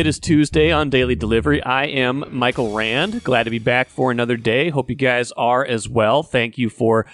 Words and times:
It 0.00 0.06
is 0.06 0.18
Tuesday 0.18 0.72
on 0.72 0.88
Daily 0.88 1.14
Delivery. 1.14 1.62
I 1.62 1.84
am 1.84 2.24
Michael 2.30 2.72
Rand. 2.72 3.22
Glad 3.22 3.42
to 3.42 3.50
be 3.50 3.58
back 3.58 3.90
for 3.90 4.10
another 4.10 4.38
day. 4.38 4.70
Hope 4.70 4.88
you 4.88 4.96
guys 4.96 5.30
are 5.32 5.62
as 5.62 5.90
well. 5.90 6.22
Thank 6.22 6.56
you 6.56 6.70
for 6.70 7.04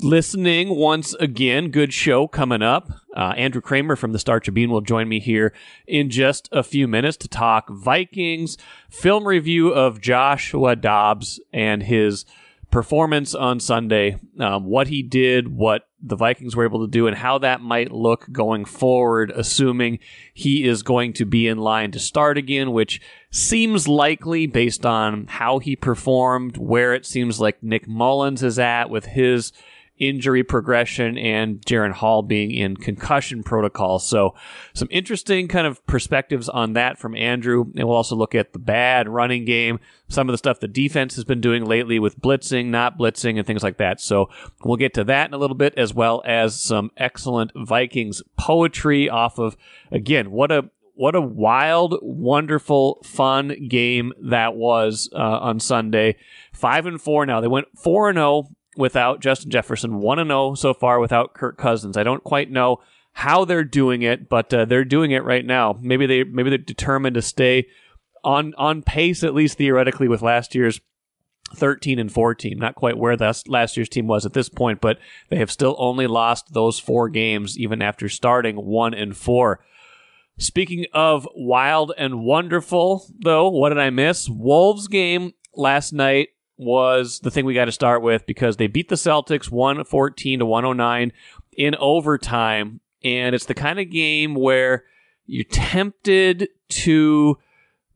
listening 0.00 0.76
once 0.76 1.14
again. 1.14 1.72
Good 1.72 1.92
show 1.92 2.28
coming 2.28 2.62
up. 2.62 2.92
Uh, 3.12 3.34
Andrew 3.36 3.60
Krammer 3.60 3.98
from 3.98 4.12
the 4.12 4.20
Star 4.20 4.38
Tribune 4.38 4.70
will 4.70 4.82
join 4.82 5.08
me 5.08 5.18
here 5.18 5.52
in 5.88 6.10
just 6.10 6.48
a 6.52 6.62
few 6.62 6.86
minutes 6.86 7.16
to 7.16 7.28
talk 7.28 7.68
Vikings, 7.70 8.56
film 8.88 9.26
review 9.26 9.70
of 9.70 10.00
Joshua 10.00 10.76
Dobbs 10.76 11.40
and 11.52 11.82
his 11.82 12.24
performance 12.70 13.34
on 13.34 13.58
Sunday, 13.58 14.16
um, 14.38 14.64
what 14.64 14.86
he 14.86 15.02
did, 15.02 15.48
what 15.48 15.87
the 16.00 16.16
Vikings 16.16 16.54
were 16.54 16.64
able 16.64 16.86
to 16.86 16.90
do, 16.90 17.06
and 17.06 17.16
how 17.16 17.38
that 17.38 17.60
might 17.60 17.90
look 17.90 18.26
going 18.30 18.64
forward, 18.64 19.32
assuming 19.34 19.98
he 20.32 20.64
is 20.64 20.82
going 20.82 21.12
to 21.14 21.24
be 21.24 21.46
in 21.48 21.58
line 21.58 21.90
to 21.92 21.98
start 21.98 22.38
again, 22.38 22.72
which 22.72 23.00
seems 23.30 23.88
likely 23.88 24.46
based 24.46 24.86
on 24.86 25.26
how 25.26 25.58
he 25.58 25.74
performed, 25.74 26.56
where 26.56 26.94
it 26.94 27.04
seems 27.04 27.40
like 27.40 27.62
Nick 27.62 27.88
Mullens 27.88 28.42
is 28.42 28.58
at 28.58 28.90
with 28.90 29.06
his 29.06 29.52
injury 29.98 30.42
progression 30.42 31.18
and 31.18 31.60
Jaren 31.62 31.92
Hall 31.92 32.22
being 32.22 32.50
in 32.50 32.76
concussion 32.76 33.42
protocol. 33.42 33.98
So, 33.98 34.34
some 34.74 34.88
interesting 34.90 35.48
kind 35.48 35.66
of 35.66 35.84
perspectives 35.86 36.48
on 36.48 36.72
that 36.74 36.98
from 36.98 37.16
Andrew. 37.16 37.66
And 37.76 37.86
we'll 37.86 37.96
also 37.96 38.16
look 38.16 38.34
at 38.34 38.52
the 38.52 38.58
bad 38.58 39.08
running 39.08 39.44
game, 39.44 39.80
some 40.08 40.28
of 40.28 40.32
the 40.32 40.38
stuff 40.38 40.60
the 40.60 40.68
defense 40.68 41.14
has 41.16 41.24
been 41.24 41.40
doing 41.40 41.64
lately 41.64 41.98
with 41.98 42.20
blitzing, 42.20 42.66
not 42.66 42.98
blitzing, 42.98 43.38
and 43.38 43.46
things 43.46 43.62
like 43.62 43.78
that. 43.78 44.00
So, 44.00 44.30
we'll 44.64 44.76
get 44.76 44.94
to 44.94 45.04
that 45.04 45.28
in 45.28 45.34
a 45.34 45.38
little 45.38 45.56
bit, 45.56 45.74
as 45.76 45.94
well 45.94 46.22
as 46.24 46.60
some 46.60 46.90
excellent 46.96 47.52
Vikings 47.54 48.22
poetry 48.36 49.08
off 49.08 49.38
of, 49.38 49.56
again, 49.90 50.30
what 50.30 50.50
a 50.50 50.70
what 50.98 51.14
a 51.14 51.20
wild, 51.20 51.96
wonderful, 52.02 53.00
fun 53.04 53.68
game 53.68 54.12
that 54.20 54.56
was 54.56 55.08
uh, 55.14 55.16
on 55.16 55.60
Sunday. 55.60 56.16
Five 56.52 56.86
and 56.86 57.00
four 57.00 57.24
now. 57.24 57.40
They 57.40 57.46
went 57.46 57.68
four 57.78 58.08
and 58.08 58.16
zero 58.16 58.26
oh 58.26 58.48
without 58.78 59.20
Justin 59.20 59.50
Jefferson, 59.50 59.98
1 59.98 60.26
0 60.26 60.54
so 60.54 60.72
far 60.72 61.00
without 61.00 61.34
Kirk 61.34 61.58
Cousins. 61.58 61.96
I 61.96 62.04
don't 62.04 62.24
quite 62.24 62.50
know 62.50 62.80
how 63.12 63.44
they're 63.44 63.64
doing 63.64 64.02
it, 64.02 64.28
but 64.28 64.54
uh, 64.54 64.64
they're 64.64 64.84
doing 64.84 65.10
it 65.10 65.24
right 65.24 65.44
now. 65.44 65.76
Maybe 65.82 66.06
they 66.06 66.24
maybe 66.24 66.50
they're 66.50 66.58
determined 66.58 67.14
to 67.14 67.22
stay 67.22 67.66
on 68.24 68.54
on 68.56 68.82
pace 68.82 69.24
at 69.24 69.34
least 69.34 69.58
theoretically 69.58 70.08
with 70.08 70.22
last 70.22 70.54
year's 70.54 70.80
13 71.54 71.98
and 71.98 72.12
4 72.12 72.34
team. 72.36 72.58
Not 72.58 72.76
quite 72.76 72.96
where 72.96 73.16
that 73.16 73.42
last 73.48 73.76
year's 73.76 73.88
team 73.88 74.06
was 74.06 74.24
at 74.24 74.34
this 74.34 74.48
point, 74.48 74.80
but 74.80 74.98
they 75.28 75.36
have 75.36 75.50
still 75.50 75.74
only 75.78 76.06
lost 76.06 76.52
those 76.54 76.78
four 76.78 77.08
games 77.08 77.58
even 77.58 77.82
after 77.82 78.08
starting 78.08 78.56
1 78.56 78.94
and 78.94 79.16
4. 79.16 79.60
Speaking 80.38 80.86
of 80.92 81.26
wild 81.34 81.92
and 81.98 82.20
wonderful, 82.20 83.04
though, 83.18 83.48
what 83.48 83.70
did 83.70 83.78
I 83.78 83.90
miss? 83.90 84.28
Wolves 84.28 84.86
game 84.86 85.32
last 85.52 85.92
night 85.92 86.28
was 86.58 87.20
the 87.20 87.30
thing 87.30 87.44
we 87.44 87.54
got 87.54 87.66
to 87.66 87.72
start 87.72 88.02
with 88.02 88.26
because 88.26 88.56
they 88.56 88.66
beat 88.66 88.88
the 88.88 88.96
Celtics 88.96 89.50
114 89.50 90.40
to 90.40 90.46
109 90.46 91.12
in 91.56 91.74
overtime. 91.76 92.80
And 93.04 93.34
it's 93.34 93.46
the 93.46 93.54
kind 93.54 93.78
of 93.78 93.90
game 93.90 94.34
where 94.34 94.84
you're 95.26 95.44
tempted 95.44 96.48
to 96.68 97.38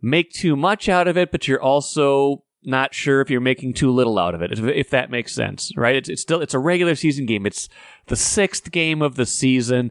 make 0.00 0.32
too 0.32 0.54
much 0.54 0.88
out 0.88 1.08
of 1.08 1.16
it, 1.16 1.32
but 1.32 1.48
you're 1.48 1.62
also 1.62 2.44
not 2.64 2.94
sure 2.94 3.20
if 3.20 3.28
you're 3.28 3.40
making 3.40 3.74
too 3.74 3.90
little 3.90 4.18
out 4.18 4.34
of 4.34 4.42
it, 4.42 4.52
if, 4.52 4.90
that 4.90 5.10
makes 5.10 5.34
sense, 5.34 5.72
right? 5.76 5.96
It's, 5.96 6.08
it's 6.08 6.22
still, 6.22 6.40
it's 6.40 6.54
a 6.54 6.60
regular 6.60 6.94
season 6.94 7.26
game. 7.26 7.44
It's 7.44 7.68
the 8.06 8.16
sixth 8.16 8.70
game 8.70 9.02
of 9.02 9.16
the 9.16 9.26
season. 9.26 9.90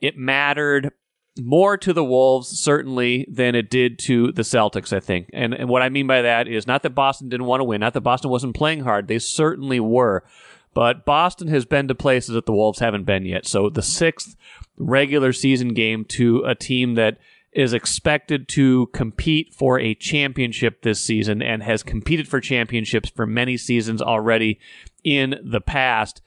It 0.00 0.18
mattered 0.18 0.90
more 1.38 1.76
to 1.78 1.92
the 1.92 2.04
Wolves, 2.04 2.48
certainly, 2.60 3.26
than 3.28 3.54
it 3.54 3.70
did 3.70 3.98
to 4.00 4.32
the 4.32 4.42
Celtics, 4.42 4.94
I 4.94 5.00
think. 5.00 5.30
And, 5.32 5.54
and 5.54 5.68
what 5.68 5.82
I 5.82 5.88
mean 5.88 6.06
by 6.06 6.22
that 6.22 6.46
is 6.46 6.66
not 6.66 6.82
that 6.82 6.90
Boston 6.90 7.28
didn't 7.28 7.46
want 7.46 7.60
to 7.60 7.64
win, 7.64 7.80
not 7.80 7.94
that 7.94 8.02
Boston 8.02 8.30
wasn't 8.30 8.56
playing 8.56 8.80
hard. 8.80 9.08
They 9.08 9.18
certainly 9.18 9.80
were. 9.80 10.24
But 10.74 11.04
Boston 11.04 11.48
has 11.48 11.64
been 11.64 11.88
to 11.88 11.94
places 11.94 12.34
that 12.34 12.46
the 12.46 12.52
Wolves 12.52 12.78
haven't 12.78 13.04
been 13.04 13.26
yet. 13.26 13.46
So 13.46 13.68
the 13.68 13.82
sixth 13.82 14.36
regular 14.78 15.32
season 15.32 15.74
game 15.74 16.04
to 16.06 16.44
a 16.44 16.54
team 16.54 16.94
that 16.94 17.18
is 17.52 17.74
expected 17.74 18.48
to 18.48 18.86
compete 18.88 19.52
for 19.52 19.78
a 19.78 19.94
championship 19.94 20.82
this 20.82 21.00
season 21.00 21.42
and 21.42 21.62
has 21.62 21.82
competed 21.82 22.26
for 22.26 22.40
championships 22.40 23.10
for 23.10 23.26
many 23.26 23.58
seasons 23.58 24.00
already 24.00 24.58
in 25.04 25.38
the 25.44 25.60
past 25.60 26.22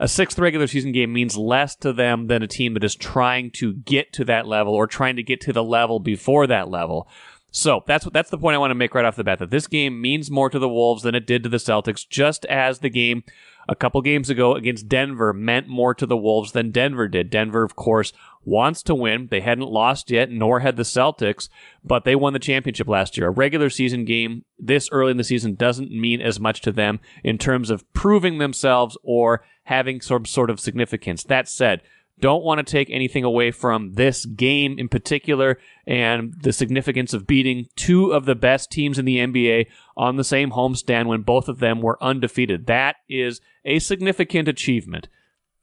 a 0.00 0.08
sixth 0.08 0.38
regular 0.38 0.66
season 0.66 0.92
game 0.92 1.12
means 1.12 1.36
less 1.36 1.76
to 1.76 1.92
them 1.92 2.26
than 2.26 2.42
a 2.42 2.48
team 2.48 2.72
that 2.74 2.82
is 2.82 2.96
trying 2.96 3.50
to 3.50 3.74
get 3.74 4.14
to 4.14 4.24
that 4.24 4.46
level 4.46 4.74
or 4.74 4.86
trying 4.86 5.14
to 5.16 5.22
get 5.22 5.42
to 5.42 5.52
the 5.52 5.62
level 5.62 6.00
before 6.00 6.46
that 6.46 6.70
level. 6.70 7.06
So 7.52 7.84
that's 7.86 8.06
what 8.06 8.14
that's 8.14 8.30
the 8.30 8.38
point 8.38 8.54
I 8.54 8.58
want 8.58 8.70
to 8.70 8.76
make 8.76 8.94
right 8.94 9.04
off 9.04 9.16
the 9.16 9.24
bat 9.24 9.40
that 9.40 9.50
this 9.50 9.66
game 9.66 10.00
means 10.00 10.30
more 10.30 10.48
to 10.48 10.58
the 10.58 10.68
Wolves 10.68 11.02
than 11.02 11.14
it 11.14 11.26
did 11.26 11.42
to 11.42 11.48
the 11.48 11.58
Celtics, 11.58 12.08
just 12.08 12.46
as 12.46 12.78
the 12.78 12.88
game 12.88 13.24
a 13.68 13.76
couple 13.76 14.02
games 14.02 14.30
ago 14.30 14.54
against 14.54 14.88
Denver 14.88 15.32
meant 15.32 15.68
more 15.68 15.94
to 15.94 16.06
the 16.06 16.16
Wolves 16.16 16.52
than 16.52 16.70
Denver 16.70 17.08
did. 17.08 17.30
Denver, 17.30 17.62
of 17.62 17.76
course, 17.76 18.12
wants 18.44 18.82
to 18.84 18.94
win. 18.94 19.28
They 19.30 19.40
hadn't 19.40 19.70
lost 19.70 20.10
yet, 20.10 20.30
nor 20.30 20.60
had 20.60 20.76
the 20.76 20.82
Celtics, 20.82 21.48
but 21.84 22.04
they 22.04 22.16
won 22.16 22.32
the 22.32 22.38
championship 22.38 22.88
last 22.88 23.16
year. 23.16 23.28
A 23.28 23.30
regular 23.30 23.70
season 23.70 24.04
game 24.04 24.44
this 24.58 24.88
early 24.90 25.10
in 25.10 25.16
the 25.16 25.24
season 25.24 25.54
doesn't 25.54 25.90
mean 25.90 26.20
as 26.20 26.40
much 26.40 26.60
to 26.62 26.72
them 26.72 27.00
in 27.22 27.38
terms 27.38 27.70
of 27.70 27.90
proving 27.92 28.38
themselves 28.38 28.96
or 29.02 29.44
having 29.64 30.00
some 30.00 30.24
sort 30.24 30.50
of 30.50 30.58
significance. 30.58 31.22
That 31.24 31.48
said, 31.48 31.82
don't 32.20 32.44
want 32.44 32.58
to 32.58 32.70
take 32.70 32.90
anything 32.90 33.24
away 33.24 33.50
from 33.50 33.94
this 33.94 34.24
game 34.24 34.78
in 34.78 34.88
particular 34.88 35.58
and 35.86 36.34
the 36.42 36.52
significance 36.52 37.12
of 37.12 37.26
beating 37.26 37.66
two 37.76 38.12
of 38.12 38.24
the 38.24 38.34
best 38.34 38.70
teams 38.70 38.98
in 38.98 39.04
the 39.04 39.18
NBA 39.18 39.66
on 39.96 40.16
the 40.16 40.24
same 40.24 40.52
homestand 40.52 41.06
when 41.06 41.22
both 41.22 41.48
of 41.48 41.58
them 41.58 41.80
were 41.80 42.02
undefeated. 42.02 42.66
That 42.66 42.96
is 43.08 43.40
a 43.64 43.78
significant 43.78 44.48
achievement. 44.48 45.08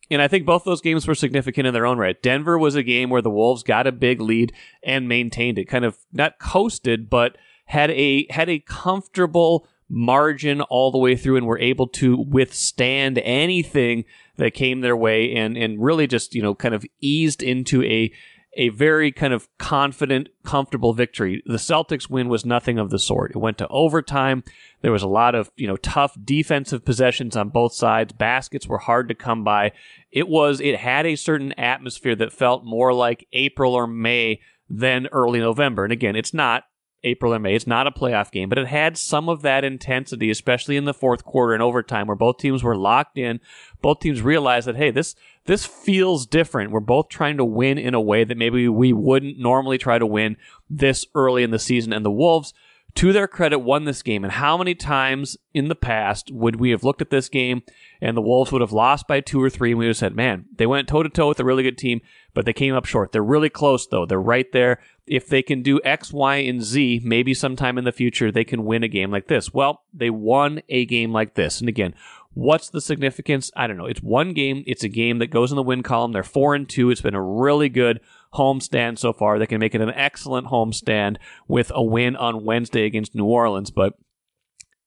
And 0.09 0.22
I 0.22 0.28
think 0.28 0.45
both 0.45 0.63
those 0.63 0.81
games 0.81 1.07
were 1.07 1.16
significant 1.16 1.68
in 1.68 1.73
their 1.73 1.85
own 1.85 1.97
right. 1.97 2.22
Denver 2.22 2.57
was 2.57 2.75
a 2.75 2.84
game 2.84 3.09
where 3.09 3.22
the 3.22 3.29
Wolves 3.29 3.63
got 3.63 3.88
a 3.88 3.91
big 3.91 4.22
lead 4.22 4.53
and 4.84 5.07
maintained 5.07 5.59
it, 5.59 5.66
kind 5.66 5.84
of 5.84 5.97
not 6.13 6.39
coasted, 6.39 7.09
but 7.09 7.38
had 7.66 7.91
a 7.91 8.25
had 8.29 8.50
a 8.50 8.59
comfortable 8.59 9.68
margin 9.90 10.62
all 10.62 10.92
the 10.92 10.98
way 10.98 11.16
through 11.16 11.38
and 11.38 11.48
were 11.48 11.59
able 11.59 11.88
to 11.88 12.18
withstand 12.18 13.18
anything 13.20 14.03
that 14.36 14.53
came 14.53 14.81
their 14.81 14.98
way 14.98 15.34
and 15.34 15.58
and 15.58 15.81
really 15.81 16.08
just 16.08 16.36
you 16.36 16.42
know 16.42 16.53
kind 16.53 16.75
of 16.75 16.86
eased 17.02 17.42
into 17.42 17.84
a 17.84 18.12
a 18.58 18.70
very 18.70 19.12
kind 19.12 19.34
of 19.34 19.48
confident, 19.59 20.30
comfortable 20.44 20.92
victory. 20.92 21.44
The 21.46 21.58
Celtics 21.58 22.09
win 22.09 22.28
was 22.28 22.44
nothing 22.44 22.80
of 22.80 22.90
the 22.90 22.98
sort. 22.98 23.31
It 23.31 23.38
went 23.38 23.59
to 23.59 23.68
overtime. 23.68 24.44
There 24.81 24.92
was 24.92 25.03
a 25.03 25.08
lot 25.08 25.36
of, 25.36 25.52
you 25.56 25.68
know, 25.68 25.78
tough 25.78 26.18
defensive 26.24 26.84
possessions 26.84 27.36
on 27.36 27.50
both 27.50 27.74
sides. 27.74 28.14
Baskets 28.14 28.66
were 28.66 28.80
hard 28.80 29.09
to 29.09 29.16
come 29.16 29.44
by. 29.44 29.74
It 30.12 30.28
was 30.28 30.59
it 30.59 30.78
had 30.78 31.06
a 31.06 31.16
certain 31.16 31.54
atmosphere 31.54 32.16
that 32.16 32.34
felt 32.34 32.66
more 32.66 32.94
like 32.94 33.28
April 33.31 33.75
or 33.75 33.86
May 33.86 34.42
than 34.68 35.08
early 35.12 35.40
November. 35.40 35.84
And 35.84 35.94
again, 35.94 36.16
it's 36.16 36.34
not 36.34 36.64
April 37.03 37.34
or 37.34 37.40
May. 37.40 37.56
It's 37.56 37.68
not 37.68 37.88
a 37.88 37.91
playoff 37.91 38.31
game, 38.31 38.50
but 38.50 38.58
it 38.58 38.68
had 38.68 38.97
some 38.97 39.30
of 39.30 39.41
that 39.44 39.63
intensity, 39.63 40.30
especially 40.30 40.78
in 40.78 40.85
the 40.85 40.94
fourth 40.94 41.24
quarter 41.24 41.53
and 41.53 41.63
overtime, 41.63 42.08
where 42.08 42.16
both 42.16 42.38
teams 42.38 42.63
were 42.63 42.75
locked 42.75 43.18
in. 43.18 43.40
Both 43.81 44.00
teams 44.00 44.22
realized 44.22 44.68
that 44.68 44.75
hey, 44.75 44.91
this 44.91 45.16
this 45.46 45.66
feels 45.66 46.25
different. 46.25 46.72
We're 46.72 46.80
both 46.81 47.09
trying 47.09 47.38
to 47.38 47.46
win 47.46 47.78
in 47.78 47.94
a 47.94 48.02
way 48.02 48.24
that 48.24 48.38
maybe 48.38 48.68
we 48.68 48.94
wouldn't 48.94 49.40
normally 49.40 49.78
try 49.78 49.97
to 49.97 50.06
win 50.06 50.38
this 50.69 51.06
early 51.16 51.44
in 51.44 51.52
the 51.52 51.59
season. 51.59 51.94
And 51.94 52.06
the 52.06 52.12
Wolves, 52.12 52.54
to 52.97 53.13
their 53.13 53.27
credit, 53.27 53.59
won 53.59 53.85
this 53.85 54.01
game. 54.01 54.23
And 54.23 54.33
how 54.33 54.57
many 54.57 54.73
times 54.73 55.38
in 55.53 55.67
the 55.67 55.75
past 55.75 56.31
would 56.31 56.55
we 56.55 56.71
have 56.71 56.83
looked 56.83 57.01
at 57.01 57.11
this 57.11 57.29
game 57.29 57.61
and 58.01 58.17
the 58.17 58.21
Wolves 58.21 58.51
would 58.51 58.61
have 58.61 58.71
lost 58.71 59.07
by 59.07 59.21
two 59.21 59.41
or 59.41 59.49
three, 59.49 59.71
and 59.71 59.79
we 59.79 59.85
would 59.85 59.91
have 59.91 59.97
said, 59.97 60.15
"Man, 60.15 60.45
they 60.55 60.65
went 60.65 60.88
toe 60.88 61.03
to 61.03 61.09
toe 61.09 61.27
with 61.27 61.39
a 61.39 61.45
really 61.45 61.63
good 61.63 61.77
team." 61.77 62.01
but 62.38 62.45
they 62.45 62.53
came 62.53 62.75
up 62.75 62.85
short. 62.85 63.11
They're 63.11 63.23
really 63.23 63.49
close, 63.49 63.88
though. 63.88 64.05
They're 64.05 64.21
right 64.21 64.45
there. 64.51 64.79
If 65.07 65.27
they 65.27 65.41
can 65.41 65.63
do 65.63 65.81
X, 65.83 66.13
Y, 66.13 66.35
and 66.35 66.61
Z, 66.61 67.01
maybe 67.03 67.33
sometime 67.33 67.79
in 67.79 67.83
the 67.83 67.91
future, 67.91 68.31
they 68.31 68.44
can 68.44 68.63
win 68.63 68.83
a 68.83 68.88
game 68.88 69.09
like 69.09 69.25
this. 69.25 69.55
Well, 69.55 69.81
they 69.91 70.11
won 70.11 70.61
a 70.69 70.85
game 70.85 71.11
like 71.11 71.33
this. 71.33 71.59
And 71.59 71.67
again, 71.67 71.95
what's 72.38 72.69
the 72.69 72.81
significance? 72.81 73.50
I 73.56 73.66
don't 73.66 73.78
know. 73.78 73.88
It's 73.88 74.04
one 74.04 74.34
game. 74.34 74.63
It's 74.68 74.84
a 74.84 74.89
game 74.89 75.18
that 75.18 75.31
goes 75.31 75.51
in 75.51 75.56
the 75.56 75.63
win 75.63 75.81
column. 75.81 76.12
They're 76.12 76.24
four 76.24 76.54
and 76.54 76.69
two. 76.69 76.92
It's 76.92 77.01
been 77.01 77.16
a 77.16 77.22
really 77.22 77.68
good 77.68 78.00
homestand 78.36 79.00
so 79.00 79.12
far. 79.12 79.39
They 79.39 79.48
can 79.48 79.60
make 79.60 79.74
it 79.74 79.81
an 79.81 79.89
excellent 79.89 80.48
homestand 80.48 81.18
with 81.48 81.72
a 81.74 81.84
win 81.84 82.16
on 82.16 82.45
Wednesday 82.45 82.86
against 82.86 83.16
New 83.16 83.25
Orleans. 83.25 83.72
But 83.72 83.94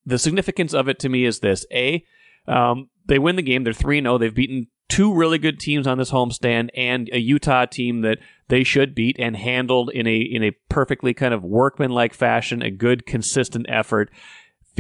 the 0.07 0.19
significance 0.19 0.73
of 0.73 0.89
it 0.89 1.01
to 1.01 1.09
me 1.09 1.25
is 1.25 1.41
this: 1.41 1.67
a 1.73 2.05
um, 2.47 2.89
they 3.07 3.19
win 3.19 3.35
the 3.35 3.43
game. 3.43 3.65
They're 3.65 3.73
3 3.73 4.01
0. 4.01 4.19
They've 4.19 4.35
beaten 4.35 4.69
two 4.89 5.13
really 5.13 5.39
good 5.39 5.59
teams 5.59 5.89
on 5.89 5.99
this 5.99 6.13
homestand 6.13 6.69
and 6.77 7.09
a 7.13 7.19
Utah 7.19 7.67
team 7.67 8.03
that 8.03 8.19
they 8.49 8.63
should 8.63 8.95
beat 8.95 9.17
and 9.19 9.37
handled 9.37 9.91
in 9.91 10.07
a 10.07 10.19
in 10.19 10.45
a 10.45 10.53
perfectly 10.69 11.15
kind 11.15 11.35
of 11.35 11.43
workmanlike 11.43 12.15
fashion, 12.15 12.63
a 12.63 12.71
good 12.71 13.07
consistent 13.07 13.67
effort. 13.69 14.09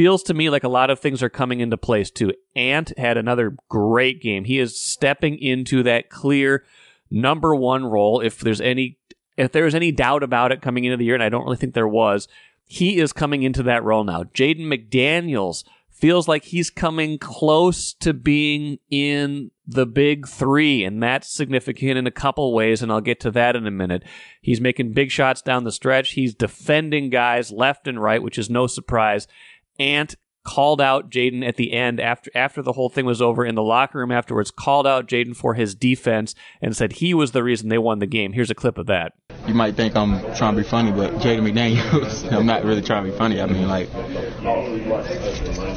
Feels 0.01 0.23
to 0.23 0.33
me 0.33 0.49
like 0.49 0.65
a 0.65 0.69
lot 0.71 0.89
of 0.89 0.99
things 0.99 1.23
are 1.23 1.29
coming 1.29 1.61
into 1.61 1.77
place 1.77 2.11
too. 2.11 2.33
Ant 2.57 2.97
had 2.97 3.19
another 3.19 3.55
great 3.69 4.23
game. 4.23 4.45
He 4.45 4.59
is 4.59 4.81
stepping 4.81 5.37
into 5.37 5.83
that 5.83 6.09
clear 6.09 6.65
number 7.11 7.55
one 7.55 7.85
role. 7.85 8.23
If 8.23 8.41
there's 8.41 8.63
any 8.63 8.97
if 9.37 9.53
there 9.53 9.67
was 9.67 9.75
any 9.75 9.93
doubt 9.93 10.23
about 10.23 10.53
it 10.53 10.63
coming 10.63 10.85
into 10.85 10.97
the 10.97 11.05
year, 11.05 11.13
and 11.13 11.23
I 11.23 11.29
don't 11.29 11.45
really 11.45 11.59
think 11.59 11.75
there 11.75 11.87
was, 11.87 12.29
he 12.65 12.99
is 12.99 13.13
coming 13.13 13.43
into 13.43 13.63
that 13.65 13.85
role 13.85 14.03
now. 14.03 14.23
Jaden 14.23 14.61
McDaniels 14.61 15.65
feels 15.91 16.27
like 16.27 16.45
he's 16.45 16.71
coming 16.71 17.19
close 17.19 17.93
to 17.93 18.15
being 18.15 18.79
in 18.91 19.51
the 19.67 19.85
big 19.85 20.27
three, 20.27 20.83
and 20.83 21.03
that's 21.03 21.29
significant 21.29 21.99
in 21.99 22.07
a 22.07 22.11
couple 22.11 22.55
ways, 22.55 22.81
and 22.81 22.91
I'll 22.91 23.03
get 23.03 23.21
to 23.21 23.31
that 23.33 23.55
in 23.55 23.67
a 23.67 23.71
minute. 23.71 24.05
He's 24.41 24.63
making 24.63 24.95
big 24.95 25.11
shots 25.11 25.43
down 25.43 25.65
the 25.65 25.71
stretch. 25.71 26.13
He's 26.13 26.35
defending 26.35 27.11
guys 27.11 27.53
left 27.53 27.87
and 27.87 28.03
right, 28.03 28.23
which 28.23 28.39
is 28.39 28.49
no 28.49 28.67
surprise. 28.67 29.29
Ant 29.79 30.17
called 30.45 30.81
out 30.81 31.11
Jaden 31.11 31.47
at 31.47 31.57
the 31.57 31.73
end 31.73 32.01
after 32.01 32.31
after 32.35 32.63
the 32.63 32.73
whole 32.73 32.89
thing 32.89 33.05
was 33.05 33.21
over 33.21 33.45
in 33.45 33.55
the 33.55 33.63
locker 33.63 33.99
room 33.99 34.11
afterwards, 34.11 34.51
called 34.51 34.87
out 34.87 35.07
Jaden 35.07 35.37
for 35.37 35.55
his 35.55 35.75
defense 35.75 36.35
and 36.63 36.77
said 36.77 36.95
he 36.95 37.15
was 37.15 37.33
the 37.33 37.43
reason 37.43 37.69
they 37.69 37.79
won 37.79 37.99
the 37.99 38.07
game. 38.07 38.33
Here's 38.33 38.51
a 38.51 38.55
clip 38.55 38.79
of 38.79 38.87
that. 38.87 39.13
You 39.47 39.55
might 39.55 39.75
think 39.77 39.97
I'm 39.97 40.21
trying 40.35 40.57
to 40.57 40.63
be 40.63 40.69
funny, 40.69 40.93
but 40.93 41.13
Jaden 41.15 41.51
McDaniels, 41.51 42.31
I'm 42.37 42.47
not 42.47 42.65
really 42.65 42.83
trying 42.83 43.05
to 43.05 43.11
be 43.11 43.17
funny. 43.17 43.41
I 43.41 43.47
mean, 43.47 43.69
like, 43.69 43.89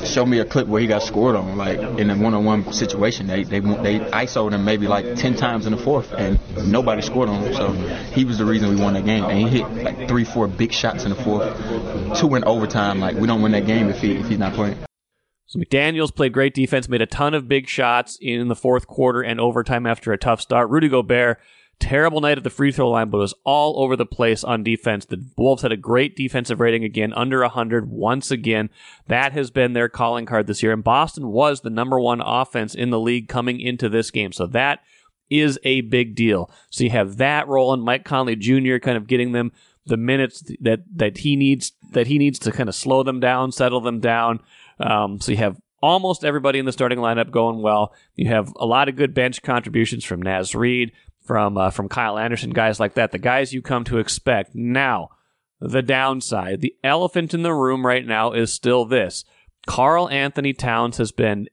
show 0.05 0.25
me 0.25 0.39
a 0.39 0.45
clip 0.45 0.67
where 0.67 0.81
he 0.81 0.87
got 0.87 1.03
scored 1.03 1.35
on, 1.35 1.57
like 1.57 1.79
in 1.79 2.09
a 2.09 2.15
one-on-one 2.15 2.73
situation. 2.73 3.27
They 3.27 3.43
they 3.43 3.59
they 3.59 3.99
ISO'd 3.99 4.53
him 4.53 4.65
maybe 4.65 4.87
like 4.87 5.15
ten 5.15 5.35
times 5.35 5.65
in 5.65 5.71
the 5.71 5.81
fourth, 5.81 6.11
and 6.13 6.39
nobody 6.71 7.01
scored 7.01 7.29
on 7.29 7.43
him. 7.43 7.53
So 7.53 7.71
he 8.13 8.25
was 8.25 8.37
the 8.37 8.45
reason 8.45 8.69
we 8.69 8.81
won 8.81 8.93
that 8.93 9.05
game. 9.05 9.23
And 9.25 9.37
he 9.37 9.47
hit 9.47 9.69
like 9.83 10.07
three, 10.07 10.23
four 10.23 10.47
big 10.47 10.71
shots 10.71 11.03
in 11.03 11.09
the 11.09 11.15
fourth, 11.15 12.19
two 12.19 12.35
in 12.35 12.43
overtime. 12.43 12.99
Like 12.99 13.15
we 13.15 13.27
don't 13.27 13.41
win 13.41 13.51
that 13.53 13.65
game 13.65 13.89
if 13.89 14.01
he 14.01 14.15
if 14.15 14.27
he's 14.27 14.39
not 14.39 14.53
playing. 14.53 14.77
So 15.45 15.59
McDaniels 15.59 16.15
played 16.15 16.33
great 16.33 16.53
defense, 16.53 16.89
made 16.89 17.01
a 17.01 17.05
ton 17.05 17.33
of 17.33 17.47
big 17.47 17.67
shots 17.67 18.17
in 18.19 18.47
the 18.47 18.55
fourth 18.55 18.87
quarter 18.87 19.21
and 19.21 19.39
overtime 19.39 19.85
after 19.85 20.11
a 20.11 20.17
tough 20.17 20.41
start. 20.41 20.69
Rudy 20.69 20.89
Gobert, 20.89 21.39
terrible 21.79 22.21
night 22.21 22.37
at 22.37 22.43
the 22.43 22.49
free 22.49 22.71
throw 22.71 22.89
line, 22.89 23.09
but 23.09 23.17
was 23.17 23.33
all 23.43 23.83
over 23.83 23.95
the 23.95 24.05
place 24.05 24.43
on 24.43 24.63
defense. 24.63 25.05
The 25.05 25.23
Wolves 25.37 25.61
had 25.61 25.71
a 25.71 25.77
great 25.77 26.15
defensive 26.15 26.59
rating 26.59 26.83
again, 26.83 27.13
under 27.13 27.41
100 27.41 27.89
once 27.89 28.31
again. 28.31 28.69
That 29.07 29.33
has 29.33 29.51
been 29.51 29.73
their 29.73 29.89
calling 29.89 30.25
card 30.25 30.47
this 30.47 30.63
year. 30.63 30.71
And 30.71 30.83
Boston 30.83 31.27
was 31.27 31.61
the 31.61 31.69
number 31.69 31.99
one 31.99 32.21
offense 32.21 32.73
in 32.73 32.89
the 32.89 32.99
league 32.99 33.27
coming 33.27 33.59
into 33.59 33.89
this 33.89 34.11
game. 34.11 34.31
So 34.31 34.47
that 34.47 34.79
is 35.29 35.59
a 35.63 35.81
big 35.81 36.15
deal. 36.15 36.49
So 36.69 36.83
you 36.83 36.89
have 36.91 37.17
that 37.17 37.47
rolling. 37.47 37.81
Mike 37.81 38.05
Conley 38.05 38.35
Jr. 38.35 38.77
kind 38.77 38.97
of 38.97 39.07
getting 39.07 39.31
them 39.31 39.51
the 39.85 39.97
minutes 39.97 40.43
that 40.61 40.83
that 40.95 41.17
he 41.17 41.35
needs 41.35 41.73
that 41.91 42.07
he 42.07 42.17
needs 42.17 42.39
to 42.39 42.51
kind 42.51 42.69
of 42.69 42.75
slow 42.75 43.03
them 43.03 43.19
down, 43.19 43.51
settle 43.51 43.81
them 43.81 43.99
down. 43.99 44.39
Um, 44.79 45.19
so 45.19 45.31
you 45.31 45.37
have 45.37 45.57
almost 45.83 46.23
everybody 46.23 46.59
in 46.59 46.65
the 46.65 46.71
starting 46.71 46.99
lineup 46.99 47.29
going 47.29 47.61
well. 47.61 47.93
You 48.15 48.29
have 48.29 48.53
a 48.55 48.65
lot 48.65 48.87
of 48.87 48.95
good 48.95 49.13
bench 49.13 49.41
contributions 49.41 50.05
from 50.05 50.21
Naz 50.21 50.55
Reid, 50.55 50.93
from 51.23 51.57
uh, 51.57 51.71
from 51.71 51.89
Kyle 51.89 52.17
Anderson, 52.17 52.51
guys 52.51 52.79
like 52.79 52.95
that. 52.95 53.11
The 53.11 53.17
guys 53.17 53.53
you 53.53 53.61
come 53.61 53.83
to 53.85 53.99
expect. 53.99 54.53
Now, 54.53 55.09
the 55.59 55.81
downside, 55.81 56.61
the 56.61 56.75
elephant 56.83 57.33
in 57.33 57.43
the 57.43 57.53
room 57.53 57.85
right 57.85 58.05
now 58.05 58.31
is 58.31 58.51
still 58.51 58.85
this: 58.85 59.25
Karl-Anthony 59.65 60.53
Towns 60.53 60.97
has 60.97 61.11
been 61.11 61.47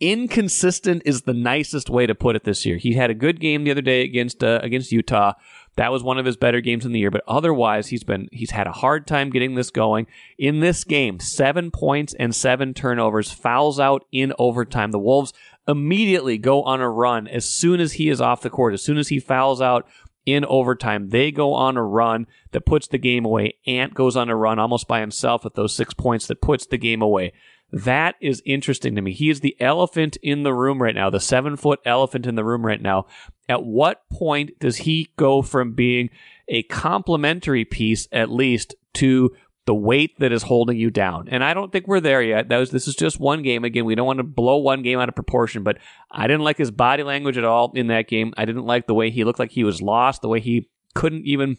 inconsistent. 0.00 1.02
Is 1.04 1.22
the 1.22 1.34
nicest 1.34 1.90
way 1.90 2.06
to 2.06 2.14
put 2.14 2.36
it 2.36 2.44
this 2.44 2.64
year. 2.64 2.76
He 2.76 2.94
had 2.94 3.10
a 3.10 3.14
good 3.14 3.40
game 3.40 3.64
the 3.64 3.70
other 3.70 3.82
day 3.82 4.02
against 4.02 4.42
uh, 4.42 4.60
against 4.62 4.92
Utah. 4.92 5.34
That 5.78 5.92
was 5.92 6.02
one 6.02 6.18
of 6.18 6.26
his 6.26 6.36
better 6.36 6.60
games 6.60 6.84
in 6.84 6.90
the 6.90 6.98
year, 6.98 7.12
but 7.12 7.22
otherwise 7.28 7.86
he's 7.86 8.02
been 8.02 8.28
he's 8.32 8.50
had 8.50 8.66
a 8.66 8.72
hard 8.72 9.06
time 9.06 9.30
getting 9.30 9.54
this 9.54 9.70
going. 9.70 10.08
In 10.36 10.58
this 10.58 10.82
game, 10.82 11.20
7 11.20 11.70
points 11.70 12.14
and 12.14 12.34
7 12.34 12.74
turnovers, 12.74 13.30
fouls 13.30 13.78
out 13.78 14.04
in 14.10 14.32
overtime. 14.40 14.90
The 14.90 14.98
Wolves 14.98 15.32
immediately 15.68 16.38
go 16.38 16.62
on 16.62 16.80
a 16.80 16.90
run 16.90 17.28
as 17.28 17.44
soon 17.44 17.78
as 17.78 17.92
he 17.92 18.08
is 18.08 18.20
off 18.20 18.40
the 18.40 18.50
court. 18.50 18.74
As 18.74 18.82
soon 18.82 18.98
as 18.98 19.08
he 19.08 19.20
fouls 19.20 19.60
out 19.60 19.86
in 20.26 20.44
overtime, 20.46 21.10
they 21.10 21.30
go 21.30 21.52
on 21.52 21.76
a 21.76 21.84
run 21.84 22.26
that 22.52 22.66
puts 22.66 22.88
the 22.88 22.98
game 22.98 23.24
away. 23.24 23.54
Ant 23.66 23.94
goes 23.94 24.16
on 24.16 24.30
a 24.30 24.36
run 24.36 24.58
almost 24.58 24.88
by 24.88 25.00
himself 25.00 25.44
with 25.44 25.54
those 25.54 25.76
6 25.76 25.94
points 25.94 26.26
that 26.26 26.40
puts 26.40 26.66
the 26.66 26.78
game 26.78 27.02
away. 27.02 27.32
That 27.70 28.14
is 28.20 28.42
interesting 28.46 28.94
to 28.96 29.02
me. 29.02 29.12
He 29.12 29.28
is 29.28 29.40
the 29.40 29.56
elephant 29.60 30.16
in 30.22 30.42
the 30.42 30.54
room 30.54 30.82
right 30.82 30.94
now, 30.94 31.10
the 31.10 31.20
seven 31.20 31.56
foot 31.56 31.80
elephant 31.84 32.26
in 32.26 32.34
the 32.34 32.44
room 32.44 32.64
right 32.64 32.80
now. 32.80 33.06
At 33.46 33.62
what 33.62 34.08
point 34.10 34.58
does 34.58 34.78
he 34.78 35.12
go 35.16 35.42
from 35.42 35.74
being 35.74 36.08
a 36.48 36.62
complementary 36.64 37.66
piece, 37.66 38.08
at 38.10 38.30
least, 38.30 38.74
to 38.94 39.36
the 39.68 39.74
weight 39.74 40.18
that 40.18 40.32
is 40.32 40.44
holding 40.44 40.78
you 40.78 40.90
down? 40.90 41.28
And 41.30 41.44
I 41.44 41.52
don't 41.52 41.70
think 41.70 41.86
we're 41.86 42.00
there 42.00 42.22
yet. 42.22 42.48
Was, 42.48 42.70
this 42.70 42.88
is 42.88 42.94
just 42.94 43.20
one 43.20 43.42
game. 43.42 43.64
Again, 43.64 43.84
we 43.84 43.94
don't 43.94 44.06
want 44.06 44.16
to 44.16 44.24
blow 44.24 44.56
one 44.56 44.82
game 44.82 44.98
out 44.98 45.10
of 45.10 45.14
proportion, 45.14 45.62
but 45.62 45.76
I 46.10 46.26
didn't 46.26 46.42
like 46.42 46.56
his 46.56 46.70
body 46.70 47.02
language 47.02 47.36
at 47.36 47.44
all 47.44 47.70
in 47.74 47.88
that 47.88 48.08
game. 48.08 48.32
I 48.38 48.46
didn't 48.46 48.64
like 48.64 48.86
the 48.86 48.94
way 48.94 49.10
he 49.10 49.24
looked 49.24 49.38
like 49.38 49.50
he 49.50 49.64
was 49.64 49.82
lost, 49.82 50.22
the 50.22 50.28
way 50.28 50.40
he 50.40 50.70
couldn't 50.94 51.26
even 51.26 51.58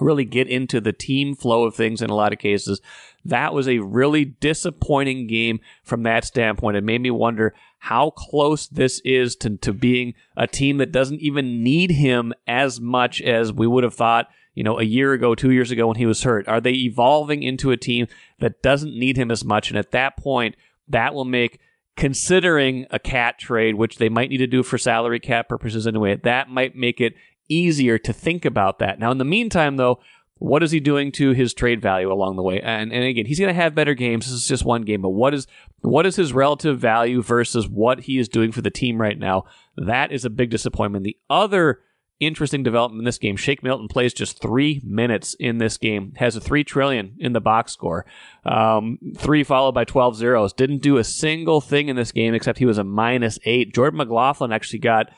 really 0.00 0.24
get 0.24 0.48
into 0.48 0.80
the 0.80 0.94
team 0.94 1.36
flow 1.36 1.64
of 1.64 1.74
things 1.74 2.00
in 2.00 2.08
a 2.08 2.14
lot 2.14 2.32
of 2.32 2.38
cases. 2.38 2.80
That 3.26 3.52
was 3.52 3.68
a 3.68 3.80
really 3.80 4.24
disappointing 4.24 5.26
game 5.26 5.60
from 5.84 6.04
that 6.04 6.24
standpoint. 6.24 6.78
It 6.78 6.84
made 6.84 7.02
me 7.02 7.10
wonder 7.10 7.54
how 7.80 8.10
close 8.10 8.66
this 8.66 9.02
is 9.04 9.36
to, 9.36 9.58
to 9.58 9.74
being 9.74 10.14
a 10.38 10.46
team 10.46 10.78
that 10.78 10.92
doesn't 10.92 11.20
even 11.20 11.62
need 11.62 11.90
him 11.90 12.32
as 12.46 12.80
much 12.80 13.20
as 13.20 13.52
we 13.52 13.66
would 13.66 13.84
have 13.84 13.94
thought, 13.94 14.28
you 14.54 14.62
know, 14.62 14.78
a 14.78 14.84
year 14.84 15.12
ago, 15.12 15.34
two 15.34 15.50
years 15.50 15.70
ago 15.70 15.86
when 15.86 15.96
he 15.96 16.06
was 16.06 16.22
hurt. 16.22 16.46
Are 16.48 16.60
they 16.60 16.72
evolving 16.72 17.42
into 17.42 17.70
a 17.70 17.76
team 17.76 18.06
that 18.40 18.62
doesn't 18.62 18.98
need 18.98 19.16
him 19.16 19.30
as 19.30 19.44
much? 19.44 19.70
And 19.70 19.78
at 19.78 19.92
that 19.92 20.16
point, 20.16 20.56
that 20.88 21.14
will 21.14 21.24
make 21.24 21.58
considering 21.96 22.86
a 22.90 22.98
KAT 22.98 23.38
trade, 23.38 23.74
which 23.74 23.98
they 23.98 24.08
might 24.08 24.30
need 24.30 24.38
to 24.38 24.46
do 24.46 24.62
for 24.62 24.78
salary 24.78 25.20
cap 25.20 25.48
purposes 25.48 25.86
anyway, 25.86 26.16
that 26.16 26.48
might 26.48 26.74
make 26.74 27.00
it 27.00 27.14
easier 27.48 27.98
to 27.98 28.12
think 28.12 28.44
about 28.44 28.78
that. 28.78 28.98
Now, 28.98 29.10
in 29.10 29.18
the 29.18 29.24
meantime, 29.24 29.76
though, 29.76 30.00
what 30.36 30.62
is 30.62 30.72
he 30.72 30.80
doing 30.80 31.12
to 31.12 31.30
his 31.30 31.54
trade 31.54 31.80
value 31.80 32.12
along 32.12 32.34
the 32.34 32.42
way? 32.42 32.60
And 32.60 32.92
and 32.92 33.04
again, 33.04 33.26
he's 33.26 33.38
going 33.38 33.54
to 33.54 33.60
have 33.60 33.76
better 33.76 33.94
games. 33.94 34.26
This 34.26 34.34
is 34.34 34.48
just 34.48 34.64
one 34.64 34.82
game, 34.82 35.00
but 35.00 35.10
what 35.10 35.34
is 35.34 35.46
what 35.82 36.04
is 36.04 36.16
his 36.16 36.32
relative 36.32 36.80
value 36.80 37.22
versus 37.22 37.68
what 37.68 38.00
he 38.00 38.18
is 38.18 38.28
doing 38.28 38.50
for 38.50 38.60
the 38.60 38.70
team 38.70 39.00
right 39.00 39.18
now? 39.18 39.44
That 39.76 40.10
is 40.10 40.24
a 40.24 40.30
big 40.30 40.50
disappointment. 40.50 41.04
The 41.04 41.16
other 41.30 41.80
interesting 42.26 42.62
development 42.62 43.00
in 43.00 43.04
this 43.04 43.18
game, 43.18 43.36
Shake 43.36 43.62
Milton 43.62 43.88
plays 43.88 44.14
just 44.14 44.40
three 44.40 44.80
minutes 44.84 45.34
in 45.38 45.58
this 45.58 45.76
game, 45.76 46.12
has 46.16 46.36
a 46.36 46.40
three 46.40 46.64
trillion 46.64 47.16
in 47.18 47.32
the 47.32 47.40
box 47.40 47.72
score, 47.72 48.06
um, 48.44 48.98
three 49.16 49.44
followed 49.44 49.72
by 49.72 49.84
12 49.84 50.16
zeros. 50.16 50.52
Didn't 50.52 50.82
do 50.82 50.96
a 50.96 51.04
single 51.04 51.60
thing 51.60 51.88
in 51.88 51.96
this 51.96 52.12
game 52.12 52.34
except 52.34 52.58
he 52.58 52.66
was 52.66 52.78
a 52.78 52.84
minus 52.84 53.38
eight. 53.44 53.74
Jordan 53.74 53.98
McLaughlin 53.98 54.52
actually 54.52 54.78
got 54.78 55.10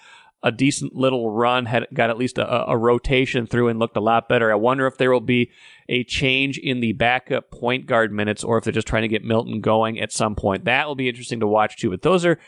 a 0.44 0.52
decent 0.52 0.94
little 0.94 1.30
run, 1.30 1.64
had 1.64 1.86
got 1.94 2.10
at 2.10 2.18
least 2.18 2.36
a, 2.36 2.70
a, 2.70 2.76
rotation 2.76 3.46
through 3.46 3.68
and 3.68 3.78
looked 3.78 3.96
a 3.96 4.00
lot 4.00 4.28
better. 4.28 4.52
I 4.52 4.56
wonder 4.56 4.86
if 4.86 4.98
there 4.98 5.10
will 5.10 5.22
be 5.22 5.50
a 5.88 6.04
change 6.04 6.58
in 6.58 6.80
the 6.80 6.92
backup 6.92 7.50
point 7.50 7.86
guard 7.86 8.12
minutes 8.12 8.44
or 8.44 8.58
if 8.58 8.64
they're 8.64 8.72
just 8.72 8.86
trying 8.86 9.02
to 9.02 9.08
get 9.08 9.24
Milton 9.24 9.62
going 9.62 9.98
at 9.98 10.12
some 10.12 10.34
point. 10.34 10.66
That 10.66 10.86
will 10.86 10.96
be 10.96 11.08
interesting 11.08 11.40
to 11.40 11.46
watch 11.46 11.78
too. 11.78 11.88
But 11.88 12.02
those 12.02 12.26
are 12.26 12.38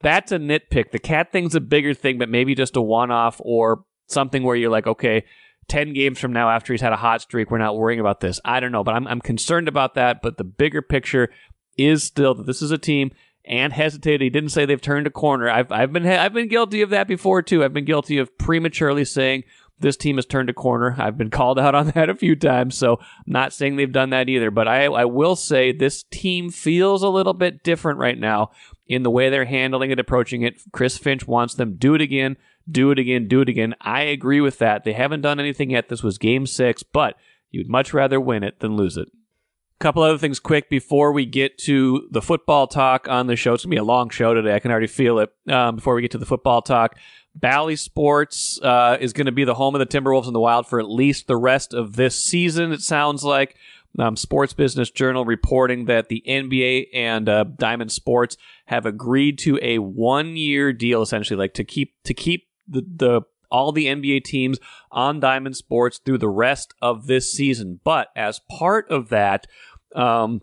that's 0.00 0.30
a 0.30 0.38
nitpick. 0.38 0.92
The 0.92 0.98
KAT 0.98 1.32
thing's 1.32 1.54
a 1.54 1.60
bigger 1.60 1.94
thing, 1.94 2.18
but 2.18 2.28
maybe 2.28 2.54
just 2.54 2.76
a 2.76 2.82
one 2.82 3.10
off 3.10 3.40
or 3.42 3.84
something 4.08 4.42
where 4.42 4.56
you're 4.56 4.70
like, 4.70 4.86
okay, 4.86 5.24
10 5.68 5.92
games 5.92 6.18
from 6.18 6.32
now 6.32 6.50
after 6.50 6.72
he's 6.72 6.80
had 6.80 6.92
a 6.92 6.96
hot 6.96 7.22
streak, 7.22 7.50
we're 7.50 7.58
not 7.58 7.76
worrying 7.76 8.00
about 8.00 8.20
this. 8.20 8.40
I 8.44 8.60
don't 8.60 8.72
know, 8.72 8.84
but 8.84 8.94
I'm, 8.94 9.06
I'm 9.06 9.20
concerned 9.20 9.68
about 9.68 9.94
that. 9.94 10.22
But 10.22 10.38
the 10.38 10.44
bigger 10.44 10.82
picture 10.82 11.30
is 11.76 12.02
still 12.02 12.34
that 12.34 12.46
this 12.46 12.62
is 12.62 12.70
a 12.70 12.78
team 12.78 13.12
and 13.44 13.72
hesitated. 13.72 14.20
He 14.20 14.30
didn't 14.30 14.50
say 14.50 14.66
they've 14.66 14.80
turned 14.80 15.06
a 15.06 15.10
corner. 15.10 15.48
I've 15.48 15.72
I've 15.72 15.92
been 15.92 16.06
I've 16.06 16.34
been 16.34 16.48
guilty 16.48 16.82
of 16.82 16.90
that 16.90 17.08
before 17.08 17.42
too. 17.42 17.64
I've 17.64 17.72
been 17.72 17.84
guilty 17.84 18.18
of 18.18 18.36
prematurely 18.38 19.04
saying 19.04 19.44
this 19.80 19.96
team 19.96 20.16
has 20.16 20.26
turned 20.26 20.50
a 20.50 20.54
corner. 20.54 20.96
I've 20.98 21.16
been 21.16 21.30
called 21.30 21.58
out 21.58 21.74
on 21.74 21.90
that 21.94 22.10
a 22.10 22.14
few 22.14 22.36
times, 22.36 22.76
so 22.76 22.98
I'm 23.00 23.32
not 23.32 23.52
saying 23.52 23.76
they've 23.76 23.90
done 23.90 24.10
that 24.10 24.28
either. 24.28 24.50
But 24.50 24.68
I 24.68 24.84
I 24.84 25.06
will 25.06 25.36
say 25.36 25.72
this 25.72 26.02
team 26.04 26.50
feels 26.50 27.02
a 27.02 27.08
little 27.08 27.34
bit 27.34 27.62
different 27.62 27.98
right 27.98 28.18
now 28.18 28.50
in 28.86 29.02
the 29.02 29.10
way 29.10 29.30
they're 29.30 29.44
handling 29.44 29.90
it, 29.90 30.00
approaching 30.00 30.42
it. 30.42 30.60
Chris 30.72 30.98
Finch 30.98 31.26
wants 31.26 31.54
them 31.54 31.76
do 31.76 31.94
it 31.94 32.00
again, 32.00 32.36
do 32.70 32.90
it 32.90 32.98
again, 32.98 33.28
do 33.28 33.40
it 33.40 33.48
again. 33.48 33.74
I 33.80 34.02
agree 34.02 34.40
with 34.40 34.58
that. 34.58 34.84
They 34.84 34.92
haven't 34.92 35.22
done 35.22 35.40
anything 35.40 35.70
yet. 35.70 35.88
This 35.88 36.02
was 36.02 36.18
game 36.18 36.46
six, 36.46 36.82
but 36.82 37.16
you'd 37.50 37.68
much 37.68 37.94
rather 37.94 38.20
win 38.20 38.42
it 38.42 38.60
than 38.60 38.76
lose 38.76 38.96
it 38.96 39.08
A 39.08 39.78
couple 39.80 40.02
other 40.02 40.18
things 40.18 40.38
quick 40.38 40.68
before 40.68 41.12
we 41.12 41.24
get 41.24 41.58
to 41.58 42.08
the 42.10 42.22
football 42.22 42.66
talk 42.66 43.08
on 43.08 43.26
the 43.26 43.36
show. 43.36 43.54
It's 43.54 43.64
going 43.64 43.70
to 43.70 43.76
be 43.76 43.80
a 43.80 43.84
long 43.84 44.10
show 44.10 44.34
today. 44.34 44.54
I 44.54 44.58
can 44.58 44.70
already 44.70 44.86
feel 44.86 45.18
it. 45.20 45.30
Um, 45.48 45.76
before 45.76 45.94
we 45.94 46.02
get 46.02 46.10
to 46.12 46.18
the 46.18 46.26
football 46.26 46.62
talk, 46.62 46.96
Bally 47.34 47.76
Sports 47.76 48.60
uh, 48.62 48.96
is 49.00 49.12
going 49.12 49.26
to 49.26 49.32
be 49.32 49.44
the 49.44 49.54
home 49.54 49.74
of 49.74 49.78
the 49.78 49.86
Timberwolves 49.86 50.26
in 50.26 50.32
the 50.32 50.40
Wild 50.40 50.66
for 50.66 50.80
at 50.80 50.90
least 50.90 51.26
the 51.26 51.36
rest 51.36 51.72
of 51.72 51.96
this 51.96 52.22
season, 52.22 52.72
it 52.72 52.80
sounds 52.80 53.24
like. 53.24 53.56
Um, 53.98 54.16
Sports 54.16 54.52
Business 54.52 54.90
Journal 54.90 55.24
reporting 55.24 55.86
that 55.86 56.08
the 56.08 56.22
NBA 56.26 56.88
and 56.92 57.28
uh, 57.28 57.44
Diamond 57.44 57.90
Sports 57.90 58.36
have 58.66 58.86
agreed 58.86 59.38
to 59.40 59.58
a 59.62 59.78
one-year 59.78 60.72
deal, 60.72 61.02
essentially, 61.02 61.38
like 61.38 61.54
to 61.54 61.64
keep 61.64 61.94
to 62.04 62.14
keep 62.14 62.47
the, 62.68 62.82
the 62.82 63.22
all 63.50 63.72
the 63.72 63.86
NBA 63.86 64.24
teams 64.24 64.58
on 64.90 65.20
Diamond 65.20 65.56
Sports 65.56 65.98
through 65.98 66.18
the 66.18 66.28
rest 66.28 66.74
of 66.82 67.06
this 67.06 67.32
season. 67.32 67.80
But 67.82 68.08
as 68.14 68.40
part 68.50 68.88
of 68.90 69.08
that, 69.08 69.46
um, 69.94 70.42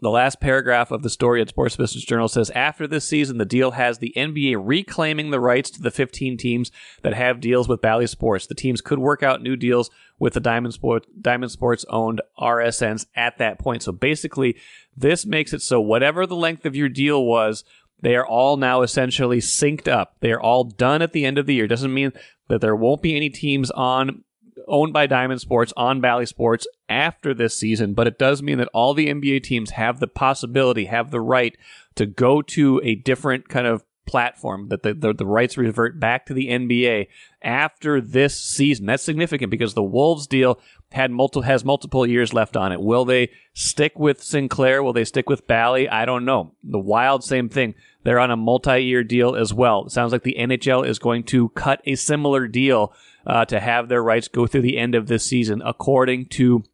the 0.00 0.10
last 0.10 0.40
paragraph 0.40 0.90
of 0.90 1.02
the 1.02 1.10
story 1.10 1.42
at 1.42 1.50
Sports 1.50 1.76
Business 1.76 2.04
Journal 2.04 2.28
says 2.28 2.50
after 2.50 2.86
this 2.86 3.06
season, 3.06 3.38
the 3.38 3.44
deal 3.44 3.72
has 3.72 3.98
the 3.98 4.12
NBA 4.16 4.56
reclaiming 4.58 5.30
the 5.30 5.40
rights 5.40 5.70
to 5.70 5.82
the 5.82 5.90
15 5.90 6.36
teams 6.38 6.70
that 7.02 7.14
have 7.14 7.40
deals 7.40 7.68
with 7.68 7.82
Bally 7.82 8.06
Sports. 8.06 8.46
The 8.46 8.54
teams 8.54 8.80
could 8.80 8.98
work 8.98 9.22
out 9.22 9.42
new 9.42 9.54
deals 9.54 9.90
with 10.18 10.32
the 10.32 10.40
Diamond 10.40 10.74
Sport 10.74 11.06
Diamond 11.20 11.52
Sports 11.52 11.84
owned 11.90 12.22
RSNs 12.38 13.06
at 13.14 13.38
that 13.38 13.58
point. 13.58 13.82
So 13.82 13.92
basically, 13.92 14.56
this 14.96 15.26
makes 15.26 15.52
it 15.52 15.62
so 15.62 15.80
whatever 15.80 16.26
the 16.26 16.36
length 16.36 16.64
of 16.64 16.74
your 16.74 16.88
deal 16.88 17.24
was, 17.24 17.62
they 18.02 18.16
are 18.16 18.26
all 18.26 18.56
now 18.56 18.82
essentially 18.82 19.38
synced 19.38 19.88
up. 19.88 20.16
They 20.20 20.32
are 20.32 20.40
all 20.40 20.64
done 20.64 21.02
at 21.02 21.12
the 21.12 21.24
end 21.24 21.38
of 21.38 21.46
the 21.46 21.54
year. 21.54 21.66
Doesn't 21.66 21.94
mean 21.94 22.12
that 22.48 22.60
there 22.60 22.76
won't 22.76 23.02
be 23.02 23.16
any 23.16 23.30
teams 23.30 23.70
on 23.70 24.24
owned 24.68 24.92
by 24.92 25.06
Diamond 25.06 25.40
Sports 25.40 25.72
on 25.76 26.00
Bally 26.00 26.26
Sports 26.26 26.66
after 26.88 27.32
this 27.34 27.56
season, 27.56 27.94
but 27.94 28.06
it 28.06 28.18
does 28.18 28.42
mean 28.42 28.58
that 28.58 28.68
all 28.72 28.94
the 28.94 29.08
NBA 29.08 29.42
teams 29.42 29.70
have 29.70 29.98
the 29.98 30.06
possibility, 30.06 30.84
have 30.84 31.10
the 31.10 31.20
right 31.20 31.56
to 31.94 32.06
go 32.06 32.42
to 32.42 32.80
a 32.84 32.94
different 32.94 33.48
kind 33.48 33.66
of 33.66 33.84
platform 34.06 34.68
that 34.68 34.82
the, 34.82 34.94
the, 34.94 35.12
the, 35.12 35.26
rights 35.26 35.56
revert 35.56 36.00
back 36.00 36.26
to 36.26 36.34
the 36.34 36.48
NBA 36.48 37.08
after 37.42 38.00
this 38.00 38.40
season. 38.40 38.86
That's 38.86 39.02
significant 39.02 39.50
because 39.50 39.74
the 39.74 39.82
Wolves 39.82 40.26
deal 40.26 40.60
had 40.90 41.10
multiple 41.10 41.42
has 41.42 41.64
multiple 41.64 42.06
years 42.06 42.34
left 42.34 42.56
on 42.56 42.72
it. 42.72 42.80
Will 42.80 43.04
they 43.04 43.30
stick 43.54 43.98
with 43.98 44.22
Sinclair? 44.22 44.82
Will 44.82 44.92
they 44.92 45.04
stick 45.04 45.28
with 45.28 45.46
Bally? 45.46 45.88
I 45.88 46.04
don't 46.04 46.24
know. 46.24 46.54
The 46.64 46.78
Wild, 46.78 47.24
same 47.24 47.48
thing. 47.48 47.74
They're 48.04 48.20
on 48.20 48.30
a 48.30 48.36
multi-year 48.36 49.04
deal 49.04 49.36
as 49.36 49.54
well. 49.54 49.86
It 49.86 49.92
sounds 49.92 50.12
like 50.12 50.24
the 50.24 50.36
NHL 50.38 50.86
is 50.86 50.98
going 50.98 51.24
to 51.24 51.50
cut 51.50 51.80
a 51.84 51.94
similar 51.94 52.48
deal 52.48 52.92
uh, 53.26 53.44
to 53.46 53.60
have 53.60 53.88
their 53.88 54.02
rights 54.02 54.28
go 54.28 54.46
through 54.46 54.62
the 54.62 54.78
end 54.78 54.94
of 54.94 55.06
this 55.06 55.24
season, 55.24 55.62
according 55.64 56.26
to 56.26 56.64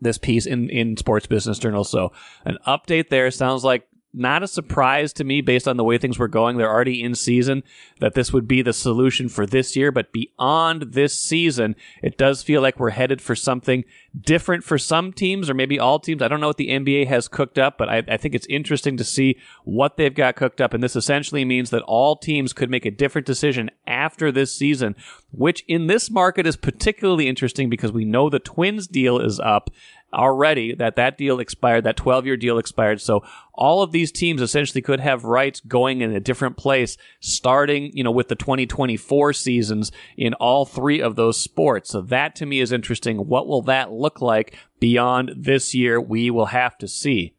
this 0.00 0.18
piece 0.18 0.44
in, 0.46 0.68
in 0.68 0.96
Sports 0.96 1.26
Business 1.26 1.58
Journal. 1.58 1.84
So 1.84 2.12
an 2.44 2.58
update 2.66 3.08
there 3.08 3.30
sounds 3.30 3.64
like 3.64 3.88
not 4.16 4.42
a 4.42 4.48
surprise 4.48 5.12
to 5.14 5.24
me 5.24 5.40
based 5.40 5.68
on 5.68 5.76
the 5.76 5.84
way 5.84 5.98
things 5.98 6.18
were 6.18 6.28
going. 6.28 6.56
They're 6.56 6.72
already 6.72 7.02
in 7.02 7.14
season 7.14 7.62
that 8.00 8.14
this 8.14 8.32
would 8.32 8.48
be 8.48 8.62
the 8.62 8.72
solution 8.72 9.28
for 9.28 9.46
this 9.46 9.76
year. 9.76 9.92
But 9.92 10.12
beyond 10.12 10.92
this 10.92 11.18
season, 11.18 11.76
it 12.02 12.16
does 12.16 12.42
feel 12.42 12.62
like 12.62 12.80
we're 12.80 12.90
headed 12.90 13.20
for 13.20 13.34
something 13.34 13.84
different 14.18 14.64
for 14.64 14.78
some 14.78 15.12
teams 15.12 15.50
or 15.50 15.54
maybe 15.54 15.78
all 15.78 15.98
teams. 15.98 16.22
I 16.22 16.28
don't 16.28 16.40
know 16.40 16.46
what 16.46 16.56
the 16.56 16.70
NBA 16.70 17.06
has 17.08 17.28
cooked 17.28 17.58
up, 17.58 17.76
but 17.76 17.88
I, 17.88 18.02
I 18.08 18.16
think 18.16 18.34
it's 18.34 18.46
interesting 18.46 18.96
to 18.96 19.04
see 19.04 19.36
what 19.64 19.96
they've 19.96 20.14
got 20.14 20.36
cooked 20.36 20.60
up. 20.60 20.72
And 20.72 20.82
this 20.82 20.96
essentially 20.96 21.44
means 21.44 21.70
that 21.70 21.82
all 21.82 22.16
teams 22.16 22.52
could 22.52 22.70
make 22.70 22.86
a 22.86 22.90
different 22.90 23.26
decision 23.26 23.70
after 23.86 24.32
this 24.32 24.54
season, 24.54 24.96
which 25.30 25.64
in 25.68 25.86
this 25.86 26.10
market 26.10 26.46
is 26.46 26.56
particularly 26.56 27.28
interesting 27.28 27.68
because 27.68 27.92
we 27.92 28.04
know 28.04 28.30
the 28.30 28.38
Twins 28.38 28.86
deal 28.86 29.18
is 29.18 29.38
up 29.40 29.70
already 30.12 30.74
that 30.74 30.96
that 30.96 31.18
deal 31.18 31.40
expired, 31.40 31.84
that 31.84 31.96
12 31.96 32.26
year 32.26 32.36
deal 32.36 32.58
expired. 32.58 33.00
So 33.00 33.22
all 33.54 33.82
of 33.82 33.92
these 33.92 34.12
teams 34.12 34.40
essentially 34.40 34.82
could 34.82 35.00
have 35.00 35.24
rights 35.24 35.60
going 35.60 36.00
in 36.00 36.12
a 36.12 36.20
different 36.20 36.56
place 36.56 36.96
starting, 37.20 37.90
you 37.92 38.04
know, 38.04 38.10
with 38.10 38.28
the 38.28 38.34
2024 38.34 39.32
seasons 39.32 39.92
in 40.16 40.34
all 40.34 40.64
three 40.64 41.00
of 41.00 41.16
those 41.16 41.38
sports. 41.38 41.90
So 41.90 42.00
that 42.02 42.34
to 42.36 42.46
me 42.46 42.60
is 42.60 42.72
interesting. 42.72 43.26
What 43.26 43.46
will 43.46 43.62
that 43.62 43.92
look 43.92 44.20
like 44.20 44.56
beyond 44.80 45.32
this 45.36 45.74
year? 45.74 46.00
We 46.00 46.30
will 46.30 46.46
have 46.46 46.78
to 46.78 46.88
see. 46.88 47.34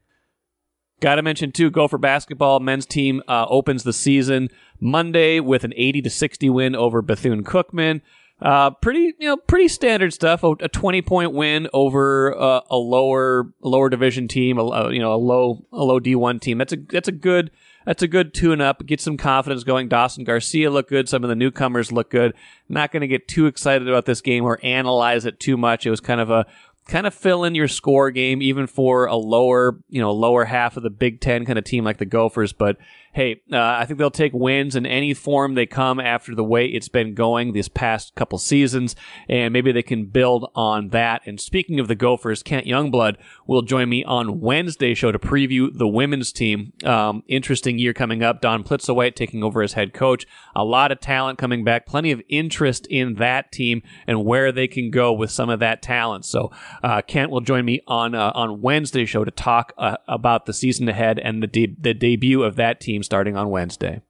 Got 1.00 1.16
to 1.16 1.22
mention 1.22 1.52
too, 1.52 1.70
Gopher 1.70 2.00
basketball 2.00 2.60
men's 2.60 2.88
team 2.88 3.22
uh, 3.28 3.46
opens 3.50 3.84
the 3.84 3.94
season 3.94 4.50
Monday 4.80 5.40
with 5.40 5.64
an 5.64 5.74
80 5.76 6.02
to 6.04 6.10
60 6.10 6.50
win 6.50 6.76
over 6.76 7.04
Bethune 7.04 7.44
Cookman. 7.44 8.02
Uh, 8.40 8.70
pretty, 8.70 9.14
you 9.18 9.28
know, 9.28 9.38
pretty 9.38 9.68
standard 9.68 10.14
stuff. 10.14 10.44
A, 10.44 10.52
a 10.60 10.68
twenty 10.68 11.02
point 11.02 11.34
win 11.34 11.68
over 11.74 12.38
uh, 12.38 12.62
a 12.70 12.78
lower 12.78 13.52
lower 13.62 13.90
division 13.90 14.28
team. 14.28 14.60
A, 14.60 14.92
you 14.92 15.00
know, 15.00 15.14
a 15.14 15.18
low 15.18 15.66
a 15.72 15.84
low 15.84 16.00
D 16.00 16.16
one 16.16 16.40
team. 16.40 16.60
That's 16.60 16.74
a 16.74 16.78
that's 16.78 17.08
a 17.08 17.14
good 17.14 17.50
that's 17.88 18.04
a 18.04 18.08
good 18.08 18.34
tune 18.34 18.62
up. 18.62 18.86
Get 18.86 19.02
some 19.02 19.18
confidence 19.18 19.64
going. 19.64 19.88
Dawson 19.88 20.24
Garcia 20.24 20.70
look 20.70 20.90
good. 20.90 21.10
Some 21.10 21.24
of 21.24 21.30
the 21.30 21.36
newcomers 21.36 21.92
look 21.92 22.12
good. 22.12 22.34
Not 22.70 22.92
going 22.92 23.02
to 23.02 23.08
get 23.08 23.28
too 23.28 23.48
excited 23.48 23.88
about 23.88 24.06
this 24.06 24.22
game 24.22 24.44
or 24.44 24.60
analyze 24.62 25.26
it 25.26 25.40
too 25.40 25.58
much. 25.58 25.86
It 25.86 25.90
was 25.90 26.02
kind 26.02 26.22
of 26.22 26.30
a 26.30 26.46
kind 26.88 27.08
of 27.08 27.14
fill 27.14 27.44
in 27.44 27.56
your 27.56 27.68
score 27.68 28.12
game, 28.12 28.42
even 28.42 28.68
for 28.68 29.06
a 29.06 29.16
lower 29.16 29.80
you 29.90 30.02
know 30.02 30.12
lower 30.12 30.46
half 30.46 30.78
of 30.78 30.84
the 30.84 30.90
Big 30.90 31.22
Ten 31.22 31.46
kind 31.46 31.58
of 31.58 31.66
team 31.66 31.84
like 31.84 31.98
the 31.98 32.06
Gophers. 32.06 32.54
But 32.54 32.78
hey, 33.18 33.42
uh, 33.52 33.58
I 33.58 33.86
think 33.86 33.98
they'll 33.98 34.12
take 34.12 34.32
wins 34.32 34.76
in 34.76 34.86
any 34.86 35.12
form 35.12 35.56
they 35.56 35.66
come 35.66 36.00
after 36.00 36.36
the 36.36 36.44
way 36.44 36.68
it's 36.68 36.88
been 36.88 37.16
going 37.16 37.52
these 37.52 37.68
past 37.68 38.14
couple 38.14 38.38
seasons, 38.38 38.96
and 39.28 39.52
maybe 39.52 39.72
they 39.72 39.82
can 39.82 40.06
build 40.06 40.52
on 40.54 40.90
that. 40.90 41.24
And 41.26 41.42
speaking 41.42 41.80
of 41.80 41.88
the 41.88 41.96
Gophers, 41.96 42.44
Kent 42.44 42.68
Youngblood 42.68 43.16
will 43.48 43.64
join 43.64 43.90
me 43.90 44.04
on 44.04 44.40
Wednesday 44.40 44.94
show 44.94 45.12
to 45.12 45.18
preview 45.18 45.76
the 45.76 45.88
women's 45.88 46.32
team. 46.32 46.74
Um, 46.86 47.24
interesting 47.28 47.80
year 47.80 47.92
coming 47.92 48.22
up. 48.22 48.40
Dawn 48.40 48.64
Plitzuweit 48.64 49.16
taking 49.16 49.44
over 49.44 49.64
as 49.64 49.74
head 49.74 49.96
coach. 49.96 50.28
A 50.56 50.64
lot 50.64 50.92
of 50.92 51.00
talent 51.00 51.40
coming 51.40 51.64
back. 51.64 51.88
Plenty 51.88 52.12
of 52.12 52.22
interest 52.30 52.86
in 52.86 53.16
that 53.16 53.52
team 53.52 53.82
and 54.06 54.26
where 54.26 54.52
they 54.52 54.68
can 54.68 54.92
go 54.92 55.12
with 55.12 55.32
some 55.32 55.50
of 55.50 55.60
that 55.60 55.82
talent. 55.82 56.24
So 56.24 56.52
uh, 56.84 57.02
Kent 57.02 57.32
will 57.32 57.42
join 57.42 57.66
me 57.66 57.82
on 57.88 58.14
uh, 58.14 58.32
on 58.36 58.62
Wednesday 58.62 59.06
show 59.06 59.26
to 59.26 59.32
talk 59.32 59.74
uh, 59.80 59.98
about 60.08 60.46
the 60.46 60.54
season 60.54 60.88
ahead 60.88 61.18
and 61.18 61.42
the 61.42 61.48
de- 61.48 61.76
the 61.80 61.96
debut 61.96 62.44
of 62.44 62.58
that 62.58 62.80
team 62.80 63.02
starting 63.08 63.38
on 63.38 63.50
Wednesday. 63.50 64.02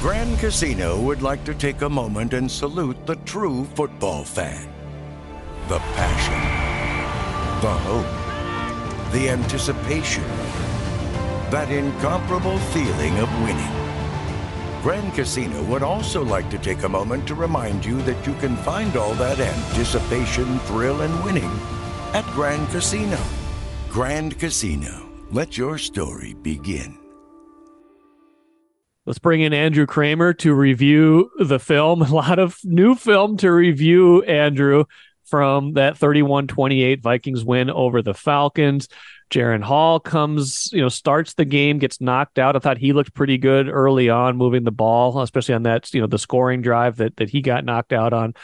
Grand 0.00 0.38
Casino 0.38 0.98
would 1.02 1.20
like 1.20 1.44
to 1.44 1.52
take 1.52 1.82
a 1.82 1.88
moment 1.88 2.32
and 2.32 2.50
salute 2.50 2.96
the 3.04 3.16
true 3.26 3.64
football 3.74 4.24
fan. 4.24 4.72
The 5.68 5.80
passion, 6.00 6.40
the 7.60 7.74
hope, 7.88 9.12
the 9.12 9.28
anticipation, 9.28 10.24
that 11.50 11.70
incomparable 11.70 12.58
feeling 12.72 13.18
of 13.18 13.28
winning. 13.42 13.74
Grand 14.82 15.12
Casino 15.14 15.62
would 15.64 15.82
also 15.82 16.24
like 16.24 16.48
to 16.48 16.58
take 16.58 16.84
a 16.84 16.88
moment 16.88 17.28
to 17.28 17.34
remind 17.34 17.84
you 17.84 18.00
that 18.02 18.26
you 18.26 18.32
can 18.34 18.56
find 18.58 18.96
all 18.96 19.12
that 19.14 19.40
anticipation, 19.40 20.58
thrill, 20.60 21.02
and 21.02 21.24
winning 21.24 21.52
at 22.14 22.24
Grand 22.32 22.66
Casino. 22.70 23.18
Grand 23.90 24.38
Casino, 24.38 25.06
let 25.30 25.58
your 25.58 25.76
story 25.76 26.32
begin. 26.32 27.05
Let's 29.06 29.20
bring 29.20 29.40
in 29.40 29.52
Andrew 29.52 29.86
Krammer 29.86 30.36
to 30.38 30.52
review 30.52 31.30
the 31.38 31.60
film. 31.60 32.02
A 32.06 32.12
lot 32.12 32.40
of 32.40 32.58
new 32.64 32.96
film 32.96 33.36
to 33.38 33.52
review, 33.52 34.22
Andrew, 34.24 34.84
from 35.24 35.74
that 35.74 35.96
31 35.96 36.48
28 36.48 37.02
Vikings 37.02 37.44
win 37.44 37.70
over 37.70 38.02
the 38.02 38.14
Falcons. 38.14 38.88
Jaren 39.30 39.62
Hall 39.62 39.98
comes, 40.00 40.72
you 40.72 40.80
know, 40.80 40.88
starts 40.88 41.34
the 41.34 41.44
game, 41.44 41.78
gets 41.78 42.00
knocked 42.00 42.38
out. 42.38 42.56
I 42.56 42.58
thought 42.58 42.78
he 42.78 42.92
looked 42.92 43.14
pretty 43.14 43.38
good 43.38 43.68
early 43.68 44.08
on 44.08 44.36
moving 44.36 44.64
the 44.64 44.70
ball, 44.72 45.20
especially 45.20 45.54
on 45.54 45.64
that, 45.64 45.92
you 45.94 46.00
know, 46.00 46.06
the 46.06 46.18
scoring 46.18 46.62
drive 46.62 46.96
that, 46.96 47.16
that 47.16 47.28
he 47.28 47.42
got 47.42 47.64
knocked 47.64 47.92
out 47.92 48.12
on. 48.12 48.34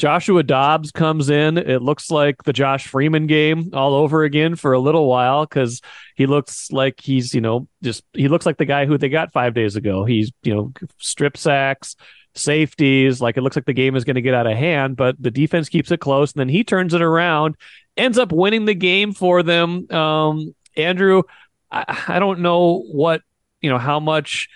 Joshua 0.00 0.42
Dobbs 0.42 0.92
comes 0.92 1.28
in. 1.28 1.58
It 1.58 1.82
looks 1.82 2.10
like 2.10 2.42
the 2.44 2.54
Josh 2.54 2.86
Freeman 2.86 3.26
game 3.26 3.68
all 3.74 3.92
over 3.92 4.24
again 4.24 4.56
for 4.56 4.72
a 4.72 4.80
little 4.80 5.06
while 5.06 5.44
because 5.44 5.82
he 6.16 6.24
looks 6.24 6.72
like 6.72 6.98
he's, 7.02 7.34
you 7.34 7.42
know, 7.42 7.68
just 7.82 8.02
he 8.14 8.26
looks 8.28 8.46
like 8.46 8.56
the 8.56 8.64
guy 8.64 8.86
who 8.86 8.96
they 8.96 9.10
got 9.10 9.30
five 9.30 9.52
days 9.52 9.76
ago. 9.76 10.06
He's, 10.06 10.32
you 10.42 10.54
know, 10.54 10.72
strip 10.96 11.36
sacks, 11.36 11.96
safeties. 12.34 13.20
Like 13.20 13.36
it 13.36 13.42
looks 13.42 13.56
like 13.56 13.66
the 13.66 13.74
game 13.74 13.94
is 13.94 14.04
going 14.04 14.14
to 14.14 14.22
get 14.22 14.32
out 14.32 14.46
of 14.46 14.56
hand, 14.56 14.96
but 14.96 15.16
the 15.20 15.30
defense 15.30 15.68
keeps 15.68 15.90
it 15.90 16.00
close. 16.00 16.32
And 16.32 16.40
then 16.40 16.48
he 16.48 16.64
turns 16.64 16.94
it 16.94 17.02
around, 17.02 17.56
ends 17.94 18.16
up 18.16 18.32
winning 18.32 18.64
the 18.64 18.72
game 18.72 19.12
for 19.12 19.42
them. 19.42 19.86
Um, 19.90 20.54
Andrew, 20.78 21.24
I, 21.70 22.04
I 22.08 22.18
don't 22.20 22.40
know 22.40 22.86
what, 22.90 23.20
you 23.60 23.68
know, 23.68 23.78
how 23.78 24.00
much 24.00 24.48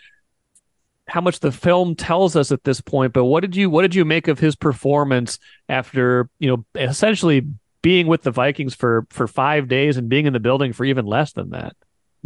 how 1.07 1.21
much 1.21 1.41
the 1.41 1.53
film 1.53 1.95
tells 1.95 2.37
us 2.37 2.51
at 2.51 2.65
this 2.65 2.81
point, 2.81 3.13
but 3.13 3.25
what 3.25 3.41
did 3.41 3.57
you 3.57 3.69
what 3.69 3.83
did 3.83 3.95
you 3.95 4.05
make 4.05 4.29
of 4.29 4.39
his 4.39 4.57
performance 4.57 5.39
after 5.69 6.29
you 6.39 6.49
know 6.49 6.65
essentially 6.75 7.47
being 7.83 8.07
with 8.07 8.23
the 8.23 8.31
Vikings 8.31 8.75
for 8.75 9.07
for 9.11 9.27
five 9.27 9.69
days 9.69 9.97
and 9.97 10.09
being 10.09 10.27
in 10.27 10.33
the 10.33 10.41
building 10.41 10.73
for 10.73 10.85
even 10.85 11.05
less 11.05 11.33
than 11.33 11.51
that? 11.51 11.77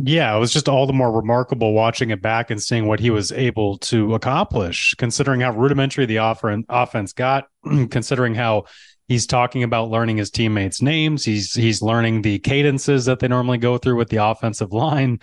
Yeah, 0.00 0.36
it 0.36 0.38
was 0.38 0.52
just 0.52 0.68
all 0.68 0.86
the 0.86 0.92
more 0.92 1.10
remarkable 1.10 1.72
watching 1.72 2.10
it 2.10 2.22
back 2.22 2.52
and 2.52 2.62
seeing 2.62 2.86
what 2.86 3.00
he 3.00 3.10
was 3.10 3.32
able 3.32 3.78
to 3.78 4.14
accomplish, 4.14 4.94
considering 4.94 5.40
how 5.40 5.50
rudimentary 5.50 6.06
the 6.06 6.18
offer 6.18 6.56
offense 6.68 7.12
got, 7.12 7.48
considering 7.90 8.36
how 8.36 8.66
He's 9.08 9.26
talking 9.26 9.62
about 9.62 9.88
learning 9.88 10.18
his 10.18 10.30
teammates' 10.30 10.82
names. 10.82 11.24
He's 11.24 11.54
he's 11.54 11.80
learning 11.80 12.20
the 12.20 12.38
cadences 12.40 13.06
that 13.06 13.20
they 13.20 13.28
normally 13.28 13.56
go 13.56 13.78
through 13.78 13.96
with 13.96 14.10
the 14.10 14.22
offensive 14.22 14.70
line. 14.70 15.20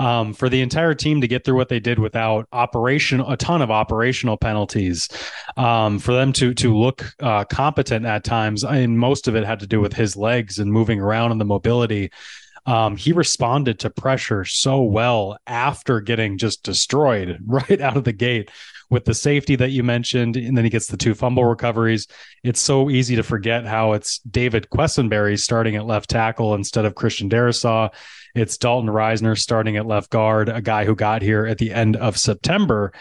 Um, 0.00 0.34
for 0.34 0.48
the 0.48 0.60
entire 0.60 0.92
team 0.92 1.20
to 1.20 1.28
get 1.28 1.44
through 1.44 1.54
what 1.54 1.68
they 1.68 1.78
did 1.78 2.00
without 2.00 2.48
operation, 2.52 3.20
a 3.20 3.36
ton 3.36 3.62
of 3.62 3.70
operational 3.70 4.36
penalties, 4.36 5.08
um, 5.56 6.00
for 6.00 6.12
them 6.12 6.32
to 6.34 6.52
to 6.54 6.76
look 6.76 7.14
uh, 7.20 7.44
competent 7.44 8.04
at 8.06 8.24
times, 8.24 8.64
and 8.64 8.98
most 8.98 9.28
of 9.28 9.36
it 9.36 9.44
had 9.44 9.60
to 9.60 9.68
do 9.68 9.80
with 9.80 9.92
his 9.92 10.16
legs 10.16 10.58
and 10.58 10.72
moving 10.72 11.00
around 11.00 11.30
and 11.30 11.40
the 11.40 11.44
mobility. 11.44 12.10
Um, 12.66 12.96
he 12.96 13.12
responded 13.12 13.78
to 13.78 13.90
pressure 13.90 14.44
so 14.44 14.82
well 14.82 15.38
after 15.46 16.00
getting 16.00 16.38
just 16.38 16.64
destroyed 16.64 17.38
right 17.46 17.80
out 17.80 17.96
of 17.96 18.02
the 18.02 18.12
gate 18.12 18.50
with 18.90 19.04
the 19.04 19.14
safety 19.14 19.56
that 19.56 19.70
you 19.70 19.82
mentioned, 19.82 20.36
and 20.36 20.56
then 20.56 20.64
he 20.64 20.70
gets 20.70 20.86
the 20.86 20.96
two 20.96 21.14
fumble 21.14 21.44
recoveries. 21.44 22.06
It's 22.42 22.60
so 22.60 22.90
easy 22.90 23.16
to 23.16 23.22
forget 23.22 23.66
how 23.66 23.92
it's 23.92 24.18
David 24.20 24.68
Quessenberry 24.70 25.38
starting 25.38 25.76
at 25.76 25.86
left 25.86 26.08
tackle 26.10 26.54
instead 26.54 26.84
of 26.84 26.94
Christian 26.94 27.28
Darrisaw. 27.28 27.92
It's 28.34 28.56
Dalton 28.56 28.90
Risner 28.90 29.36
starting 29.36 29.76
at 29.76 29.86
left 29.86 30.10
guard, 30.10 30.48
a 30.48 30.62
guy 30.62 30.84
who 30.84 30.94
got 30.94 31.22
here 31.22 31.46
at 31.46 31.58
the 31.58 31.72
end 31.72 31.96
of 31.96 32.18
September. 32.18 32.92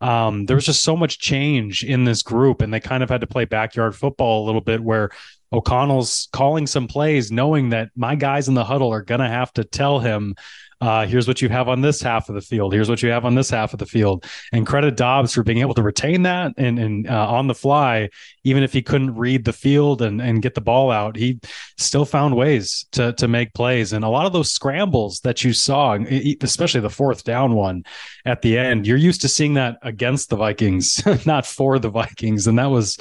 Um, 0.00 0.46
there 0.46 0.56
was 0.56 0.66
just 0.66 0.82
so 0.82 0.96
much 0.96 1.18
change 1.18 1.84
in 1.84 2.04
this 2.04 2.22
group, 2.22 2.62
and 2.62 2.72
they 2.72 2.80
kind 2.80 3.02
of 3.02 3.10
had 3.10 3.20
to 3.20 3.26
play 3.26 3.44
backyard 3.44 3.94
football 3.94 4.44
a 4.44 4.46
little 4.46 4.62
bit 4.62 4.82
where 4.82 5.10
O'Connell's 5.52 6.28
calling 6.32 6.66
some 6.66 6.86
plays, 6.86 7.30
knowing 7.30 7.70
that 7.70 7.90
my 7.96 8.14
guys 8.14 8.48
in 8.48 8.54
the 8.54 8.64
huddle 8.64 8.92
are 8.92 9.02
going 9.02 9.20
to 9.20 9.28
have 9.28 9.52
to 9.54 9.64
tell 9.64 9.98
him 9.98 10.34
uh, 10.80 11.06
here's 11.06 11.28
what 11.28 11.42
you 11.42 11.48
have 11.50 11.68
on 11.68 11.82
this 11.82 12.00
half 12.00 12.28
of 12.28 12.34
the 12.34 12.40
field. 12.40 12.72
Here's 12.72 12.88
what 12.88 13.02
you 13.02 13.10
have 13.10 13.26
on 13.26 13.34
this 13.34 13.50
half 13.50 13.74
of 13.74 13.78
the 13.78 13.86
field. 13.86 14.24
And 14.52 14.66
credit 14.66 14.96
Dobbs 14.96 15.34
for 15.34 15.42
being 15.42 15.58
able 15.58 15.74
to 15.74 15.82
retain 15.82 16.22
that 16.22 16.54
and, 16.56 16.78
and 16.78 17.08
uh, 17.08 17.28
on 17.28 17.48
the 17.48 17.54
fly, 17.54 18.08
even 18.44 18.62
if 18.62 18.72
he 18.72 18.80
couldn't 18.80 19.14
read 19.14 19.44
the 19.44 19.52
field 19.52 20.00
and, 20.00 20.22
and 20.22 20.40
get 20.40 20.54
the 20.54 20.60
ball 20.62 20.90
out, 20.90 21.16
he 21.16 21.38
still 21.76 22.06
found 22.06 22.34
ways 22.34 22.86
to, 22.92 23.12
to 23.14 23.28
make 23.28 23.52
plays. 23.52 23.92
And 23.92 24.04
a 24.04 24.08
lot 24.08 24.24
of 24.24 24.32
those 24.32 24.52
scrambles 24.52 25.20
that 25.20 25.44
you 25.44 25.52
saw, 25.52 25.98
especially 26.40 26.80
the 26.80 26.88
fourth 26.88 27.24
down 27.24 27.54
one 27.54 27.84
at 28.24 28.40
the 28.40 28.56
end, 28.56 28.86
you're 28.86 28.96
used 28.96 29.20
to 29.20 29.28
seeing 29.28 29.54
that 29.54 29.76
against 29.82 30.30
the 30.30 30.36
Vikings, 30.36 31.02
not 31.26 31.44
for 31.44 31.78
the 31.78 31.90
Vikings. 31.90 32.46
And 32.46 32.58
that 32.58 32.70
was, 32.70 32.96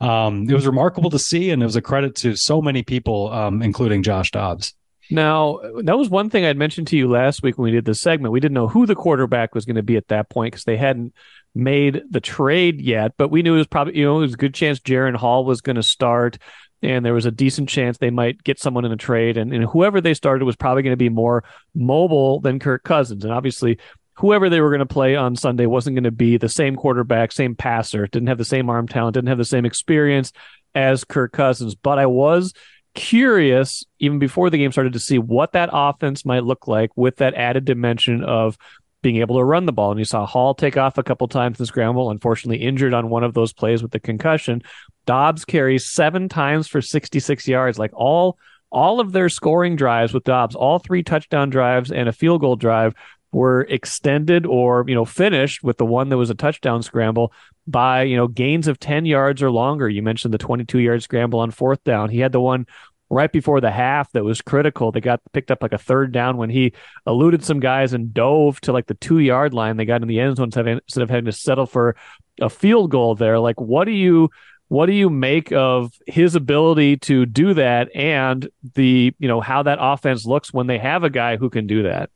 um, 0.00 0.48
it 0.48 0.54
was 0.54 0.66
remarkable 0.66 1.10
to 1.10 1.18
see. 1.18 1.50
And 1.50 1.62
it 1.62 1.66
was 1.66 1.76
a 1.76 1.82
credit 1.82 2.14
to 2.16 2.36
so 2.36 2.62
many 2.62 2.82
people, 2.82 3.30
um, 3.32 3.60
including 3.60 4.02
Josh 4.02 4.30
Dobbs. 4.30 4.74
Now, 5.10 5.60
that 5.82 5.98
was 5.98 6.10
one 6.10 6.30
thing 6.30 6.44
I'd 6.44 6.56
mentioned 6.56 6.88
to 6.88 6.96
you 6.96 7.08
last 7.08 7.42
week 7.42 7.56
when 7.56 7.64
we 7.64 7.70
did 7.70 7.84
this 7.84 8.00
segment. 8.00 8.32
We 8.32 8.40
didn't 8.40 8.54
know 8.54 8.68
who 8.68 8.86
the 8.86 8.94
quarterback 8.94 9.54
was 9.54 9.64
going 9.64 9.76
to 9.76 9.82
be 9.82 9.96
at 9.96 10.08
that 10.08 10.28
point 10.28 10.52
because 10.52 10.64
they 10.64 10.76
hadn't 10.76 11.14
made 11.54 12.02
the 12.10 12.20
trade 12.20 12.80
yet, 12.80 13.14
but 13.16 13.28
we 13.28 13.42
knew 13.42 13.54
it 13.54 13.58
was 13.58 13.66
probably, 13.66 13.96
you 13.96 14.04
know, 14.04 14.18
it 14.18 14.22
was 14.22 14.34
a 14.34 14.38
good 14.38 14.54
chance 14.54 14.80
Jaren 14.80 15.16
Hall 15.16 15.44
was 15.44 15.60
going 15.60 15.76
to 15.76 15.82
start, 15.82 16.38
and 16.82 17.04
there 17.04 17.14
was 17.14 17.26
a 17.26 17.30
decent 17.30 17.68
chance 17.68 17.98
they 17.98 18.10
might 18.10 18.44
get 18.44 18.60
someone 18.60 18.84
in 18.84 18.92
a 18.92 18.96
trade. 18.96 19.36
And, 19.36 19.52
and 19.52 19.64
whoever 19.64 20.00
they 20.00 20.14
started 20.14 20.44
was 20.44 20.56
probably 20.56 20.82
going 20.82 20.92
to 20.92 20.96
be 20.96 21.08
more 21.08 21.42
mobile 21.74 22.40
than 22.40 22.58
Kirk 22.60 22.84
Cousins. 22.84 23.24
And 23.24 23.32
obviously, 23.32 23.78
whoever 24.14 24.48
they 24.48 24.60
were 24.60 24.70
going 24.70 24.80
to 24.80 24.86
play 24.86 25.16
on 25.16 25.36
Sunday 25.36 25.66
wasn't 25.66 25.96
going 25.96 26.04
to 26.04 26.10
be 26.10 26.36
the 26.36 26.48
same 26.48 26.76
quarterback, 26.76 27.32
same 27.32 27.54
passer, 27.54 28.06
didn't 28.06 28.28
have 28.28 28.38
the 28.38 28.44
same 28.44 28.68
arm 28.68 28.86
talent, 28.86 29.14
didn't 29.14 29.28
have 29.28 29.38
the 29.38 29.44
same 29.44 29.64
experience 29.64 30.32
as 30.74 31.04
Kirk 31.04 31.32
Cousins. 31.32 31.74
But 31.74 31.98
I 31.98 32.06
was 32.06 32.52
curious 32.98 33.84
even 34.00 34.18
before 34.18 34.50
the 34.50 34.58
game 34.58 34.72
started 34.72 34.92
to 34.92 34.98
see 34.98 35.18
what 35.18 35.52
that 35.52 35.70
offense 35.72 36.24
might 36.24 36.42
look 36.42 36.66
like 36.66 36.90
with 36.96 37.16
that 37.16 37.34
added 37.34 37.64
dimension 37.64 38.24
of 38.24 38.58
being 39.02 39.18
able 39.18 39.36
to 39.36 39.44
run 39.44 39.66
the 39.66 39.72
ball. 39.72 39.92
And 39.92 40.00
you 40.00 40.04
saw 40.04 40.26
Hall 40.26 40.52
take 40.52 40.76
off 40.76 40.98
a 40.98 41.04
couple 41.04 41.28
times 41.28 41.58
the 41.58 41.66
scramble, 41.66 42.10
unfortunately 42.10 42.64
injured 42.64 42.94
on 42.94 43.08
one 43.08 43.22
of 43.22 43.34
those 43.34 43.52
plays 43.52 43.82
with 43.82 43.92
the 43.92 44.00
concussion. 44.00 44.62
Dobbs 45.06 45.44
carries 45.44 45.88
seven 45.88 46.28
times 46.28 46.66
for 46.66 46.82
66 46.82 47.46
yards, 47.46 47.78
like 47.78 47.92
all 47.94 48.36
all 48.70 49.00
of 49.00 49.12
their 49.12 49.28
scoring 49.28 49.76
drives 49.76 50.12
with 50.12 50.24
Dobbs, 50.24 50.54
all 50.54 50.78
three 50.78 51.02
touchdown 51.02 51.48
drives 51.48 51.90
and 51.90 52.08
a 52.08 52.12
field 52.12 52.40
goal 52.40 52.56
drive 52.56 52.94
were 53.32 53.62
extended 53.62 54.46
or 54.46 54.84
you 54.88 54.94
know 54.94 55.04
finished 55.04 55.62
with 55.62 55.76
the 55.76 55.84
one 55.84 56.08
that 56.08 56.16
was 56.16 56.30
a 56.30 56.34
touchdown 56.34 56.82
scramble 56.82 57.32
by 57.66 58.02
you 58.02 58.16
know 58.16 58.26
gains 58.26 58.68
of 58.68 58.80
10 58.80 59.04
yards 59.04 59.42
or 59.42 59.50
longer 59.50 59.88
you 59.88 60.02
mentioned 60.02 60.32
the 60.32 60.38
22 60.38 60.78
yard 60.78 61.02
scramble 61.02 61.40
on 61.40 61.50
fourth 61.50 61.82
down 61.84 62.08
he 62.08 62.20
had 62.20 62.32
the 62.32 62.40
one 62.40 62.66
right 63.10 63.32
before 63.32 63.60
the 63.60 63.70
half 63.70 64.10
that 64.12 64.24
was 64.24 64.40
critical 64.40 64.92
they 64.92 65.00
got 65.00 65.20
picked 65.32 65.50
up 65.50 65.62
like 65.62 65.72
a 65.72 65.78
third 65.78 66.12
down 66.12 66.36
when 66.36 66.50
he 66.50 66.72
eluded 67.06 67.44
some 67.44 67.60
guys 67.60 67.92
and 67.92 68.12
dove 68.12 68.60
to 68.60 68.72
like 68.72 68.86
the 68.86 68.94
two 68.94 69.18
yard 69.18 69.54
line 69.54 69.76
they 69.76 69.84
got 69.84 70.02
in 70.02 70.08
the 70.08 70.20
end 70.20 70.36
zone 70.36 70.48
instead 70.48 71.02
of 71.02 71.10
having 71.10 71.24
to 71.24 71.32
settle 71.32 71.66
for 71.66 71.96
a 72.40 72.50
field 72.50 72.90
goal 72.90 73.14
there 73.14 73.38
like 73.38 73.60
what 73.60 73.84
do 73.84 73.92
you 73.92 74.30
what 74.68 74.86
do 74.86 74.92
you 74.92 75.08
make 75.08 75.50
of 75.52 75.94
his 76.06 76.34
ability 76.34 76.96
to 76.98 77.24
do 77.24 77.54
that 77.54 77.94
and 77.96 78.48
the 78.74 79.14
you 79.18 79.28
know 79.28 79.40
how 79.40 79.62
that 79.62 79.78
offense 79.80 80.26
looks 80.26 80.52
when 80.52 80.66
they 80.66 80.78
have 80.78 81.02
a 81.02 81.10
guy 81.10 81.36
who 81.36 81.48
can 81.48 81.66
do 81.66 81.84
that 81.84 82.10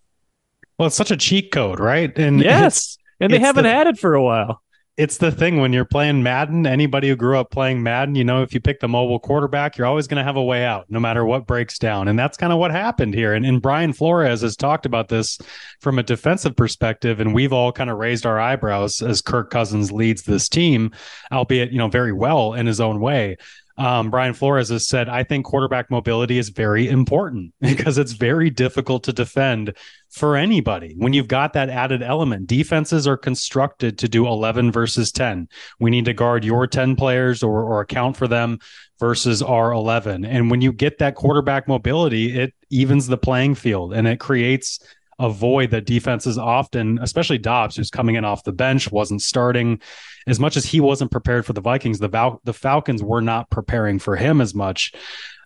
well, 0.78 0.88
it's 0.88 0.96
such 0.96 1.12
a 1.12 1.16
cheat 1.16 1.52
code, 1.52 1.78
right? 1.78 2.16
And 2.18 2.40
yes, 2.40 2.98
and 3.20 3.32
they 3.32 3.38
haven't 3.38 3.62
the, 3.62 3.70
had 3.70 3.86
it 3.86 3.98
for 3.98 4.14
a 4.14 4.22
while. 4.22 4.62
It's 4.98 5.16
the 5.16 5.32
thing 5.32 5.58
when 5.58 5.72
you're 5.72 5.86
playing 5.86 6.22
Madden. 6.22 6.66
Anybody 6.66 7.08
who 7.08 7.16
grew 7.16 7.38
up 7.38 7.50
playing 7.50 7.82
Madden, 7.82 8.14
you 8.14 8.24
know, 8.24 8.42
if 8.42 8.52
you 8.52 8.60
pick 8.60 8.80
the 8.80 8.88
mobile 8.88 9.18
quarterback, 9.18 9.78
you're 9.78 9.86
always 9.86 10.06
going 10.06 10.18
to 10.18 10.24
have 10.24 10.36
a 10.36 10.42
way 10.42 10.66
out, 10.66 10.84
no 10.90 11.00
matter 11.00 11.24
what 11.24 11.46
breaks 11.46 11.78
down. 11.78 12.08
And 12.08 12.18
that's 12.18 12.36
kind 12.36 12.52
of 12.52 12.58
what 12.58 12.72
happened 12.72 13.14
here. 13.14 13.32
And, 13.32 13.46
and 13.46 13.62
Brian 13.62 13.94
Flores 13.94 14.42
has 14.42 14.54
talked 14.54 14.84
about 14.84 15.08
this 15.08 15.38
from 15.80 15.98
a 15.98 16.02
defensive 16.02 16.56
perspective, 16.56 17.20
and 17.20 17.34
we've 17.34 17.54
all 17.54 17.72
kind 17.72 17.88
of 17.88 17.96
raised 17.96 18.26
our 18.26 18.38
eyebrows 18.38 19.00
as 19.00 19.22
Kirk 19.22 19.50
Cousins 19.50 19.90
leads 19.90 20.24
this 20.24 20.46
team, 20.46 20.90
albeit 21.32 21.72
you 21.72 21.78
know 21.78 21.88
very 21.88 22.12
well 22.12 22.52
in 22.52 22.66
his 22.66 22.80
own 22.80 23.00
way 23.00 23.38
um, 23.78 24.10
Brian 24.10 24.34
Flores 24.34 24.68
has 24.68 24.86
said, 24.86 25.08
I 25.08 25.24
think 25.24 25.44
quarterback 25.44 25.90
mobility 25.90 26.38
is 26.38 26.50
very 26.50 26.88
important 26.88 27.54
because 27.60 27.98
it's 27.98 28.12
very 28.12 28.50
difficult 28.50 29.04
to 29.04 29.12
defend 29.12 29.76
for 30.10 30.36
anybody 30.36 30.94
when 30.98 31.12
you've 31.12 31.28
got 31.28 31.54
that 31.54 31.70
added 31.70 32.02
element. 32.02 32.46
Defenses 32.46 33.06
are 33.06 33.16
constructed 33.16 33.98
to 33.98 34.08
do 34.08 34.26
11 34.26 34.72
versus 34.72 35.10
10. 35.10 35.48
We 35.80 35.90
need 35.90 36.04
to 36.04 36.12
guard 36.12 36.44
your 36.44 36.66
10 36.66 36.96
players 36.96 37.42
or, 37.42 37.62
or 37.62 37.80
account 37.80 38.16
for 38.16 38.28
them 38.28 38.58
versus 39.00 39.42
our 39.42 39.72
11. 39.72 40.24
And 40.24 40.50
when 40.50 40.60
you 40.60 40.72
get 40.72 40.98
that 40.98 41.14
quarterback 41.14 41.66
mobility, 41.66 42.38
it 42.38 42.54
evens 42.70 43.06
the 43.06 43.18
playing 43.18 43.54
field 43.54 43.94
and 43.94 44.06
it 44.06 44.20
creates 44.20 44.80
a 45.18 45.30
void 45.30 45.70
that 45.70 45.86
defenses 45.86 46.36
often, 46.36 46.98
especially 47.00 47.38
Dobbs, 47.38 47.76
who's 47.76 47.90
coming 47.90 48.16
in 48.16 48.24
off 48.24 48.44
the 48.44 48.52
bench, 48.52 48.90
wasn't 48.90 49.22
starting 49.22 49.80
as 50.26 50.40
much 50.40 50.56
as 50.56 50.64
he 50.64 50.80
wasn't 50.80 51.10
prepared 51.10 51.46
for 51.46 51.52
the 51.52 51.60
Vikings, 51.60 51.98
the 51.98 52.08
Val- 52.08 52.40
the 52.44 52.52
Falcons 52.52 53.02
were 53.02 53.20
not 53.20 53.50
preparing 53.50 53.98
for 53.98 54.16
him 54.16 54.40
as 54.40 54.54
much. 54.54 54.92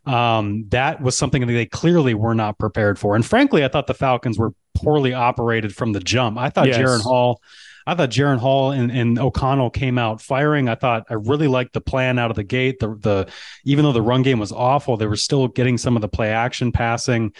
Um, 0.05 0.67
that 0.69 1.01
was 1.01 1.19
something 1.19 1.45
that 1.45 1.53
they 1.53 1.67
clearly 1.67 2.15
were 2.15 2.35
not 2.35 2.59
prepared 2.59 2.99
for. 2.99 3.17
And 3.17 3.27
frankly, 3.27 3.65
I 3.65 3.69
thought 3.69 3.89
the 3.89 3.95
Falcons 3.95 4.39
were 4.39 4.53
poorly 4.77 5.12
operated 5.12 5.75
from 5.75 5.93
the 5.93 6.01
jump. 6.01 6.39
I 6.39 6.49
thought 6.49 6.69
yes. 6.69 6.79
Jaren 6.79 7.03
Hall, 7.03 7.41
I 7.89 7.95
thought 7.95 8.11
Jaren 8.11 8.39
Hall 8.39 8.71
and, 8.71 8.91
and 8.91 9.19
O'Connell 9.19 9.71
came 9.71 9.99
out 9.99 10.21
firing. 10.21 10.69
I 10.69 10.77
thought 10.77 11.07
I 11.11 11.15
really 11.15 11.49
liked 11.49 11.73
the 11.73 11.81
plan 11.81 12.19
out 12.19 12.31
of 12.31 12.37
the 12.37 12.45
gate. 12.45 12.79
The 12.79 12.95
the 12.95 13.29
even 13.65 13.85
though 13.85 13.93
the 13.93 14.03
run 14.03 14.23
game 14.23 14.39
was 14.39 14.53
awful, 14.53 14.97
they 14.97 15.07
were 15.07 15.17
still 15.17 15.49
getting 15.49 15.77
some 15.77 15.97
of 15.97 16.03
the 16.03 16.09
play 16.09 16.31
action 16.31 16.71
passing. 16.71 17.33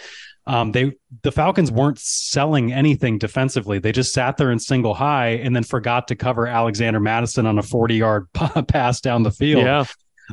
Um, 0.47 0.71
they 0.71 0.93
the 1.23 1.31
Falcons 1.31 1.71
weren't 1.71 1.99
selling 1.99 2.71
anything 2.71 3.17
defensively. 3.17 3.79
They 3.79 3.91
just 3.91 4.13
sat 4.13 4.37
there 4.37 4.51
in 4.51 4.59
single 4.59 4.93
high 4.93 5.31
and 5.31 5.55
then 5.55 5.63
forgot 5.63 6.07
to 6.07 6.15
cover 6.15 6.47
Alexander 6.47 6.99
Mattison 6.99 7.45
on 7.45 7.59
a 7.59 7.63
40 7.63 7.95
yard 7.95 8.27
pass 8.67 9.01
down 9.01 9.23
the 9.23 9.31
field. 9.31 9.63
Yeah. 9.63 9.83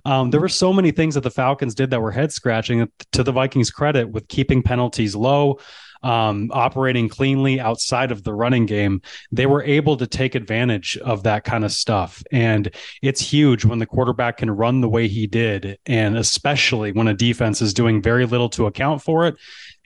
Um, 0.05 0.31
there 0.31 0.41
were 0.41 0.49
so 0.49 0.73
many 0.73 0.91
things 0.91 1.15
that 1.15 1.23
the 1.23 1.31
Falcons 1.31 1.75
did 1.75 1.91
that 1.91 2.01
were 2.01 2.11
head 2.11 2.33
scratching. 2.33 2.89
To 3.13 3.23
the 3.23 3.33
Vikings' 3.33 3.71
credit, 3.71 4.09
with 4.09 4.29
keeping 4.29 4.63
penalties 4.63 5.15
low, 5.15 5.59
um, 6.05 6.51
operating 6.53 7.09
cleanly 7.09 7.59
outside 7.59 8.13
of 8.13 8.23
the 8.23 8.35
running 8.35 8.67
game, 8.67 9.01
they 9.33 9.47
were 9.47 9.63
able 9.63 9.97
to 9.97 10.07
take 10.07 10.35
advantage 10.35 10.99
of 10.99 11.23
that 11.23 11.45
kind 11.45 11.65
of 11.65 11.73
stuff. 11.73 12.23
And 12.31 12.71
it's 13.03 13.21
huge 13.21 13.65
when 13.65 13.79
the 13.79 13.87
quarterback 13.87 14.37
can 14.37 14.51
run 14.51 14.83
the 14.83 14.89
way 14.89 15.09
he 15.09 15.27
did, 15.27 15.79
and 15.87 16.17
especially 16.17 16.93
when 16.93 17.09
a 17.09 17.15
defense 17.15 17.63
is 17.63 17.73
doing 17.73 18.03
very 18.03 18.27
little 18.27 18.51
to 18.51 18.67
account 18.67 19.03
for 19.03 19.27
it. 19.27 19.37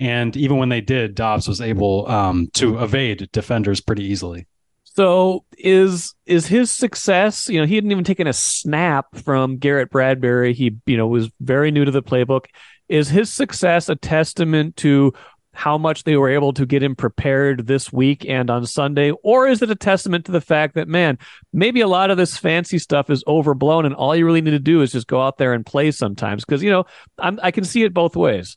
And 0.00 0.37
even 0.37 0.59
when 0.59 0.68
they 0.68 0.81
did, 0.81 1.14
Dobbs 1.14 1.48
was 1.48 1.61
able 1.61 2.09
um, 2.09 2.48
to 2.54 2.78
evade 2.78 3.28
defenders 3.33 3.81
pretty 3.81 4.04
easily. 4.04 4.46
So 4.85 5.44
is 5.57 6.14
is 6.26 6.48
his 6.48 6.72
success? 6.72 7.48
You 7.48 7.61
know, 7.61 7.66
he 7.66 7.76
hadn't 7.76 7.92
even 7.92 8.02
taken 8.02 8.26
a 8.26 8.33
snap 8.33 9.07
from 9.14 9.59
Garrett 9.59 9.90
Bradbury. 9.90 10.52
He, 10.54 10.76
you 10.87 10.96
know, 10.96 11.07
was 11.07 11.31
very 11.40 11.70
new 11.70 11.85
to 11.85 11.92
the 11.92 12.02
playbook. 12.02 12.46
Is 12.88 13.09
his 13.09 13.31
success 13.33 13.88
a 13.88 13.94
testament 13.94 14.76
to 14.78 15.12
how 15.59 15.77
much 15.77 16.05
they 16.05 16.16
were 16.16 16.29
able 16.29 16.53
to 16.53 16.64
get 16.64 16.85
him 16.85 16.94
prepared 16.94 17.66
this 17.66 17.92
week 17.92 18.25
and 18.29 18.49
on 18.49 18.64
Sunday? 18.64 19.11
Or 19.25 19.49
is 19.49 19.61
it 19.61 19.73
a 19.73 19.75
testament 19.75 20.25
to 20.27 20.33
the 20.33 20.40
fact 20.40 20.77
that, 20.77 20.87
man, 20.87 21.18
maybe 21.53 21.81
a 21.81 21.88
lot 21.88 22.12
of 22.12 22.16
this 22.16 22.38
fancy 22.38 22.79
stuff 22.79 23.11
is 23.11 23.25
overblown 23.27 23.85
and 23.85 23.92
all 23.92 24.14
you 24.14 24.25
really 24.25 24.40
need 24.40 24.53
to 24.53 24.61
do 24.61 24.83
is 24.83 24.92
just 24.92 25.09
go 25.09 25.21
out 25.21 25.37
there 25.37 25.53
and 25.53 25.66
play 25.66 25.90
sometimes? 25.90 26.44
Because, 26.44 26.62
you 26.62 26.71
know, 26.71 26.85
I'm, 27.18 27.40
I 27.42 27.51
can 27.51 27.64
see 27.64 27.83
it 27.83 27.92
both 27.92 28.14
ways. 28.14 28.57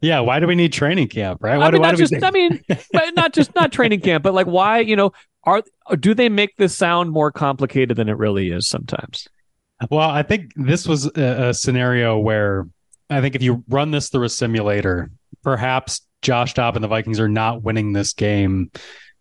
Yeah, 0.00 0.20
why 0.20 0.38
do 0.38 0.46
we 0.46 0.54
need 0.54 0.72
training 0.72 1.08
camp, 1.08 1.42
right? 1.42 1.58
Why 1.58 1.66
I 1.66 1.70
mean, 1.72 1.80
do, 1.80 1.88
not 1.88 1.96
just, 1.96 2.14
I 2.22 2.30
mean, 2.30 2.62
not 3.16 3.32
just 3.32 3.52
not 3.56 3.72
training 3.72 4.00
camp, 4.00 4.22
but 4.22 4.32
like 4.32 4.46
why, 4.46 4.78
you 4.78 4.94
know, 4.94 5.12
are 5.42 5.64
do 5.98 6.14
they 6.14 6.28
make 6.28 6.56
this 6.56 6.76
sound 6.76 7.10
more 7.10 7.32
complicated 7.32 7.96
than 7.96 8.08
it 8.08 8.16
really 8.16 8.52
is 8.52 8.68
sometimes? 8.68 9.26
Well, 9.90 10.08
I 10.08 10.22
think 10.22 10.52
this 10.54 10.86
was 10.86 11.06
a, 11.16 11.48
a 11.48 11.54
scenario 11.54 12.16
where 12.16 12.68
I 13.10 13.20
think 13.20 13.34
if 13.34 13.42
you 13.42 13.64
run 13.68 13.90
this 13.90 14.08
through 14.08 14.24
a 14.24 14.28
simulator, 14.28 15.10
perhaps 15.42 16.02
Josh 16.22 16.54
Dobb 16.54 16.76
and 16.76 16.84
the 16.84 16.88
Vikings 16.88 17.20
are 17.20 17.28
not 17.28 17.62
winning 17.62 17.92
this 17.92 18.12
game 18.12 18.70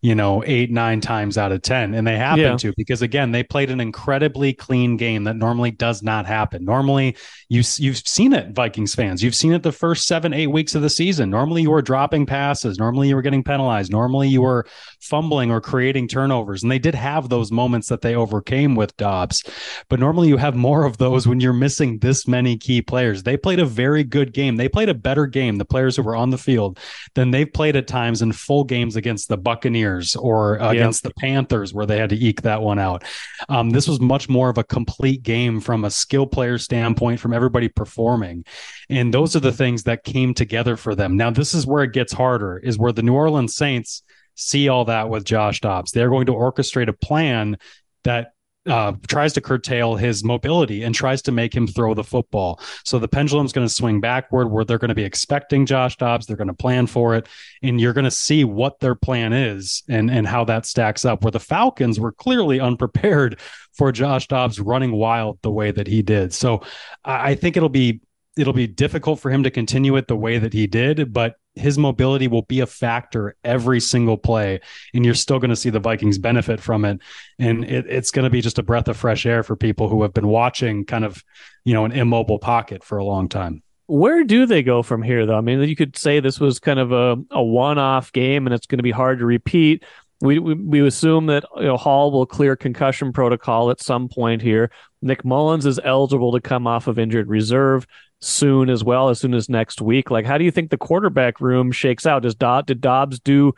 you 0.04 0.16
know, 0.16 0.44
eight, 0.48 0.72
nine 0.72 1.00
times 1.00 1.38
out 1.38 1.52
of 1.52 1.62
10. 1.62 1.94
And 1.94 2.08
they 2.08 2.18
happen 2.18 2.42
yeah. 2.42 2.58
to 2.58 2.74
because, 2.76 3.04
again, 3.04 3.32
they 3.32 3.44
played 3.44 3.70
an 3.70 3.80
incredibly 3.80 4.52
clean 4.52 4.98
game 4.98 5.26
that 5.26 5.36
normally 5.36 5.70
does 5.70 6.02
not 6.02 6.26
happen. 6.26 6.66
Normally, 6.66 7.16
you, 7.50 7.62
you've 7.78 8.00
seen 8.00 8.34
it, 8.34 8.56
Vikings 8.56 8.96
fans. 8.96 9.22
You've 9.22 9.36
seen 9.36 9.54
it 9.54 9.62
the 9.62 9.72
first 9.72 10.08
seven, 10.08 10.34
eight 10.34 10.48
weeks 10.48 10.74
of 10.74 10.82
the 10.82 10.90
season. 10.90 11.30
Normally, 11.30 11.62
you 11.62 11.70
were 11.70 11.84
dropping 11.84 12.26
passes. 12.26 12.80
Normally, 12.80 13.10
you 13.10 13.16
were 13.16 13.22
getting 13.22 13.44
penalized. 13.44 13.92
Normally, 13.92 14.28
you 14.28 14.42
were 14.42 14.66
fumbling 15.02 15.52
or 15.52 15.62
creating 15.62 16.08
turnovers. 16.08 16.64
And 16.64 16.72
they 16.72 16.80
did 16.80 16.96
have 16.96 17.30
those 17.30 17.52
moments 17.52 17.88
that 17.90 18.02
they 18.02 18.16
overcame 18.16 18.76
with 18.76 18.96
Dobbs. 18.98 19.44
But 19.90 20.00
normally, 20.00 20.28
you 20.28 20.38
have 20.38 20.56
more 20.56 20.86
of 20.86 20.98
those 20.98 21.28
when 21.28 21.40
you're 21.40 21.54
missing 21.54 22.00
this 22.00 22.28
many 22.28 22.58
key 22.58 22.82
players. 22.82 23.24
They 23.24 23.38
played 23.38 23.60
a 23.60 23.66
very 23.66 24.04
good 24.04 24.34
game. 24.34 24.58
They 24.58 24.70
played 24.70 24.90
a 24.90 24.94
better 24.94 25.26
game, 25.26 25.58
the 25.58 25.66
players 25.66 25.96
who 25.96 26.04
were 26.04 26.16
on 26.16 26.30
the 26.30 26.38
field, 26.38 26.80
than 27.16 27.32
they've 27.32 27.52
played 27.52 27.76
at 27.76 27.88
times 27.88 28.22
in 28.22 28.32
full 28.32 28.64
games 28.64 28.96
against 28.96 29.28
the 29.28 29.38
Buccaneers 29.38 29.92
49ers 29.92 30.22
or 30.22 30.56
against 30.56 31.04
the 31.04 31.14
Panthers, 31.20 31.74
where 31.74 31.86
they 31.86 31.98
had 31.98 32.10
to 32.10 32.16
eke 32.16 32.42
that 32.42 32.62
one 32.62 32.80
out. 32.80 33.04
Um, 33.50 33.70
this 33.70 33.88
was 33.88 34.00
much 34.00 34.30
more 34.30 34.50
of 34.50 34.58
a 34.58 34.64
complete 34.64 35.24
game 35.24 35.60
from 35.60 35.86
a 35.86 35.92
skill 35.92 36.26
player 36.26 36.58
standpoint, 36.58 37.20
from 37.20 37.34
everybody 37.34 37.68
performing. 37.68 38.46
And 38.90 39.14
those 39.14 39.36
are 39.36 39.40
the 39.40 39.52
things 39.52 39.84
that 39.84 40.04
came 40.04 40.34
together 40.34 40.78
for 40.78 40.96
them. 40.96 41.18
Now, 41.18 41.32
this 41.32 41.54
is 41.54 41.66
where 41.66 41.84
it 41.84 41.94
gets 41.94 42.14
harder, 42.14 42.58
is 42.58 42.78
where 42.78 42.92
the 42.92 43.04
New 43.04 43.14
Orleans 43.14 43.56
Saints 43.56 44.04
see 44.42 44.70
all 44.70 44.86
that 44.86 45.10
with 45.10 45.24
Josh 45.24 45.62
Dobbs. 45.62 45.92
They're 45.92 46.10
going 46.10 46.26
to 46.26 46.34
orchestrate 46.34 46.88
a 46.88 46.94
plan 46.94 47.58
that 48.04 48.34
uh, 48.68 48.94
tries 49.08 49.34
to 49.34 49.42
curtail 49.42 49.96
his 49.96 50.24
mobility 50.24 50.84
and 50.84 50.94
tries 50.94 51.22
to 51.24 51.32
make 51.32 51.54
him 51.54 51.66
throw 51.66 51.94
the 51.94 52.04
football. 52.04 52.60
So 52.86 53.00
the 53.00 53.08
pendulum's 53.08 53.54
going 53.54 53.68
to 53.68 53.74
swing 53.74 54.02
backward 54.02 54.52
where 54.52 54.64
they're 54.64 54.78
going 54.78 54.90
to 54.90 54.96
be 54.96 55.04
expecting 55.04 55.66
Josh 55.66 55.98
Dobbs. 55.98 56.26
They're 56.26 56.38
going 56.38 56.48
to 56.48 56.54
plan 56.54 56.86
for 56.86 57.16
it. 57.16 57.28
And 57.64 57.82
you're 57.82 57.94
going 57.94 58.06
to 58.06 58.12
see 58.12 58.44
what 58.44 58.80
their 58.80 58.94
plan 58.94 59.34
is 59.34 59.84
and, 59.90 60.12
and 60.12 60.28
how 60.28 60.44
that 60.46 60.66
stacks 60.66 61.06
up. 61.06 61.24
Where 61.24 61.32
the 61.32 61.40
Falcons 61.40 62.00
were 62.00 62.12
clearly 62.12 62.60
unprepared 62.60 63.40
for 63.74 63.92
Josh 63.92 64.28
Dobbs 64.28 64.60
running 64.60 64.92
wild 64.92 65.40
the 65.42 65.52
way 65.52 65.72
that 65.72 65.88
he 65.88 66.04
did. 66.04 66.34
So 66.34 66.62
I 67.04 67.36
think 67.36 67.58
it'll 67.58 67.70
be 67.70 68.02
it'll 68.38 68.54
be 68.54 68.68
difficult 68.68 69.20
for 69.20 69.30
him 69.30 69.44
to 69.44 69.52
continue 69.52 69.96
it 69.98 70.08
the 70.08 70.16
way 70.16 70.38
that 70.38 70.54
he 70.54 70.66
did, 70.66 71.12
but 71.12 71.36
his 71.56 71.78
mobility 71.78 72.28
will 72.28 72.44
be 72.44 72.62
a 72.62 72.66
factor 72.66 73.36
every 73.44 73.80
single 73.80 74.18
play, 74.18 74.62
and 74.94 75.04
you're 75.04 75.14
still 75.14 75.40
going 75.40 75.50
to 75.50 75.56
see 75.56 75.70
the 75.70 75.80
Vikings 75.80 76.18
benefit 76.18 76.60
from 76.60 76.86
it. 76.86 77.00
And 77.40 77.66
it, 77.66 77.86
it's 77.88 78.12
going 78.12 78.24
to 78.24 78.30
be 78.30 78.42
just 78.42 78.60
a 78.60 78.64
breath 78.64 78.88
of 78.88 78.98
fresh 78.98 79.26
air 79.26 79.44
for 79.44 79.56
people 79.56 79.90
who 79.90 80.02
have 80.04 80.14
been 80.14 80.28
watching 80.28 80.86
kind 80.86 81.04
of, 81.04 81.24
you 81.66 81.74
know, 81.74 81.86
an 81.86 81.92
immobile 81.92 82.40
pocket 82.40 82.84
for 82.84 82.98
a 82.98 83.06
long 83.06 83.28
time. 83.28 83.64
Where 83.88 84.24
do 84.24 84.46
they 84.46 84.64
go 84.64 84.84
from 84.84 85.04
here, 85.04 85.26
though? 85.26 85.38
I 85.38 85.42
mean, 85.42 85.62
you 85.62 85.76
could 85.76 85.98
say 85.98 86.22
this 86.22 86.40
was 86.40 86.60
kind 86.60 86.80
of 86.80 86.94
a, 86.94 87.18
a 87.32 87.44
one 87.44 87.78
off 87.78 88.14
game 88.14 88.48
and 88.48 88.54
it's 88.54 88.66
going 88.66 88.80
to 88.80 88.84
be 88.84 88.92
hard 88.92 89.20
to 89.20 89.26
repeat. 89.26 89.84
We, 90.22 90.40
we, 90.40 90.54
we 90.54 90.88
assume 90.88 91.26
that 91.26 91.44
you 91.58 91.64
know, 91.64 91.78
Hall 91.78 92.12
will 92.12 92.26
clear 92.26 92.56
concussion 92.56 93.12
protocol 93.12 93.70
at 93.70 93.82
some 93.82 94.08
point 94.08 94.42
here. 94.42 94.72
Nick 95.02 95.26
Mullens 95.26 95.66
is 95.66 95.80
eligible 95.84 96.32
to 96.32 96.40
come 96.40 96.68
off 96.68 96.88
of 96.88 97.00
injured 97.00 97.28
reserve 97.28 97.86
soon 98.22 98.70
as 98.70 98.84
well, 98.84 99.10
as 99.10 99.20
soon 99.20 99.34
as 99.34 99.50
next 99.50 99.82
week. 99.82 100.12
Like, 100.12 100.26
how 100.26 100.38
do 100.38 100.46
you 100.46 100.52
think 100.52 100.70
the 100.70 100.78
quarterback 100.78 101.42
room 101.42 101.72
shakes 101.72 102.06
out? 102.06 102.24
Does 102.24 102.36
Dob- 102.36 102.68
did 102.68 102.82
Dobbs 102.82 103.20
do 103.20 103.54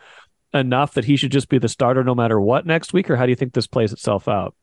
enough 0.52 0.94
that 0.94 1.04
he 1.04 1.16
should 1.16 1.32
just 1.32 1.48
be 1.48 1.58
the 1.58 1.68
starter 1.68 2.02
no 2.02 2.14
matter 2.14 2.40
what 2.40 2.66
next 2.66 2.92
week, 2.92 3.10
or 3.10 3.16
how 3.16 3.26
do 3.26 3.30
you 3.30 3.36
think 3.36 3.52
this 3.52 3.66
plays 3.66 3.92
itself 3.92 4.28
out? 4.28 4.54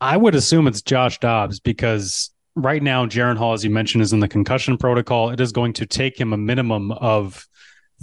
I 0.00 0.16
would 0.16 0.34
assume 0.34 0.66
it's 0.66 0.82
Josh 0.82 1.18
Dobbs 1.18 1.60
because 1.60 2.30
right 2.56 2.82
now, 2.82 3.06
Jaren 3.06 3.36
Hall, 3.36 3.52
as 3.52 3.64
you 3.64 3.70
mentioned, 3.70 4.02
is 4.02 4.12
in 4.12 4.20
the 4.20 4.28
concussion 4.28 4.76
protocol. 4.76 5.30
It 5.30 5.40
is 5.40 5.52
going 5.52 5.72
to 5.74 5.86
take 5.86 6.18
him 6.18 6.32
a 6.32 6.36
minimum 6.36 6.92
of 6.92 7.46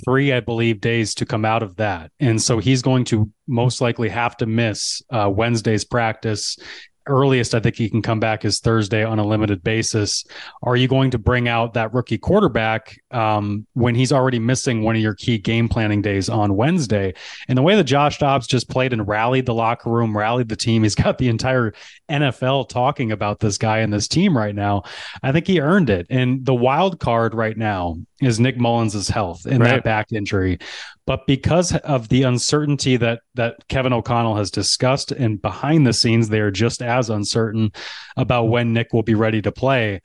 three, 0.04 0.32
I 0.32 0.39
believe, 0.39 0.82
days 0.82 1.13
to 1.15 1.25
come 1.25 1.45
out 1.45 1.63
of 1.63 1.75
that. 1.77 2.12
And 2.19 2.41
so 2.41 2.60
he's 2.60 2.82
going 2.82 3.06
to 3.06 3.30
most 3.47 3.82
likely 3.82 4.10
have 4.10 4.38
to 4.38 4.45
miss 4.45 5.01
uh, 5.10 5.30
Wednesday's 5.34 5.86
practice 5.86 6.58
earliest 7.08 7.56
I 7.56 7.60
think 7.60 7.76
he 7.76 7.90
can 7.90 8.02
come 8.02 8.20
back 8.20 8.46
is 8.46 8.60
Thursday 8.60 9.04
on 9.04 9.20
a 9.20 9.26
limited 9.26 9.64
basis. 9.64 10.24
Are 10.64 10.76
you 10.76 10.88
going 10.88 11.12
to 11.12 11.18
bring 11.18 11.48
out 11.48 11.74
that 11.74 11.94
rookie 11.94 12.18
quarterback 12.18 13.00
um, 13.12 13.66
when 13.74 13.96
he's 13.96 14.12
already 14.12 14.40
missing 14.40 14.84
one 14.84 14.96
of 14.96 15.02
your 15.02 15.16
key 15.16 15.38
game 15.38 15.68
planning 15.68 16.02
days 16.02 16.30
on 16.30 16.56
Wednesday? 16.56 17.14
And 17.48 17.58
the 17.58 17.62
way 17.62 17.76
that 17.76 17.84
Josh 17.86 18.20
Dobbs 18.20 18.48
just 18.48 18.70
played 18.70 18.94
and 18.94 19.08
rallied 19.08 19.46
the 19.46 19.54
locker 19.54 19.90
room, 19.90 20.18
rallied 20.18 20.50
the 20.50 20.56
team, 20.56 20.84
he's 20.84 20.96
got 20.96 21.18
the 21.18 21.30
entire 21.30 21.74
NFL 22.10 22.70
talking 22.70 23.12
about 23.12 23.40
this 23.40 23.58
guy 23.58 23.80
and 23.80 23.92
this 23.92 24.08
team 24.08 24.38
right 24.38 24.56
now. 24.56 24.84
I 25.24 25.32
think 25.32 25.48
he 25.48 25.60
earned 25.62 25.90
it. 25.90 26.08
And 26.10 26.46
the 26.46 26.54
wild 26.56 27.00
card 27.00 27.34
right 27.34 27.58
now 27.58 27.98
is 28.22 28.40
Nick 28.40 28.58
Mullens' 28.58 29.08
health 29.08 29.46
and 29.46 29.60
right. 29.60 29.70
that 29.70 29.84
back 29.84 30.12
injury. 30.12 30.60
But 31.08 31.26
because 31.28 31.76
of 31.76 32.10
the 32.10 32.24
uncertainty 32.24 32.98
that 32.98 33.22
that 33.36 33.68
Kevin 33.68 33.94
O'Connell 33.94 34.36
has 34.36 34.52
discussed, 34.52 35.12
and 35.12 35.42
behind 35.42 35.86
the 35.86 35.94
scenes 35.94 36.30
they 36.30 36.40
are 36.40 36.52
just 36.52 36.82
as 36.82 37.10
uncertain 37.10 37.72
about 38.18 38.46
when 38.46 38.74
Nick 38.74 38.94
will 38.94 39.04
be 39.04 39.16
ready 39.16 39.42
to 39.42 39.52
play. 39.52 40.02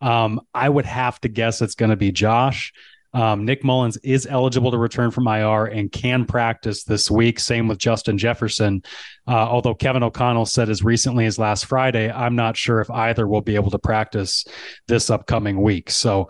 Um, 0.00 0.40
I 0.54 0.68
would 0.68 0.86
have 0.86 1.20
to 1.22 1.28
guess 1.28 1.60
it's 1.60 1.74
going 1.74 1.90
to 1.90 1.96
be 1.96 2.12
Josh. 2.12 2.72
Um, 3.14 3.46
Nick 3.46 3.64
Mullens 3.64 3.98
is 4.02 4.26
eligible 4.26 4.70
to 4.70 4.78
return 4.78 5.10
from 5.10 5.26
IR 5.26 5.64
and 5.64 5.90
can 5.90 6.24
practice 6.26 6.84
this 6.84 7.10
week. 7.10 7.40
Same 7.40 7.66
with 7.66 7.78
Justin 7.78 8.18
Jefferson. 8.18 8.82
Uh, 9.26 9.32
although 9.32 9.74
Kevin 9.74 10.02
O'Connell 10.02 10.46
said 10.46 10.68
as 10.68 10.84
recently 10.84 11.24
as 11.24 11.38
last 11.38 11.64
Friday, 11.64 12.10
I'm 12.10 12.36
not 12.36 12.56
sure 12.56 12.80
if 12.80 12.90
either 12.90 13.26
will 13.26 13.40
be 13.40 13.54
able 13.54 13.70
to 13.70 13.78
practice 13.78 14.44
this 14.88 15.08
upcoming 15.10 15.62
week. 15.62 15.90
So 15.90 16.28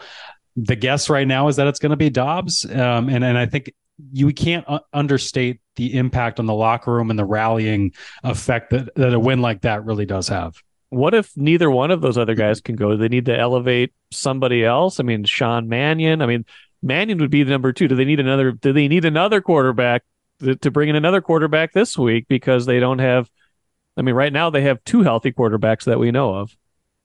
the 0.57 0.77
guess 0.77 1.11
right 1.11 1.27
now 1.27 1.49
is 1.49 1.57
that 1.57 1.67
it's 1.67 1.81
going 1.81 1.91
to 1.91 1.97
be 1.97 2.11
Dobbs. 2.11 2.65
Um, 2.65 3.09
and, 3.09 3.25
and 3.25 3.37
I 3.37 3.47
think 3.47 3.73
you 4.13 4.33
can't 4.33 4.67
understate 4.93 5.61
the 5.77 5.97
impact 5.97 6.39
on 6.39 6.47
the 6.47 6.55
locker 6.55 6.93
room 6.93 7.11
and 7.11 7.19
the 7.19 7.25
rallying 7.25 7.93
effect 8.25 8.71
that, 8.71 8.95
that 8.95 9.15
a 9.15 9.21
win 9.21 9.41
like 9.41 9.63
that 9.63 9.85
really 9.85 10.07
does 10.07 10.29
have. 10.29 10.63
What 10.91 11.15
if 11.15 11.37
neither 11.37 11.71
one 11.71 11.91
of 11.91 12.01
those 12.01 12.17
other 12.17 12.33
mm-hmm. 12.33 12.41
guys 12.41 12.61
can 12.61 12.77
go? 12.77 12.93
Do 12.93 12.97
they 12.97 13.09
need 13.09 13.27
to 13.27 13.39
elevate 13.39 13.93
somebody 14.11 14.65
else? 14.65 15.01
I 15.01 15.03
mean, 15.03 15.25
Sean 15.25 15.69
Mannion. 15.69 16.23
I 16.23 16.27
mean, 16.27 16.45
Mannion 16.83 17.19
would 17.19 17.31
be 17.31 17.43
the 17.43 17.51
number 17.51 17.73
two. 17.73 17.89
Do 17.89 17.95
they 17.95 18.05
need 18.05 18.21
another? 18.21 18.53
Do 18.53 18.73
they 18.73 18.89
need 18.89 19.05
another 19.05 19.41
quarterback 19.41 20.05
to, 20.41 20.57
to 20.57 20.71
bring 20.71 20.89
in 20.89 20.97
another 20.97 21.21
quarterback 21.21 21.73
this 21.73 21.99
week 21.99 22.27
because 22.29 22.67
they 22.67 22.81
don't 22.81 23.01
have? 23.01 23.29
I 23.97 24.03
mean, 24.03 24.15
right 24.15 24.33
now 24.33 24.51
they 24.51 24.63
have 24.63 24.83
two 24.85 25.03
healthy 25.03 25.33
quarterbacks 25.33 25.85
that 25.85 25.99
we 25.99 26.11
know 26.11 26.35
of. 26.35 26.57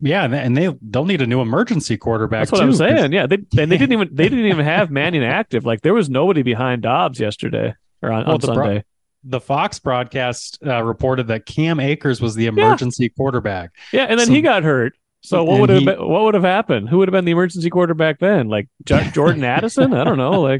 Yeah, 0.03 0.25
and 0.25 0.55
they 0.57 0.69
they'll 0.81 1.05
need 1.05 1.21
a 1.21 1.27
new 1.27 1.39
emergency 1.39 1.95
quarterback. 1.95 2.41
That's 2.41 2.51
what 2.51 2.59
too, 2.59 2.65
I'm 2.65 2.73
saying. 2.73 3.13
Yeah, 3.13 3.25
they 3.25 3.37
and 3.57 3.71
they 3.71 3.77
didn't 3.77 3.93
even 3.93 4.09
they 4.11 4.27
didn't 4.27 4.45
even 4.45 4.65
have 4.65 4.91
Mannion 4.91 5.23
active. 5.23 5.65
Like 5.65 5.81
there 5.81 5.93
was 5.93 6.09
nobody 6.09 6.43
behind 6.43 6.81
Dobbs 6.81 7.21
yesterday 7.21 7.73
or 8.01 8.11
on, 8.11 8.25
well, 8.25 8.35
on 8.35 8.41
Sunday. 8.41 8.83
The 9.23 9.39
Fox 9.39 9.79
broadcast 9.79 10.59
uh, 10.65 10.83
reported 10.83 11.27
that 11.27 11.45
Cam 11.45 11.79
Akers 11.79 12.19
was 12.19 12.35
the 12.35 12.47
emergency 12.47 13.03
yeah. 13.03 13.09
quarterback. 13.15 13.71
Yeah, 13.93 14.03
and 14.03 14.19
then 14.19 14.27
so, 14.27 14.33
he 14.33 14.41
got 14.41 14.63
hurt. 14.63 14.97
So 15.21 15.45
what 15.45 15.61
would 15.61 15.69
have 15.69 15.85
been, 15.85 16.05
what 16.05 16.23
would 16.23 16.33
have 16.33 16.43
happened? 16.43 16.89
Who 16.89 16.97
would 16.97 17.07
have 17.07 17.13
been 17.13 17.23
the 17.23 17.31
emergency 17.31 17.69
quarterback 17.69 18.19
then? 18.19 18.49
Like 18.49 18.67
Jordan 18.83 19.45
Addison? 19.45 19.93
I 19.93 20.03
don't 20.03 20.17
know. 20.17 20.41
Like 20.41 20.59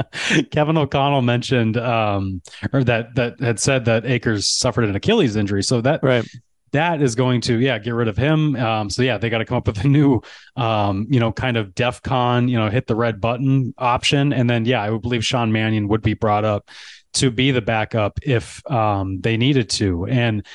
Kevin 0.50 0.76
O'Connell 0.76 1.22
mentioned, 1.22 1.78
um, 1.78 2.42
or 2.74 2.84
that 2.84 3.14
that 3.14 3.40
had 3.40 3.58
said 3.58 3.86
that 3.86 4.04
Akers 4.04 4.46
suffered 4.46 4.84
an 4.84 4.94
Achilles 4.94 5.34
injury. 5.34 5.62
So 5.62 5.80
that 5.80 6.02
right 6.02 6.28
that 6.72 7.00
is 7.02 7.14
going 7.14 7.40
to 7.42 7.58
yeah 7.58 7.78
get 7.78 7.92
rid 7.92 8.08
of 8.08 8.16
him. 8.16 8.56
Um, 8.56 8.90
so 8.90 9.02
yeah 9.02 9.18
they 9.18 9.30
got 9.30 9.38
to 9.38 9.44
come 9.44 9.58
up 9.58 9.66
with 9.66 9.84
a 9.84 9.88
new 9.88 10.20
um, 10.56 11.06
you 11.08 11.20
know 11.20 11.32
kind 11.32 11.56
of 11.56 11.74
def 11.74 12.02
con 12.02 12.48
you 12.48 12.58
know 12.58 12.68
hit 12.68 12.86
the 12.86 12.96
red 12.96 13.20
button 13.20 13.74
option. 13.78 14.32
And 14.32 14.48
then 14.48 14.64
yeah 14.64 14.82
i 14.82 14.90
would 14.90 15.02
believe 15.02 15.24
sean 15.24 15.52
mannion 15.52 15.88
would 15.88 16.02
be 16.02 16.14
brought 16.14 16.44
up 16.44 16.68
to 17.14 17.30
be 17.30 17.50
the 17.50 17.60
backup 17.60 18.18
if 18.22 18.68
um, 18.70 19.20
they 19.20 19.36
needed 19.36 19.68
to. 19.70 20.06
And 20.06 20.46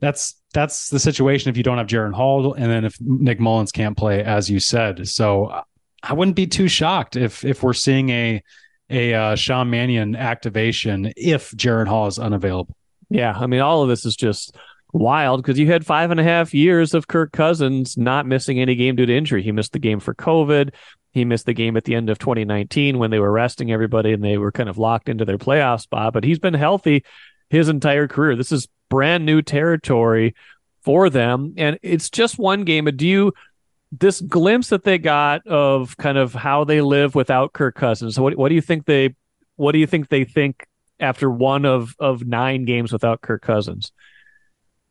that's 0.00 0.36
that's 0.52 0.88
the 0.88 0.98
situation 0.98 1.50
if 1.50 1.56
you 1.56 1.62
don't 1.62 1.78
have 1.78 1.86
Jaren 1.86 2.12
Hall 2.12 2.54
and 2.54 2.70
then 2.70 2.84
if 2.84 3.00
Nick 3.00 3.38
Mullens 3.38 3.70
can't 3.70 3.96
play 3.96 4.22
as 4.24 4.50
you 4.50 4.58
said. 4.58 5.06
So 5.08 5.62
I 6.02 6.12
wouldn't 6.12 6.36
be 6.36 6.46
too 6.46 6.68
shocked 6.68 7.16
if 7.16 7.44
if 7.44 7.62
we're 7.62 7.72
seeing 7.72 8.10
a 8.10 8.42
a 8.88 9.14
uh, 9.14 9.36
Sean 9.36 9.70
Mannion 9.70 10.16
activation 10.16 11.12
if 11.16 11.52
Jaren 11.52 11.86
Hall 11.86 12.08
is 12.08 12.18
unavailable. 12.18 12.74
Yeah 13.10 13.32
I 13.38 13.46
mean 13.46 13.60
all 13.60 13.82
of 13.82 13.88
this 13.88 14.04
is 14.04 14.16
just 14.16 14.56
wild 14.92 15.42
because 15.42 15.58
you 15.58 15.66
had 15.66 15.86
five 15.86 16.10
and 16.10 16.20
a 16.20 16.24
half 16.24 16.54
years 16.54 16.94
of 16.94 17.08
Kirk 17.08 17.32
Cousins 17.32 17.96
not 17.96 18.26
missing 18.26 18.60
any 18.60 18.74
game 18.74 18.96
due 18.96 19.06
to 19.06 19.16
injury. 19.16 19.42
He 19.42 19.52
missed 19.52 19.72
the 19.72 19.78
game 19.78 20.00
for 20.00 20.14
COVID. 20.14 20.72
He 21.12 21.24
missed 21.24 21.46
the 21.46 21.52
game 21.52 21.76
at 21.76 21.84
the 21.84 21.94
end 21.94 22.08
of 22.08 22.18
2019 22.18 22.98
when 22.98 23.10
they 23.10 23.18
were 23.18 23.32
resting 23.32 23.72
everybody 23.72 24.12
and 24.12 24.22
they 24.22 24.38
were 24.38 24.52
kind 24.52 24.68
of 24.68 24.78
locked 24.78 25.08
into 25.08 25.24
their 25.24 25.38
playoff 25.38 25.80
spot. 25.80 26.12
But 26.12 26.24
he's 26.24 26.38
been 26.38 26.54
healthy 26.54 27.04
his 27.48 27.68
entire 27.68 28.06
career. 28.06 28.36
This 28.36 28.52
is 28.52 28.68
brand 28.88 29.26
new 29.26 29.42
territory 29.42 30.34
for 30.82 31.10
them. 31.10 31.54
And 31.56 31.78
it's 31.82 32.10
just 32.10 32.38
one 32.38 32.64
game. 32.64 32.84
Do 32.84 33.06
you, 33.06 33.32
this 33.92 34.20
glimpse 34.20 34.68
that 34.68 34.84
they 34.84 34.98
got 34.98 35.46
of 35.46 35.96
kind 35.96 36.16
of 36.16 36.32
how 36.32 36.64
they 36.64 36.80
live 36.80 37.14
without 37.14 37.52
Kirk 37.52 37.74
Cousins, 37.74 38.18
what, 38.18 38.36
what 38.36 38.48
do 38.48 38.54
you 38.54 38.60
think 38.60 38.86
they, 38.86 39.16
what 39.56 39.72
do 39.72 39.78
you 39.78 39.86
think 39.86 40.08
they 40.08 40.24
think 40.24 40.66
after 41.00 41.28
one 41.28 41.64
of, 41.64 41.94
of 41.98 42.24
nine 42.24 42.64
games 42.64 42.92
without 42.92 43.20
Kirk 43.20 43.42
Cousins? 43.42 43.92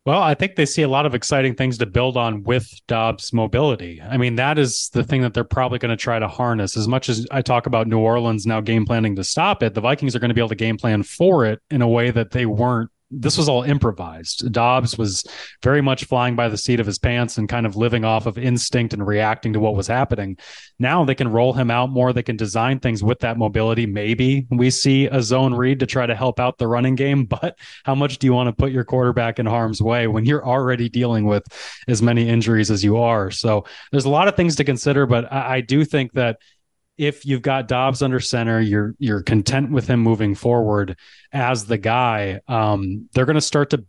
Well, 0.06 0.22
I 0.22 0.32
think 0.34 0.56
they 0.56 0.64
see 0.64 0.80
a 0.80 0.88
lot 0.88 1.04
of 1.04 1.14
exciting 1.14 1.54
things 1.54 1.76
to 1.78 1.86
build 1.86 2.16
on 2.16 2.42
with 2.42 2.66
Dobbs' 2.86 3.34
mobility. 3.34 4.00
I 4.00 4.16
mean, 4.16 4.36
that 4.36 4.58
is 4.58 4.88
the 4.94 5.04
thing 5.04 5.20
that 5.20 5.34
they're 5.34 5.44
probably 5.44 5.78
going 5.78 5.90
to 5.90 5.96
try 5.96 6.18
to 6.18 6.26
harness. 6.26 6.74
As 6.74 6.88
much 6.88 7.10
as 7.10 7.26
I 7.30 7.42
talk 7.42 7.66
about 7.66 7.86
New 7.86 7.98
Orleans 7.98 8.46
now 8.46 8.62
game 8.62 8.86
planning 8.86 9.14
to 9.16 9.24
stop 9.24 9.62
it, 9.62 9.74
the 9.74 9.82
Vikings 9.82 10.16
are 10.16 10.18
going 10.18 10.30
to 10.30 10.34
be 10.34 10.40
able 10.40 10.48
to 10.48 10.54
game 10.54 10.78
plan 10.78 11.02
for 11.02 11.44
it 11.44 11.60
in 11.70 11.82
a 11.82 11.88
way 11.88 12.10
that 12.10 12.30
they 12.30 12.46
weren't 12.46 12.90
this 13.10 13.36
was 13.36 13.48
all 13.48 13.62
improvised. 13.62 14.52
Dobbs 14.52 14.96
was 14.96 15.24
very 15.62 15.80
much 15.80 16.04
flying 16.04 16.36
by 16.36 16.48
the 16.48 16.56
seat 16.56 16.78
of 16.78 16.86
his 16.86 16.98
pants 16.98 17.38
and 17.38 17.48
kind 17.48 17.66
of 17.66 17.76
living 17.76 18.04
off 18.04 18.26
of 18.26 18.38
instinct 18.38 18.92
and 18.92 19.06
reacting 19.06 19.52
to 19.52 19.60
what 19.60 19.74
was 19.74 19.88
happening. 19.88 20.38
Now 20.78 21.04
they 21.04 21.14
can 21.14 21.28
roll 21.28 21.52
him 21.52 21.70
out 21.70 21.90
more. 21.90 22.12
They 22.12 22.22
can 22.22 22.36
design 22.36 22.78
things 22.78 23.02
with 23.02 23.18
that 23.20 23.36
mobility. 23.36 23.86
Maybe 23.86 24.46
we 24.50 24.70
see 24.70 25.06
a 25.06 25.22
zone 25.22 25.54
read 25.54 25.80
to 25.80 25.86
try 25.86 26.06
to 26.06 26.14
help 26.14 26.38
out 26.38 26.58
the 26.58 26.68
running 26.68 26.94
game, 26.94 27.24
but 27.24 27.58
how 27.84 27.94
much 27.94 28.18
do 28.18 28.26
you 28.26 28.32
want 28.32 28.48
to 28.48 28.52
put 28.52 28.72
your 28.72 28.84
quarterback 28.84 29.38
in 29.38 29.46
harm's 29.46 29.82
way 29.82 30.06
when 30.06 30.24
you're 30.24 30.46
already 30.46 30.88
dealing 30.88 31.26
with 31.26 31.44
as 31.88 32.00
many 32.00 32.28
injuries 32.28 32.70
as 32.70 32.84
you 32.84 32.96
are? 32.96 33.30
So 33.30 33.64
there's 33.90 34.04
a 34.04 34.10
lot 34.10 34.28
of 34.28 34.36
things 34.36 34.56
to 34.56 34.64
consider, 34.64 35.06
but 35.06 35.30
I, 35.32 35.56
I 35.56 35.60
do 35.62 35.84
think 35.84 36.12
that 36.12 36.38
if 37.00 37.24
you've 37.24 37.40
got 37.40 37.66
Dobbs 37.66 38.02
under 38.02 38.20
center, 38.20 38.60
you're 38.60 38.94
you're 38.98 39.22
content 39.22 39.70
with 39.70 39.88
him 39.88 40.00
moving 40.00 40.34
forward 40.34 40.98
as 41.32 41.64
the 41.64 41.78
guy. 41.78 42.42
Um, 42.46 43.08
they're 43.14 43.24
going 43.24 43.36
to 43.36 43.40
start 43.40 43.70
to 43.70 43.86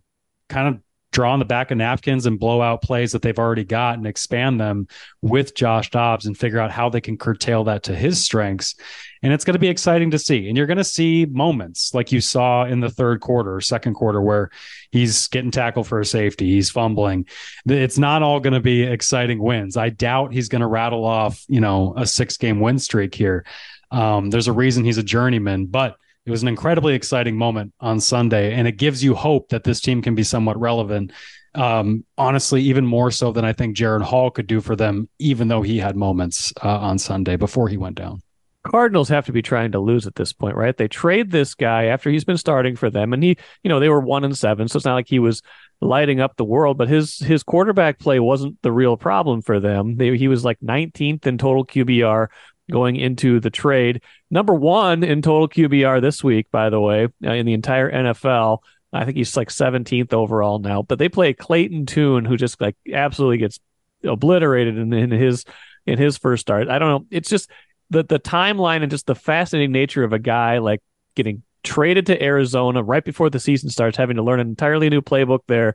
kind 0.48 0.68
of 0.68 0.80
draw 1.12 1.32
on 1.32 1.38
the 1.38 1.44
back 1.44 1.70
of 1.70 1.76
napkins 1.76 2.26
and 2.26 2.40
blow 2.40 2.60
out 2.60 2.82
plays 2.82 3.12
that 3.12 3.22
they've 3.22 3.38
already 3.38 3.64
got 3.64 3.98
and 3.98 4.06
expand 4.06 4.58
them 4.58 4.88
with 5.20 5.54
Josh 5.54 5.90
Dobbs 5.90 6.26
and 6.26 6.36
figure 6.36 6.58
out 6.58 6.70
how 6.70 6.88
they 6.88 7.00
can 7.00 7.16
curtail 7.16 7.64
that 7.64 7.84
to 7.84 7.94
his 7.94 8.22
strengths. 8.22 8.74
And 9.22 9.32
it's 9.32 9.44
going 9.44 9.52
to 9.52 9.60
be 9.60 9.68
exciting 9.68 10.10
to 10.10 10.18
see. 10.18 10.48
And 10.48 10.56
you're 10.56 10.66
going 10.66 10.78
to 10.78 10.84
see 10.84 11.26
moments 11.26 11.94
like 11.94 12.10
you 12.10 12.20
saw 12.20 12.64
in 12.64 12.80
the 12.80 12.90
third 12.90 13.20
quarter 13.20 13.60
second 13.60 13.94
quarter 13.94 14.20
where 14.20 14.50
he's 14.90 15.28
getting 15.28 15.50
tackled 15.50 15.86
for 15.86 16.00
a 16.00 16.04
safety, 16.04 16.50
he's 16.50 16.70
fumbling. 16.70 17.26
It's 17.66 17.98
not 17.98 18.22
all 18.22 18.40
going 18.40 18.54
to 18.54 18.60
be 18.60 18.82
exciting 18.82 19.40
wins. 19.40 19.76
I 19.76 19.90
doubt 19.90 20.32
he's 20.32 20.48
going 20.48 20.60
to 20.60 20.66
rattle 20.66 21.04
off, 21.04 21.44
you 21.46 21.60
know, 21.60 21.94
a 21.96 22.06
six 22.06 22.36
game 22.36 22.58
win 22.58 22.78
streak 22.78 23.14
here. 23.14 23.44
Um, 23.90 24.30
there's 24.30 24.48
a 24.48 24.52
reason 24.52 24.84
he's 24.84 24.98
a 24.98 25.02
journeyman, 25.02 25.66
but 25.66 25.96
it 26.24 26.30
was 26.30 26.42
an 26.42 26.48
incredibly 26.48 26.94
exciting 26.94 27.36
moment 27.36 27.72
on 27.80 27.98
Sunday, 28.00 28.54
and 28.54 28.68
it 28.68 28.76
gives 28.76 29.02
you 29.02 29.14
hope 29.14 29.48
that 29.48 29.64
this 29.64 29.80
team 29.80 30.02
can 30.02 30.14
be 30.14 30.22
somewhat 30.22 30.58
relevant. 30.58 31.12
Um, 31.54 32.04
honestly, 32.16 32.62
even 32.62 32.86
more 32.86 33.10
so 33.10 33.32
than 33.32 33.44
I 33.44 33.52
think 33.52 33.76
Jaren 33.76 34.02
Hall 34.02 34.30
could 34.30 34.46
do 34.46 34.60
for 34.60 34.76
them, 34.76 35.08
even 35.18 35.48
though 35.48 35.62
he 35.62 35.78
had 35.78 35.96
moments 35.96 36.52
uh, 36.62 36.78
on 36.78 36.98
Sunday 36.98 37.36
before 37.36 37.68
he 37.68 37.76
went 37.76 37.96
down. 37.96 38.22
Cardinals 38.64 39.08
have 39.08 39.26
to 39.26 39.32
be 39.32 39.42
trying 39.42 39.72
to 39.72 39.80
lose 39.80 40.06
at 40.06 40.14
this 40.14 40.32
point, 40.32 40.54
right? 40.54 40.76
They 40.76 40.86
trade 40.86 41.32
this 41.32 41.54
guy 41.54 41.86
after 41.86 42.10
he's 42.10 42.24
been 42.24 42.36
starting 42.36 42.76
for 42.76 42.88
them, 42.88 43.12
and 43.12 43.22
he, 43.22 43.36
you 43.64 43.68
know, 43.68 43.80
they 43.80 43.88
were 43.88 44.00
one 44.00 44.22
and 44.22 44.38
seven, 44.38 44.68
so 44.68 44.76
it's 44.76 44.86
not 44.86 44.94
like 44.94 45.08
he 45.08 45.18
was 45.18 45.42
lighting 45.80 46.20
up 46.20 46.36
the 46.36 46.44
world. 46.44 46.78
But 46.78 46.88
his 46.88 47.18
his 47.18 47.42
quarterback 47.42 47.98
play 47.98 48.20
wasn't 48.20 48.62
the 48.62 48.70
real 48.70 48.96
problem 48.96 49.42
for 49.42 49.58
them. 49.58 49.96
They, 49.96 50.16
he 50.16 50.28
was 50.28 50.44
like 50.44 50.60
19th 50.60 51.26
in 51.26 51.38
total 51.38 51.66
QBR 51.66 52.28
going 52.72 52.96
into 52.96 53.38
the 53.38 53.50
trade. 53.50 54.02
Number 54.30 54.54
one 54.54 55.04
in 55.04 55.22
total 55.22 55.48
QBR 55.48 56.00
this 56.00 56.24
week, 56.24 56.50
by 56.50 56.70
the 56.70 56.80
way, 56.80 57.08
uh, 57.24 57.32
in 57.32 57.46
the 57.46 57.52
entire 57.52 57.90
NFL. 57.92 58.58
I 58.92 59.04
think 59.04 59.16
he's 59.16 59.36
like 59.36 59.48
17th 59.48 60.12
overall 60.12 60.58
now. 60.58 60.82
But 60.82 60.98
they 60.98 61.08
play 61.08 61.32
Clayton 61.34 61.86
Tune, 61.86 62.24
who 62.24 62.36
just 62.36 62.60
like 62.60 62.76
absolutely 62.92 63.38
gets 63.38 63.60
obliterated 64.02 64.76
in, 64.76 64.92
in 64.92 65.10
his 65.10 65.44
in 65.86 65.98
his 65.98 66.18
first 66.18 66.40
start. 66.40 66.68
I 66.68 66.78
don't 66.78 66.88
know. 66.88 67.06
It's 67.10 67.28
just 67.28 67.50
the 67.90 68.02
the 68.02 68.18
timeline 68.18 68.82
and 68.82 68.90
just 68.90 69.06
the 69.06 69.14
fascinating 69.14 69.72
nature 69.72 70.04
of 70.04 70.12
a 70.12 70.18
guy 70.18 70.58
like 70.58 70.80
getting 71.14 71.42
traded 71.62 72.06
to 72.06 72.22
Arizona 72.22 72.82
right 72.82 73.04
before 73.04 73.30
the 73.30 73.40
season 73.40 73.70
starts, 73.70 73.96
having 73.96 74.16
to 74.16 74.22
learn 74.22 74.40
an 74.40 74.48
entirely 74.48 74.90
new 74.90 75.00
playbook 75.00 75.40
there, 75.46 75.74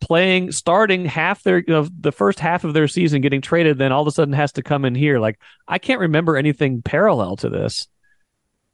playing 0.00 0.52
starting 0.52 1.04
half 1.04 1.42
their 1.42 1.58
you 1.58 1.64
know, 1.68 1.88
the 2.00 2.12
first 2.12 2.38
half 2.38 2.64
of 2.64 2.74
their 2.74 2.88
season 2.88 3.20
getting 3.20 3.40
traded 3.40 3.78
then 3.78 3.92
all 3.92 4.02
of 4.02 4.08
a 4.08 4.10
sudden 4.10 4.34
has 4.34 4.52
to 4.52 4.62
come 4.62 4.84
in 4.84 4.94
here. 4.94 5.18
Like 5.18 5.38
i 5.66 5.78
can't 5.78 6.00
remember 6.00 6.36
anything 6.36 6.82
parallel 6.82 7.36
to 7.36 7.48
this. 7.48 7.86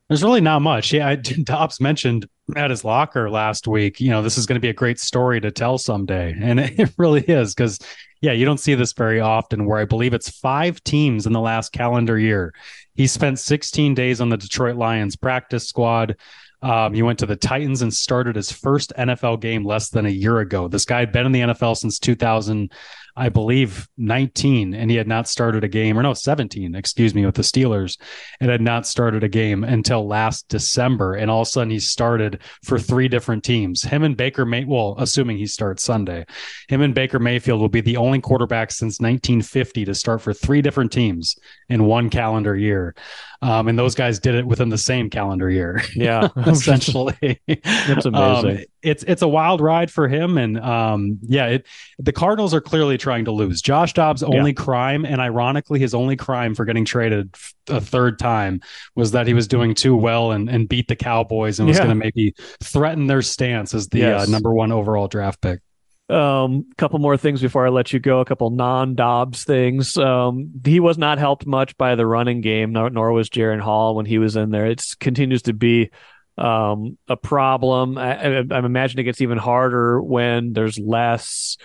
There's 0.08 0.22
really 0.22 0.40
not 0.40 0.62
much. 0.62 0.92
Yeah 0.92 1.08
I, 1.08 1.14
dobbs 1.42 1.80
mentioned 1.80 2.28
at 2.56 2.70
his 2.70 2.84
locker 2.84 3.30
last 3.30 3.66
week 3.66 4.00
you 4.00 4.10
know 4.10 4.20
this 4.22 4.36
is 4.36 4.44
going 4.44 4.56
to 4.56 4.60
be 4.60 4.68
a 4.68 4.74
great 4.74 4.98
story 4.98 5.40
to 5.40 5.50
tell 5.50 5.78
someday. 5.78 6.34
And 6.38 6.60
it 6.78 6.92
really 6.98 7.22
is 7.22 7.54
because 7.54 7.78
yeah 8.20 8.32
you 8.32 8.44
don't 8.44 8.60
see 8.60 8.74
this 8.74 8.92
very 8.92 9.20
often 9.20 9.66
where 9.66 9.78
i 9.78 9.84
believe 9.84 10.14
it's 10.14 10.30
five 10.30 10.82
teams 10.84 11.26
in 11.26 11.32
the 11.32 11.40
last 11.40 11.72
calendar 11.72 12.18
year. 12.18 12.52
He 12.94 13.06
spent 13.06 13.38
16 13.38 13.94
days 13.94 14.20
on 14.20 14.28
the 14.28 14.36
detroit 14.36 14.76
lions 14.76 15.16
practice 15.16 15.66
squad 15.66 16.16
um, 16.64 16.94
he 16.94 17.02
went 17.02 17.18
to 17.18 17.26
the 17.26 17.36
Titans 17.36 17.82
and 17.82 17.92
started 17.92 18.36
his 18.36 18.50
first 18.50 18.90
NFL 18.98 19.40
game 19.40 19.66
less 19.66 19.90
than 19.90 20.06
a 20.06 20.10
year 20.10 20.38
ago. 20.38 20.66
This 20.66 20.86
guy 20.86 21.00
had 21.00 21.12
been 21.12 21.26
in 21.26 21.32
the 21.32 21.40
NFL 21.40 21.76
since 21.76 21.98
2000. 21.98 22.72
I 23.16 23.28
believe 23.28 23.86
19, 23.96 24.74
and 24.74 24.90
he 24.90 24.96
had 24.96 25.06
not 25.06 25.28
started 25.28 25.62
a 25.62 25.68
game, 25.68 25.96
or 25.96 26.02
no, 26.02 26.14
17, 26.14 26.74
excuse 26.74 27.14
me, 27.14 27.24
with 27.24 27.36
the 27.36 27.42
Steelers, 27.42 27.96
and 28.40 28.50
had 28.50 28.60
not 28.60 28.88
started 28.88 29.22
a 29.22 29.28
game 29.28 29.62
until 29.62 30.08
last 30.08 30.48
December. 30.48 31.14
And 31.14 31.30
all 31.30 31.42
of 31.42 31.46
a 31.46 31.50
sudden, 31.50 31.70
he 31.70 31.78
started 31.78 32.40
for 32.64 32.76
three 32.76 33.06
different 33.06 33.44
teams. 33.44 33.82
Him 33.82 34.02
and 34.02 34.16
Baker 34.16 34.44
May, 34.44 34.64
well, 34.64 34.96
assuming 34.98 35.36
he 35.36 35.46
starts 35.46 35.84
Sunday, 35.84 36.26
him 36.68 36.80
and 36.80 36.92
Baker 36.92 37.20
Mayfield 37.20 37.60
will 37.60 37.68
be 37.68 37.80
the 37.80 37.98
only 37.98 38.20
quarterbacks 38.20 38.72
since 38.72 38.98
1950 38.98 39.84
to 39.84 39.94
start 39.94 40.20
for 40.20 40.32
three 40.32 40.60
different 40.60 40.90
teams 40.90 41.36
in 41.68 41.84
one 41.84 42.10
calendar 42.10 42.56
year. 42.56 42.96
Um, 43.44 43.68
and 43.68 43.78
those 43.78 43.94
guys 43.94 44.18
did 44.18 44.34
it 44.34 44.46
within 44.46 44.70
the 44.70 44.78
same 44.78 45.10
calendar 45.10 45.50
year. 45.50 45.82
Yeah, 45.94 46.28
essentially. 46.36 47.40
That's 47.46 48.04
amazing. 48.04 48.58
Um, 48.58 48.64
it's 48.82 49.04
it's 49.04 49.22
a 49.22 49.28
wild 49.28 49.60
ride 49.60 49.90
for 49.90 50.08
him, 50.08 50.38
and 50.38 50.58
um, 50.58 51.18
yeah, 51.22 51.46
it, 51.46 51.66
the 51.98 52.12
Cardinals 52.12 52.52
are 52.52 52.60
clearly 52.60 52.98
trying 52.98 53.24
to 53.26 53.30
lose. 53.30 53.62
Josh 53.62 53.92
Dobbs' 53.92 54.22
only 54.22 54.50
yeah. 54.50 54.62
crime, 54.62 55.04
and 55.04 55.20
ironically, 55.20 55.78
his 55.78 55.94
only 55.94 56.16
crime 56.16 56.54
for 56.54 56.64
getting 56.64 56.84
traded 56.84 57.34
a 57.68 57.80
third 57.80 58.18
time 58.18 58.60
was 58.96 59.12
that 59.12 59.26
he 59.26 59.34
was 59.34 59.46
doing 59.46 59.74
too 59.74 59.94
well 59.94 60.32
and, 60.32 60.48
and 60.48 60.68
beat 60.68 60.88
the 60.88 60.96
Cowboys 60.96 61.60
and 61.60 61.68
was 61.68 61.76
yeah. 61.76 61.84
going 61.84 61.96
to 61.98 62.04
maybe 62.04 62.34
threaten 62.62 63.06
their 63.06 63.22
stance 63.22 63.72
as 63.72 63.88
the 63.88 64.04
uh, 64.04 64.08
yes. 64.08 64.28
uh, 64.28 64.30
number 64.30 64.52
one 64.52 64.72
overall 64.72 65.06
draft 65.06 65.40
pick. 65.40 65.60
Um, 66.10 66.66
couple 66.76 66.98
more 66.98 67.16
things 67.16 67.40
before 67.40 67.66
I 67.66 67.70
let 67.70 67.92
you 67.92 67.98
go. 67.98 68.20
A 68.20 68.24
couple 68.26 68.50
non-Dobbs 68.50 69.44
things. 69.44 69.96
Um, 69.96 70.50
he 70.64 70.78
was 70.78 70.98
not 70.98 71.18
helped 71.18 71.46
much 71.46 71.76
by 71.78 71.94
the 71.94 72.06
running 72.06 72.42
game, 72.42 72.72
nor, 72.72 72.90
nor 72.90 73.12
was 73.12 73.30
Jaren 73.30 73.60
Hall 73.60 73.94
when 73.94 74.04
he 74.04 74.18
was 74.18 74.36
in 74.36 74.50
there. 74.50 74.66
It 74.66 74.84
continues 75.00 75.42
to 75.42 75.54
be 75.54 75.90
um, 76.36 76.98
a 77.08 77.16
problem. 77.16 77.96
I, 77.96 78.40
I, 78.40 78.44
I 78.50 78.58
imagine 78.58 79.00
it 79.00 79.04
gets 79.04 79.22
even 79.22 79.38
harder 79.38 80.02
when 80.02 80.52
there's 80.52 80.78
less 80.78 81.56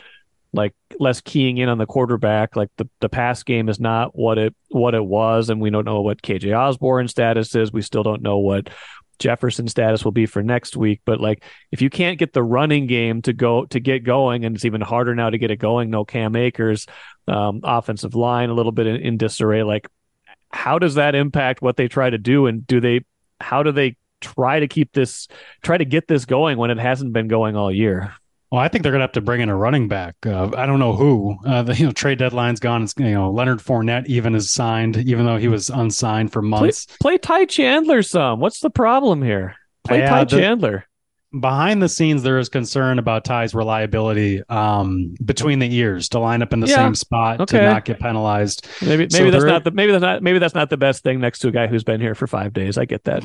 like 0.52 0.73
less 0.99 1.21
keying 1.21 1.58
in 1.58 1.69
on 1.69 1.78
the 1.78 1.86
quarterback. 1.86 2.56
Like 2.56 2.69
the, 2.78 2.89
the 3.02 3.10
pass 3.10 3.43
game 3.43 3.69
is 3.69 3.80
not 3.80 4.15
what 4.17 4.38
it 4.38 4.56
what 4.69 4.95
it 4.95 5.04
was, 5.04 5.49
and 5.49 5.62
we 5.62 5.69
don't 5.69 5.86
know 5.86 6.02
what 6.02 6.21
KJ 6.21 6.58
Osborn's 6.58 7.12
status 7.12 7.56
is. 7.56 7.71
We 7.71 7.82
still 7.82 8.04
don't 8.04 8.21
know 8.21 8.39
what 8.39 8.69
Jefferson's 9.19 9.71
status 9.71 10.03
will 10.03 10.12
be 10.12 10.25
for 10.25 10.41
next 10.41 10.75
week. 10.75 11.01
But 11.05 11.19
like 11.19 11.43
if 11.71 11.82
you 11.82 11.89
can't 11.89 12.17
get 12.17 12.34
the 12.34 12.43
running 12.43 12.88
game 12.88 13.21
to 13.23 13.34
go 13.34 13.65
to 13.65 13.79
get 13.79 14.03
going, 14.03 14.45
and 14.45 14.55
it's 14.55 14.65
even 14.65 14.82
harder 14.82 15.13
now 15.13 15.29
to 15.29 15.38
get 15.38 15.51
it 15.51 15.58
going, 15.58 15.89
no 15.89 16.05
Cam 16.05 16.36
Akers, 16.36 16.88
um, 17.27 17.62
offensive 17.63 18.15
line 18.15 18.49
a 18.49 18.53
little 18.53 18.71
bit 18.71 18.88
in, 18.88 18.95
in 18.97 19.17
disarray, 19.17 19.63
like 19.63 19.88
how 20.51 20.79
does 20.79 20.95
that 20.95 21.15
impact 21.15 21.62
what 21.62 21.77
they 21.77 21.88
try 21.88 22.10
to 22.10 22.17
do? 22.17 22.47
And 22.47 22.65
do 22.65 22.79
they 22.79 23.05
how 23.39 23.63
do 23.63 23.71
they 23.71 23.95
try 24.21 24.60
to 24.60 24.67
keep 24.67 24.91
this 24.93 25.27
try 25.62 25.77
to 25.77 25.86
get 25.86 26.08
this 26.08 26.25
going 26.25 26.58
when 26.58 26.71
it 26.71 26.79
hasn't 26.79 27.13
been 27.13 27.27
going 27.27 27.55
all 27.55 27.71
year? 27.71 28.13
Well, 28.51 28.62
I 28.62 28.67
think 28.67 28.81
they're 28.81 28.91
going 28.91 29.01
to 29.01 29.03
have 29.03 29.12
to 29.13 29.21
bring 29.21 29.41
in 29.41 29.49
a 29.49 29.55
running 29.55 29.88
back. 29.88 30.15
Uh, 30.25 30.49
I 30.57 30.65
don't 30.65 30.79
know 30.79 30.93
who. 30.93 31.38
Uh, 31.45 31.62
the 31.63 31.75
you 31.75 31.85
know 31.85 31.91
trade 31.91 32.17
deadline's 32.17 32.59
gone. 32.59 32.83
It's, 32.83 32.93
you 32.97 33.12
know 33.12 33.31
Leonard 33.31 33.59
Fournette 33.59 34.07
even 34.07 34.35
is 34.35 34.51
signed, 34.51 34.97
even 34.97 35.25
though 35.25 35.38
he 35.38 35.47
was 35.47 35.69
unsigned 35.69 36.33
for 36.33 36.41
months. 36.41 36.85
Play, 36.85 36.95
play 36.99 37.17
Ty 37.19 37.45
Chandler 37.45 38.01
some. 38.01 38.39
What's 38.39 38.59
the 38.59 38.69
problem 38.69 39.21
here? 39.21 39.55
Play 39.85 40.01
Ty 40.01 40.23
the, 40.25 40.38
Chandler 40.38 40.88
behind 41.38 41.82
the 41.82 41.89
scenes 41.89 42.24
there 42.24 42.39
is 42.39 42.50
concern 42.50 42.98
about 42.98 43.24
Ty's 43.24 43.54
reliability 43.54 44.42
um, 44.50 45.13
between 45.24 45.60
the 45.60 45.74
ears 45.76 46.10
to 46.10 46.20
line 46.20 46.42
up 46.42 46.54
in 46.54 46.60
the 46.60 46.68
yeah. 46.68 46.78
same 46.78 46.96
spot 46.96 47.39
okay. 47.42 47.60
to 47.60 47.65
not 47.65 47.86
get 47.86 48.00
penalized. 48.00 48.68
Maybe 48.82 49.08
maybe 49.12 49.12
so 49.12 49.32
that's 49.32 49.44
not 49.44 49.63
the 49.63 49.72
maybe 49.72 49.92
that's 49.92 50.02
not 50.02 50.24
maybe 50.24 50.39
that's 50.39 50.56
not 50.56 50.70
the 50.70 50.78
best 50.78 51.04
thing 51.04 51.20
next 51.20 51.39
to 51.39 51.50
a 51.50 51.52
guy 51.52 51.68
who's 51.68 51.84
been 51.84 52.02
here 52.02 52.15
for 52.15 52.26
five 52.26 52.54
days. 52.54 52.78
I 52.78 52.86
get 52.86 53.04
that. 53.04 53.24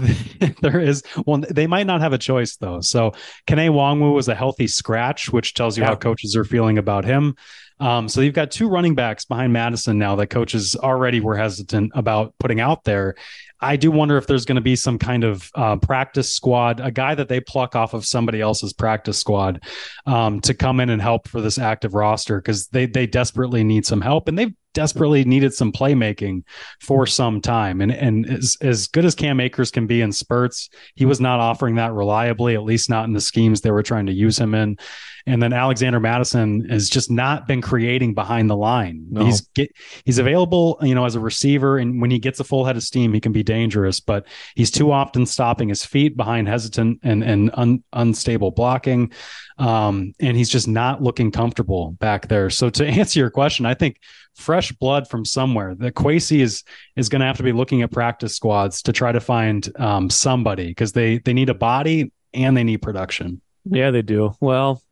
there 0.60 0.80
is 0.80 1.02
well 1.26 1.42
they 1.50 1.66
might 1.66 1.86
not 1.86 2.00
have 2.00 2.12
a 2.12 2.18
choice 2.18 2.56
though. 2.56 2.80
So 2.80 3.12
Kene 3.46 3.70
Nwangwu 3.70 4.14
was 4.14 4.28
a 4.28 4.34
healthy 4.34 4.66
scratch, 4.66 5.30
which 5.32 5.54
tells 5.54 5.78
you 5.78 5.84
yeah. 5.84 5.90
how 5.90 5.96
coaches 5.96 6.36
are 6.36 6.44
feeling 6.44 6.78
about 6.78 7.04
him. 7.04 7.36
Um, 7.80 8.08
so 8.08 8.20
you've 8.20 8.34
got 8.34 8.50
two 8.50 8.68
running 8.68 8.94
backs 8.94 9.24
behind 9.24 9.52
Mattison 9.52 9.98
now 9.98 10.14
that 10.16 10.28
coaches 10.28 10.76
already 10.76 11.20
were 11.20 11.36
hesitant 11.36 11.92
about 11.94 12.34
putting 12.38 12.60
out 12.60 12.84
there. 12.84 13.16
I 13.64 13.76
do 13.76 13.90
wonder 13.90 14.18
if 14.18 14.26
there's 14.26 14.44
going 14.44 14.56
to 14.56 14.62
be 14.62 14.76
some 14.76 14.98
kind 14.98 15.24
of 15.24 15.50
uh, 15.54 15.76
practice 15.76 16.30
squad, 16.30 16.80
a 16.80 16.90
guy 16.90 17.14
that 17.14 17.28
they 17.28 17.40
pluck 17.40 17.74
off 17.74 17.94
of 17.94 18.04
somebody 18.04 18.40
else's 18.40 18.74
practice 18.74 19.18
squad 19.18 19.62
um, 20.04 20.40
to 20.42 20.52
come 20.52 20.80
in 20.80 20.90
and 20.90 21.00
help 21.00 21.26
for 21.28 21.40
this 21.40 21.58
active 21.58 21.94
roster 21.94 22.40
because 22.40 22.66
they 22.68 22.86
they 22.86 23.06
desperately 23.06 23.64
need 23.64 23.86
some 23.86 24.02
help 24.02 24.28
and 24.28 24.38
they've 24.38 24.54
desperately 24.74 25.24
needed 25.24 25.54
some 25.54 25.72
playmaking 25.72 26.42
for 26.80 27.06
some 27.06 27.40
time. 27.40 27.80
And 27.80 27.90
and 27.90 28.28
as, 28.28 28.56
as 28.60 28.86
good 28.86 29.06
as 29.06 29.14
Cam 29.14 29.40
Akers 29.40 29.70
can 29.70 29.86
be 29.86 30.02
in 30.02 30.12
spurts, 30.12 30.68
he 30.94 31.06
was 31.06 31.20
not 31.20 31.40
offering 31.40 31.76
that 31.76 31.94
reliably, 31.94 32.54
at 32.54 32.64
least 32.64 32.90
not 32.90 33.06
in 33.06 33.14
the 33.14 33.20
schemes 33.20 33.62
they 33.62 33.70
were 33.70 33.82
trying 33.82 34.06
to 34.06 34.12
use 34.12 34.38
him 34.38 34.54
in. 34.54 34.76
And 35.26 35.42
then 35.42 35.52
Alexander 35.52 36.00
Mattison 36.00 36.68
has 36.68 36.90
just 36.90 37.10
not 37.10 37.48
been 37.48 37.62
creating 37.62 38.14
behind 38.14 38.50
the 38.50 38.56
line. 38.56 39.06
No. 39.10 39.24
He's 39.24 39.40
get, 39.40 39.70
he's 40.04 40.18
available, 40.18 40.78
you 40.82 40.94
know, 40.94 41.06
as 41.06 41.14
a 41.14 41.20
receiver, 41.20 41.78
and 41.78 42.00
when 42.00 42.10
he 42.10 42.18
gets 42.18 42.40
a 42.40 42.44
full 42.44 42.64
head 42.64 42.76
of 42.76 42.82
steam, 42.82 43.14
he 43.14 43.20
can 43.20 43.32
be 43.32 43.42
dangerous. 43.42 44.00
But 44.00 44.26
he's 44.54 44.70
too 44.70 44.92
often 44.92 45.24
stopping 45.24 45.70
his 45.70 45.84
feet 45.84 46.16
behind 46.16 46.48
hesitant 46.48 47.00
and 47.02 47.24
and 47.24 47.50
un, 47.54 47.82
unstable 47.92 48.50
blocking, 48.50 49.12
um, 49.58 50.12
and 50.20 50.36
he's 50.36 50.50
just 50.50 50.68
not 50.68 51.02
looking 51.02 51.30
comfortable 51.30 51.92
back 51.92 52.28
there. 52.28 52.50
So 52.50 52.68
to 52.70 52.86
answer 52.86 53.18
your 53.18 53.30
question, 53.30 53.64
I 53.64 53.74
think 53.74 54.00
fresh 54.34 54.72
blood 54.72 55.08
from 55.08 55.24
somewhere. 55.24 55.74
The 55.74 55.92
Kwesi 55.92 56.40
is 56.40 56.64
is 56.96 57.08
going 57.08 57.20
to 57.20 57.26
have 57.26 57.36
to 57.38 57.42
be 57.42 57.52
looking 57.52 57.82
at 57.82 57.90
practice 57.90 58.34
squads 58.34 58.82
to 58.82 58.92
try 58.92 59.12
to 59.12 59.20
find 59.20 59.70
um, 59.80 60.10
somebody 60.10 60.68
because 60.68 60.92
they 60.92 61.18
they 61.18 61.32
need 61.32 61.48
a 61.48 61.54
body 61.54 62.12
and 62.32 62.56
they 62.56 62.64
need 62.64 62.82
production. 62.82 63.40
Yeah, 63.64 63.90
they 63.90 64.02
do. 64.02 64.34
Well, 64.40 64.82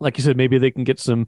like 0.00 0.18
you 0.18 0.24
said, 0.24 0.36
maybe 0.36 0.58
they 0.58 0.70
can 0.70 0.84
get 0.84 0.98
some 0.98 1.26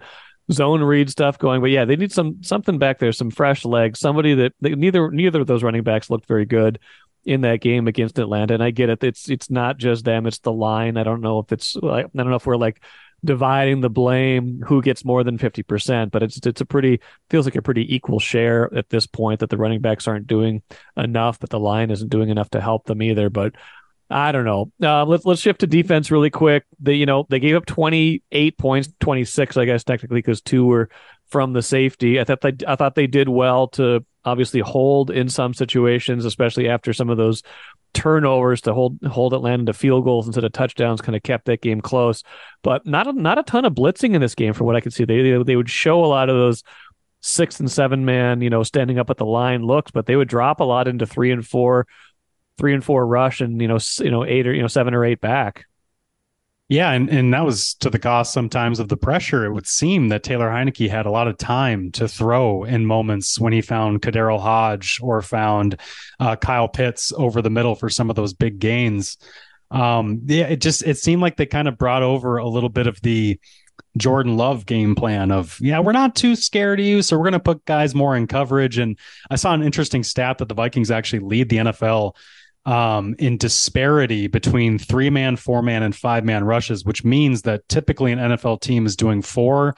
zone 0.50 0.82
read 0.82 1.11
stuff 1.11 1.38
going. 1.38 1.61
But 1.61 1.70
yeah, 1.70 1.85
they 1.85 1.96
need 1.96 2.12
some 2.12 2.42
something 2.42 2.78
back 2.78 2.98
there, 2.98 3.12
some 3.12 3.30
fresh 3.30 3.64
legs, 3.64 4.00
somebody 4.00 4.35
that 4.35 4.52
they, 4.61 4.74
neither 4.74 5.11
neither 5.11 5.40
of 5.40 5.46
those 5.46 5.62
running 5.62 5.82
backs 5.82 6.11
looked 6.11 6.26
very 6.26 6.46
good 6.46 6.78
in 7.24 7.42
that 7.42 7.61
game 7.61 7.87
against 7.87 8.18
Atlanta. 8.18 8.54
And 8.54 8.62
I 8.62 8.70
get 8.70 8.88
it; 8.88 9.04
it's 9.04 9.28
it's 9.30 9.50
not 9.50 9.78
just 9.78 10.04
them; 10.04 10.26
it's 10.26 10.38
the 10.38 10.52
line. 10.52 10.96
I 10.96 11.04
don't 11.04 11.20
know 11.20 11.38
if 11.38 11.52
it's 11.52 11.76
I 11.76 12.02
don't 12.02 12.30
know 12.30 12.35
if 12.35 12.46
we're 12.46 12.56
like 12.56 12.82
dividing 13.24 13.80
the 13.80 13.90
blame 13.90 14.61
who 14.66 14.82
gets 14.82 15.04
more 15.04 15.22
than 15.22 15.38
50% 15.38 16.11
but 16.11 16.24
it's 16.24 16.44
it's 16.44 16.61
a 16.61 16.64
pretty 16.64 17.00
feels 17.30 17.44
like 17.46 17.54
a 17.54 17.62
pretty 17.62 17.94
equal 17.94 18.18
share 18.18 18.72
at 18.74 18.88
this 18.88 19.06
point 19.06 19.40
that 19.40 19.50
the 19.50 19.56
running 19.56 19.80
backs 19.80 20.08
aren't 20.08 20.26
doing 20.26 20.61
enough 20.96 21.38
but 21.38 21.50
the 21.50 21.61
line 21.61 21.92
isn't 21.92 22.08
doing 22.08 22.30
enough 22.30 22.50
to 22.50 22.61
help 22.61 22.87
them 22.87 23.00
either 23.00 23.30
but 23.30 23.54
I 24.12 24.33
don't 24.33 24.44
know. 24.44 24.70
Uh, 24.83 25.05
let's 25.05 25.25
let's 25.25 25.40
shift 25.40 25.61
to 25.61 25.66
defense 25.66 26.11
really 26.11 26.31
quick. 26.31 26.64
They 26.81 26.94
you 26.94 27.07
know 27.07 27.27
they 27.31 27.40
gave 27.40 27.57
up 27.57 27.66
28 27.66 28.59
points, 28.59 28.88
26 29.01 29.57
I 29.57 29.64
guess 29.64 29.85
technically 29.85 30.18
because 30.18 30.40
two 30.40 30.66
were 30.66 30.90
from 31.29 31.53
the 31.55 31.62
safety. 31.62 32.20
I 32.20 32.25
thought 32.25 32.42
they 32.42 32.53
I 32.66 32.77
thought 32.77 32.94
they 32.94 33.07
did 33.07 33.29
well 33.29 33.68
to 33.68 34.05
obviously 34.25 34.61
hold 34.61 35.11
in 35.11 35.29
some 35.29 35.55
situations, 35.55 36.25
especially 36.25 36.68
after 36.68 36.92
some 36.92 37.11
of 37.11 37.16
those 37.16 37.42
turnovers 37.94 38.62
to 38.62 38.75
hold 38.75 38.98
hold 39.05 39.35
Atlanta 39.35 39.64
to 39.66 39.72
field 39.72 40.05
goals 40.05 40.27
instead 40.27 40.44
of 40.44 40.53
touchdowns 40.53 41.01
kind 41.01 41.16
of 41.16 41.22
kept 41.22 41.46
that 41.46 41.62
game 41.62 41.81
close. 41.81 42.22
But 42.62 42.87
not 42.87 43.07
a, 43.07 43.12
not 43.12 43.38
a 43.38 43.42
ton 43.42 43.64
of 43.64 43.75
blitzing 43.75 44.14
in 44.14 44.20
this 44.20 44.35
game 44.35 44.53
from 44.53 44.66
what 44.66 44.77
I 44.77 44.81
could 44.81 44.92
see. 44.92 45.05
They 45.05 45.22
they, 45.22 45.42
they 45.42 45.57
would 45.57 45.70
show 45.70 46.05
a 46.05 46.07
lot 46.07 46.29
of 46.29 46.37
those 46.37 46.62
six 47.22 47.61
and 47.61 47.70
seven 47.70 48.05
man, 48.05 48.40
you 48.40 48.51
know, 48.51 48.62
standing 48.62 48.98
up 48.98 49.09
at 49.09 49.16
the 49.16 49.25
line 49.25 49.62
looks, 49.62 49.90
but 49.90 50.07
they 50.07 50.16
would 50.16 50.29
drop 50.29 50.61
a 50.61 50.64
lot 50.64 50.88
into 50.88 51.07
three 51.07 51.31
and 51.31 51.46
four 51.46 51.87
three 52.62 52.75
and 52.75 52.85
four 52.85 53.05
rush 53.05 53.40
and 53.40 53.61
you 53.61 53.66
know 53.66 53.79
you 53.98 54.11
know 54.12 54.25
eight 54.25 54.46
or 54.46 54.55
you 54.55 54.62
know 54.62 54.68
seven 54.68 54.94
or 54.94 55.05
eight 55.05 55.20
back. 55.20 55.66
Yeah, 56.68 56.92
and, 56.92 57.11
and 57.11 57.35
that 57.35 57.44
was 57.44 57.75
to 57.81 57.90
the 57.90 57.98
cost 57.98 58.33
sometimes 58.33 58.79
of 58.79 58.88
the 58.88 58.96
pressure. 58.96 59.44
It 59.44 59.53
would 59.53 59.66
seem 59.66 60.09
that 60.09 60.22
Taylor 60.22 60.48
Heinicke 60.48 60.88
had 60.88 61.07
a 61.07 61.11
lot 61.11 61.27
of 61.27 61.37
time 61.37 61.90
to 61.92 62.07
throw 62.07 62.62
in 62.62 62.87
moments 62.87 63.38
when 63.38 63.53
he 63.53 63.62
found 63.62 64.01
KhaDarel 64.01 64.40
Hodge 64.40 65.01
or 65.03 65.22
found 65.22 65.81
uh, 66.20 66.37
Kyle 66.37 66.68
Pitts 66.68 67.12
over 67.16 67.42
the 67.42 67.51
middle 67.51 67.75
for 67.75 67.90
some 67.90 68.09
of 68.11 68.16
those 68.16 68.33
big 68.33 68.61
gains. 68.61 69.18
Um, 69.72 70.20
yeah, 70.27 70.44
it 70.44 70.61
just 70.61 70.87
it 70.87 70.98
seemed 70.98 71.20
like 71.20 71.37
they 71.37 71.46
kind 71.46 71.66
of 71.66 71.77
brought 71.77 72.05
over 72.05 72.37
a 72.37 72.48
little 72.48 72.68
bit 72.68 72.87
of 72.87 73.01
the 73.03 73.40
Jordan 73.98 74.37
Love 74.37 74.64
game 74.64 74.94
plan 74.94 75.33
of, 75.33 75.59
yeah, 75.61 75.81
we're 75.81 75.92
not 75.92 76.14
too 76.14 76.37
scared 76.37 76.79
of 76.79 76.87
you, 76.87 77.03
so 77.03 77.16
we're 77.16 77.25
going 77.25 77.33
to 77.33 77.40
put 77.40 77.64
guys 77.64 77.94
more 77.94 78.16
in 78.16 78.29
coverage. 78.29 78.79
And 78.79 78.98
I 79.31 79.37
saw 79.37 79.53
an 79.53 79.62
interesting 79.62 80.05
stat 80.05 80.38
that 80.38 80.48
the 80.48 80.55
Vikings 80.55 80.90
actually 80.90 81.18
lead 81.20 81.48
the 81.48 81.59
NFL 81.59 82.14
um, 82.64 83.14
in 83.18 83.37
disparity 83.37 84.27
between 84.27 84.79
three 84.79 85.11
man, 85.11 85.37
four 85.37 85.62
man, 85.62 85.83
and 85.83 85.94
five 85.94 86.25
man 86.25 86.44
rushes, 86.44 86.85
which 86.85 87.05
means 87.05 87.42
that 87.42 87.68
typically 87.68 88.12
an 88.12 88.18
NFL 88.18 88.61
team 88.61 88.87
is 88.87 88.96
doing 88.96 89.22
four 89.22 89.75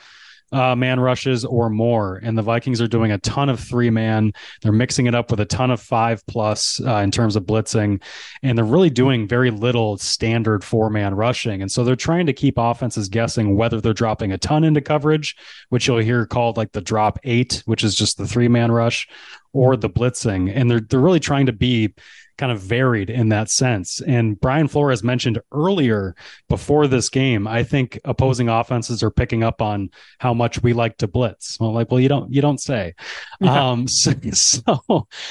uh, 0.54 0.76
man 0.76 1.00
rushes 1.00 1.44
or 1.44 1.68
more. 1.68 2.20
And 2.22 2.38
the 2.38 2.42
Vikings 2.42 2.80
are 2.80 2.86
doing 2.86 3.10
a 3.10 3.18
ton 3.18 3.48
of 3.48 3.58
three 3.58 3.90
man. 3.90 4.32
They're 4.62 4.72
mixing 4.72 5.06
it 5.06 5.14
up 5.14 5.30
with 5.30 5.40
a 5.40 5.44
ton 5.44 5.70
of 5.70 5.80
five 5.80 6.24
plus 6.26 6.80
uh, 6.80 6.98
in 6.98 7.10
terms 7.10 7.34
of 7.34 7.44
blitzing. 7.44 8.00
And 8.42 8.56
they're 8.56 8.64
really 8.64 8.90
doing 8.90 9.26
very 9.26 9.50
little 9.50 9.98
standard 9.98 10.62
four 10.62 10.90
man 10.90 11.14
rushing. 11.14 11.60
And 11.60 11.72
so 11.72 11.82
they're 11.82 11.96
trying 11.96 12.26
to 12.26 12.32
keep 12.32 12.54
offenses 12.56 13.08
guessing 13.08 13.56
whether 13.56 13.80
they're 13.80 13.92
dropping 13.92 14.30
a 14.30 14.38
ton 14.38 14.62
into 14.62 14.80
coverage, 14.80 15.36
which 15.70 15.88
you'll 15.88 15.98
hear 15.98 16.24
called 16.24 16.56
like 16.56 16.72
the 16.72 16.80
drop 16.80 17.18
eight, 17.24 17.62
which 17.66 17.82
is 17.82 17.96
just 17.96 18.16
the 18.16 18.26
three 18.26 18.48
man 18.48 18.70
rush, 18.70 19.08
or 19.52 19.76
the 19.76 19.90
blitzing. 19.90 20.52
And 20.54 20.70
they're, 20.70 20.80
they're 20.80 21.00
really 21.00 21.20
trying 21.20 21.46
to 21.46 21.52
be 21.52 21.94
kind 22.36 22.52
of 22.52 22.60
varied 22.60 23.10
in 23.10 23.28
that 23.30 23.50
sense. 23.50 24.00
And 24.00 24.40
Brian 24.40 24.68
Flores 24.68 25.02
mentioned 25.02 25.40
earlier 25.52 26.14
before 26.48 26.86
this 26.86 27.08
game, 27.08 27.46
I 27.46 27.62
think 27.62 27.98
opposing 28.04 28.48
offenses 28.48 29.02
are 29.02 29.10
picking 29.10 29.42
up 29.42 29.62
on 29.62 29.90
how 30.18 30.34
much 30.34 30.62
we 30.62 30.72
like 30.72 30.96
to 30.98 31.08
blitz. 31.08 31.58
Well, 31.60 31.72
like, 31.72 31.90
well, 31.90 32.00
you 32.00 32.08
don't, 32.08 32.32
you 32.32 32.40
don't 32.40 32.60
say. 32.60 32.94
Yeah. 33.40 33.70
Um, 33.70 33.88
so, 33.88 34.12
so 34.32 34.62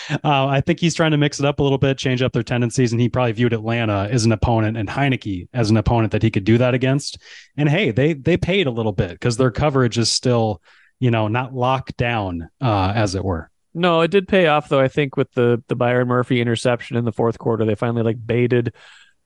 uh, 0.09 0.17
I 0.23 0.61
think 0.61 0.79
he's 0.79 0.95
trying 0.95 1.11
to 1.11 1.17
mix 1.17 1.39
it 1.39 1.45
up 1.45 1.59
a 1.59 1.63
little 1.63 1.77
bit, 1.77 1.97
change 1.97 2.21
up 2.21 2.31
their 2.31 2.43
tendencies, 2.43 2.91
and 2.91 3.01
he 3.01 3.09
probably 3.09 3.33
viewed 3.33 3.53
Atlanta 3.53 4.07
as 4.11 4.25
an 4.25 4.31
opponent 4.31 4.77
and 4.77 4.89
Heinicke 4.89 5.47
as 5.53 5.69
an 5.69 5.77
opponent 5.77 6.11
that 6.11 6.23
he 6.23 6.31
could 6.31 6.43
do 6.43 6.57
that 6.57 6.73
against. 6.73 7.17
And 7.57 7.69
hey, 7.69 7.91
they 7.91 8.13
they 8.13 8.37
paid 8.37 8.67
a 8.67 8.71
little 8.71 8.91
bit 8.91 9.11
because 9.11 9.37
their 9.37 9.51
coverage 9.51 9.97
is 9.97 10.11
still, 10.11 10.61
you 10.99 11.11
know, 11.11 11.27
not 11.27 11.53
locked 11.53 11.97
down, 11.97 12.49
uh, 12.61 12.93
as 12.95 13.15
it 13.15 13.23
were. 13.23 13.49
No, 13.73 14.01
it 14.01 14.11
did 14.11 14.27
pay 14.27 14.47
off 14.47 14.69
though. 14.69 14.79
I 14.79 14.87
think 14.87 15.17
with 15.17 15.31
the 15.33 15.63
the 15.67 15.75
Byron 15.75 16.07
Murphy 16.07 16.41
interception 16.41 16.97
in 16.97 17.05
the 17.05 17.11
fourth 17.11 17.39
quarter, 17.39 17.65
they 17.65 17.75
finally 17.75 18.03
like 18.03 18.23
baited 18.25 18.73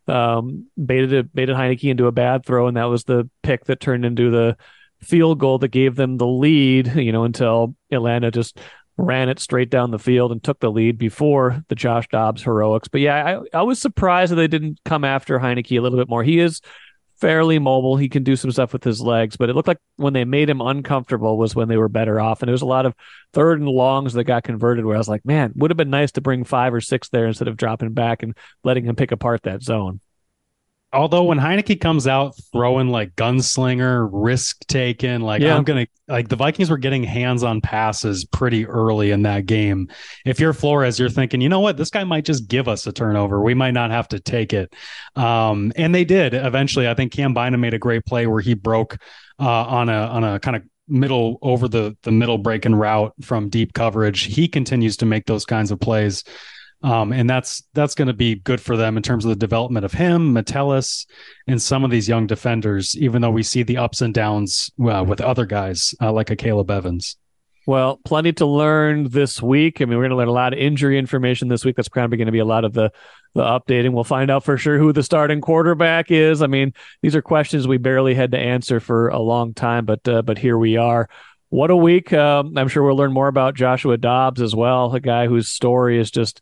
um 0.08 0.68
baited 0.84 1.34
baited 1.34 1.56
Heinicke 1.56 1.90
into 1.90 2.08
a 2.08 2.12
bad 2.12 2.46
throw, 2.46 2.68
and 2.68 2.78
that 2.78 2.86
was 2.86 3.04
the 3.04 3.30
pick 3.44 3.66
that 3.66 3.80
turned 3.80 4.06
into 4.06 4.32
the 4.32 4.58
field 5.02 5.40
goal 5.40 5.58
that 5.60 5.68
gave 5.70 5.96
them 5.96 6.18
the 6.18 6.28
lead. 6.28 6.88
You 6.96 7.12
know, 7.12 7.24
until 7.24 7.76
Atlanta 7.92 8.32
just 8.32 8.60
ran 8.96 9.30
it 9.30 9.40
straight 9.40 9.70
down 9.70 9.92
the 9.92 10.00
field 10.00 10.32
and 10.32 10.44
took 10.44 10.60
the 10.60 10.72
lead 10.72 10.98
before 10.98 11.64
the 11.68 11.76
Josh 11.76 12.08
Dobbs 12.08 12.42
heroics. 12.42 12.88
But 12.88 13.02
yeah, 13.02 13.42
I 13.54 13.60
I 13.60 13.62
was 13.64 13.80
surprised 13.80 14.32
that 14.32 14.38
they 14.38 14.48
didn't 14.48 14.80
come 14.86 15.04
after 15.04 15.40
Heinicke 15.40 15.78
a 15.78 15.82
little 15.82 16.00
bit 16.00 16.10
more. 16.10 16.24
He 16.24 16.40
is 16.40 16.62
fairly 17.20 17.60
mobile. 17.60 17.98
He 17.98 18.10
can 18.10 18.24
do 18.24 18.36
some 18.36 18.52
stuff 18.52 18.74
with 18.74 18.84
his 18.84 19.02
legs, 19.02 19.38
but 19.38 19.50
it 19.50 19.56
looked 19.56 19.68
like 19.68 19.80
when 19.96 20.14
they 20.14 20.26
made 20.26 20.50
him 20.50 20.62
uncomfortable 20.62 21.38
was 21.38 21.56
when 21.56 21.68
they 21.68 21.78
were 21.78 21.90
better 21.90 22.20
off. 22.20 22.42
And 22.42 22.48
there 22.48 22.54
was 22.54 22.62
a 22.62 22.68
lot 22.68 22.86
of 22.86 22.96
third 23.34 23.60
and 23.60 23.70
longs 23.70 24.14
that 24.14 24.24
got 24.26 24.44
converted 24.44 24.86
where 24.86 24.96
I 24.96 25.00
was 25.00 25.10
like, 25.10 25.26
man, 25.26 25.54
would 25.56 25.72
have 25.72 25.78
been 25.78 25.90
nice 25.90 26.12
to 26.14 26.22
bring 26.22 26.44
five 26.44 26.74
or 26.74 26.82
six 26.82 27.10
there 27.10 27.28
instead 27.28 27.48
of 27.48 27.58
dropping 27.58 27.94
back 27.94 28.24
and 28.24 28.36
letting 28.64 28.86
him 28.86 28.96
pick 28.96 29.12
apart 29.12 29.44
that 29.44 29.64
zone. 29.64 30.00
Although 30.94 31.26
when 31.26 31.38
Heinicke 31.38 31.82
comes 31.82 32.08
out 32.08 32.34
throwing 32.54 32.88
like 32.88 33.14
gunslinger, 33.16 34.08
risk 34.10 34.66
taking, 34.68 35.20
like 35.20 35.42
yeah. 35.42 35.56
I'm 35.56 35.66
gonna 35.66 35.86
like 36.08 36.30
the 36.30 36.38
Vikings 36.38 36.70
were 36.70 36.78
getting 36.78 37.04
hands 37.04 37.44
on 37.44 37.60
passes 37.60 38.24
pretty 38.24 38.66
early 38.66 39.12
in 39.12 39.24
that 39.24 39.46
game. 39.46 39.90
If 40.26 40.40
you're 40.40 40.54
Flores, 40.54 40.98
you're 40.98 41.10
thinking, 41.10 41.42
you 41.42 41.50
know 41.50 41.60
what, 41.60 41.76
this 41.76 41.90
guy 41.90 42.06
might 42.06 42.24
just 42.24 42.48
give 42.48 42.70
us 42.70 42.88
a 42.88 42.94
turnover. 42.94 43.42
We 43.42 43.54
might 43.54 43.72
not 43.72 43.92
have 43.92 44.08
to 44.10 44.20
take 44.22 44.54
it. 44.54 44.74
Um, 45.18 45.74
and 45.76 45.94
they 45.94 46.06
did 46.06 46.34
eventually. 46.34 46.88
I 46.88 46.94
think 46.94 47.12
Cam 47.12 47.34
Bynum 47.34 47.60
made 47.60 47.74
a 47.74 47.80
great 47.80 48.06
play 48.06 48.26
where 48.26 48.42
he 48.42 48.54
broke 48.54 48.98
uh, 49.40 49.46
on 49.46 49.90
a 49.90 50.08
on 50.08 50.24
a 50.24 50.40
kind 50.40 50.56
of 50.56 50.64
middle 50.88 51.38
over 51.42 51.68
the 51.68 51.98
the 52.04 52.12
middle 52.12 52.38
breaking 52.38 52.76
route 52.76 53.14
from 53.22 53.50
deep 53.50 53.74
coverage. 53.74 54.24
He 54.24 54.48
continues 54.48 54.96
to 54.98 55.06
make 55.06 55.26
those 55.26 55.46
kinds 55.46 55.72
of 55.72 55.82
plays. 55.82 56.24
Um, 56.84 57.12
and 57.12 57.28
that's 57.28 57.64
that's 57.74 57.96
going 57.96 58.08
to 58.08 58.14
be 58.14 58.36
good 58.36 58.62
for 58.62 58.78
them 58.78 58.98
in 58.98 59.04
terms 59.04 59.26
of 59.26 59.30
the 59.30 59.36
development 59.36 59.84
of 59.84 59.94
him, 59.94 60.34
Metellus, 60.34 61.08
and 61.48 61.62
some 61.62 61.84
of 61.84 61.90
these 61.90 62.08
young 62.08 62.28
defenders. 62.28 62.96
Even 62.98 63.22
though 63.22 63.32
we 63.32 63.44
see 63.44 63.64
the 63.64 63.78
ups 63.78 64.02
and 64.02 64.14
downs 64.14 64.72
uh, 64.80 65.04
with 65.08 65.20
other 65.20 65.46
guys 65.46 65.96
uh, 66.02 66.12
like 66.12 66.28
Akayleb 66.28 66.70
Evans. 66.70 67.18
Well, 67.66 68.00
plenty 68.06 68.32
to 68.34 68.46
learn 68.46 69.10
this 69.10 69.42
week. 69.42 69.82
I 69.82 69.86
mean, 69.86 69.98
we're 69.98 70.04
going 70.04 70.12
to 70.12 70.16
learn 70.16 70.30
a 70.30 70.32
lot 70.32 70.54
of 70.54 70.60
injury 70.60 70.98
information 70.98 71.50
this 71.50 71.66
week. 71.66 71.76
That's 71.76 71.90
probably 71.90 72.18
going 72.18 72.28
to 72.28 72.32
be 72.32 72.40
a 72.40 72.46
lot 72.46 72.64
of 72.64 72.74
the 72.74 72.92
the 73.34 73.44
updating. 73.44 73.92
We'll 73.92 74.04
find 74.04 74.32
out 74.32 74.46
for 74.46 74.58
sure 74.58 74.78
who 74.78 74.94
the 74.94 75.04
starting 75.04 75.42
quarterback 75.42 76.10
is. 76.10 76.42
I 76.42 76.48
mean, 76.48 76.74
these 77.02 77.16
are 77.16 77.22
questions 77.22 77.68
we 77.68 77.78
barely 77.78 78.14
had 78.14 78.32
to 78.32 78.40
answer 78.40 78.80
for 78.80 79.10
a 79.10 79.20
long 79.20 79.54
time, 79.54 79.86
but 79.86 80.08
uh, 80.08 80.22
but 80.22 80.38
here 80.38 80.58
we 80.58 80.78
are. 80.78 81.10
What 81.50 81.70
a 81.70 81.76
week! 81.76 82.14
Um, 82.14 82.58
I'm 82.58 82.68
sure 82.68 82.84
we'll 82.84 82.96
learn 82.96 83.14
more 83.14 83.28
about 83.28 83.56
Joshua 83.56 83.98
Dobbs 83.98 84.42
as 84.42 84.56
well, 84.56 84.94
a 84.94 85.00
guy 85.02 85.28
whose 85.28 85.50
story 85.50 86.00
is 86.00 86.10
just 86.10 86.42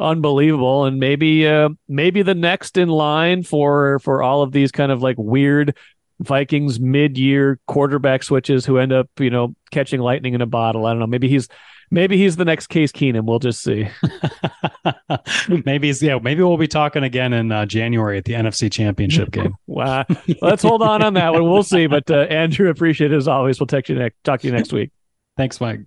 unbelievable 0.00 0.86
and 0.86 0.98
maybe 0.98 1.46
uh, 1.46 1.68
maybe 1.88 2.22
the 2.22 2.34
next 2.34 2.76
in 2.76 2.88
line 2.88 3.42
for 3.42 3.98
for 4.00 4.22
all 4.22 4.42
of 4.42 4.52
these 4.52 4.72
kind 4.72 4.90
of 4.90 5.02
like 5.02 5.16
weird 5.18 5.76
Vikings 6.20 6.78
mid-year 6.78 7.58
quarterback 7.66 8.22
switches 8.22 8.66
who 8.66 8.78
end 8.78 8.92
up, 8.92 9.08
you 9.18 9.30
know, 9.30 9.54
catching 9.70 10.00
lightning 10.00 10.34
in 10.34 10.42
a 10.42 10.46
bottle. 10.46 10.86
I 10.86 10.90
don't 10.90 11.00
know. 11.00 11.06
Maybe 11.06 11.28
he's 11.28 11.48
maybe 11.90 12.16
he's 12.18 12.36
the 12.36 12.44
next 12.44 12.66
Case 12.68 12.92
Keenum. 12.92 13.24
We'll 13.24 13.38
just 13.38 13.62
see. 13.62 13.88
maybe 15.64 15.88
he's 15.88 16.02
yeah. 16.02 16.18
Maybe 16.22 16.42
we'll 16.42 16.58
be 16.58 16.68
talking 16.68 17.04
again 17.04 17.32
in 17.32 17.50
uh, 17.50 17.64
January 17.66 18.18
at 18.18 18.24
the 18.24 18.34
NFC 18.34 18.70
Championship 18.70 19.30
game. 19.32 19.54
wow. 19.66 20.04
Let's 20.42 20.62
hold 20.62 20.82
on 20.82 21.02
on 21.02 21.14
that 21.14 21.32
one. 21.32 21.44
We'll 21.44 21.62
see. 21.62 21.86
But 21.86 22.10
uh, 22.10 22.26
Andrew, 22.28 22.68
appreciate 22.68 23.12
it 23.12 23.16
as 23.16 23.28
always. 23.28 23.58
We'll 23.58 23.66
text 23.66 23.88
you 23.88 23.96
next. 23.96 24.22
Talk 24.22 24.40
to 24.40 24.46
you 24.46 24.52
next 24.52 24.72
week. 24.72 24.90
Thanks, 25.36 25.60
Mike. 25.60 25.80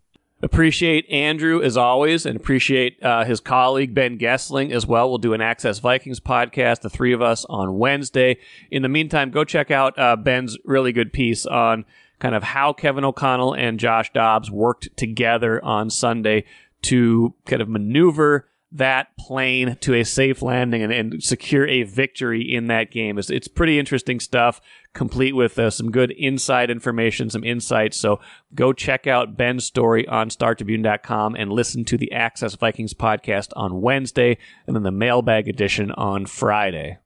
Appreciate 0.43 1.09
Andrew 1.09 1.61
as 1.61 1.77
always, 1.77 2.25
and 2.25 2.35
appreciate 2.35 3.01
uh, 3.01 3.23
his 3.23 3.39
colleague 3.39 3.93
Ben 3.93 4.19
Goessling 4.19 4.71
as 4.71 4.85
well. 4.85 5.07
We'll 5.07 5.17
do 5.17 5.31
an 5.31 5.39
Access 5.39 5.79
Vikings 5.79 6.19
podcast, 6.19 6.81
the 6.81 6.89
three 6.89 7.13
of 7.13 7.21
us 7.21 7.45
on 7.45 7.77
Wednesday. 7.77 8.37
In 8.69 8.81
the 8.81 8.89
meantime, 8.89 9.31
go 9.31 9.45
check 9.45 9.71
out 9.71 9.97
uh, 9.97 10.17
Ben's 10.17 10.57
really 10.65 10.91
good 10.91 11.13
piece 11.13 11.45
on 11.45 11.85
kind 12.19 12.35
of 12.35 12.43
how 12.43 12.73
Kevin 12.73 13.05
O'Connell 13.05 13.53
and 13.53 13.79
Josh 13.79 14.11
Dobbs 14.11 14.51
worked 14.51 14.89
together 14.97 15.63
on 15.63 15.89
Sunday 15.89 16.43
to 16.81 17.33
kind 17.45 17.61
of 17.61 17.69
maneuver 17.69 18.49
that 18.75 19.15
plane 19.17 19.77
to 19.81 19.93
a 19.93 20.03
safe 20.03 20.41
landing 20.41 20.81
and, 20.81 20.91
and 20.91 21.23
secure 21.23 21.67
a 21.67 21.83
victory 21.83 22.41
in 22.41 22.67
that 22.67 22.89
game. 22.89 23.19
It's, 23.19 23.29
it's 23.29 23.47
pretty 23.47 23.77
interesting 23.77 24.19
stuff, 24.19 24.59
complete 24.93 25.33
with 25.33 25.59
uh, 25.59 25.69
some 25.69 25.91
good 25.91 26.09
inside 26.11 26.71
information, 26.71 27.29
some 27.29 27.43
insights. 27.43 27.97
So 27.97 28.19
go 28.55 28.73
check 28.73 29.05
out 29.05 29.37
Ben's 29.37 29.63
story 29.63 30.07
on 30.07 30.29
StarTribune.com 30.29 31.35
and 31.35 31.51
listen 31.51 31.85
to 31.85 31.97
the 31.97 32.11
Access 32.11 32.55
Vikings 32.55 32.95
podcast 32.95 33.49
on 33.55 33.81
Wednesday 33.81 34.39
and 34.65 34.75
then 34.75 34.83
the 34.83 34.91
mailbag 34.91 35.47
edition 35.47 35.91
on 35.91 36.25
Friday. 36.25 36.97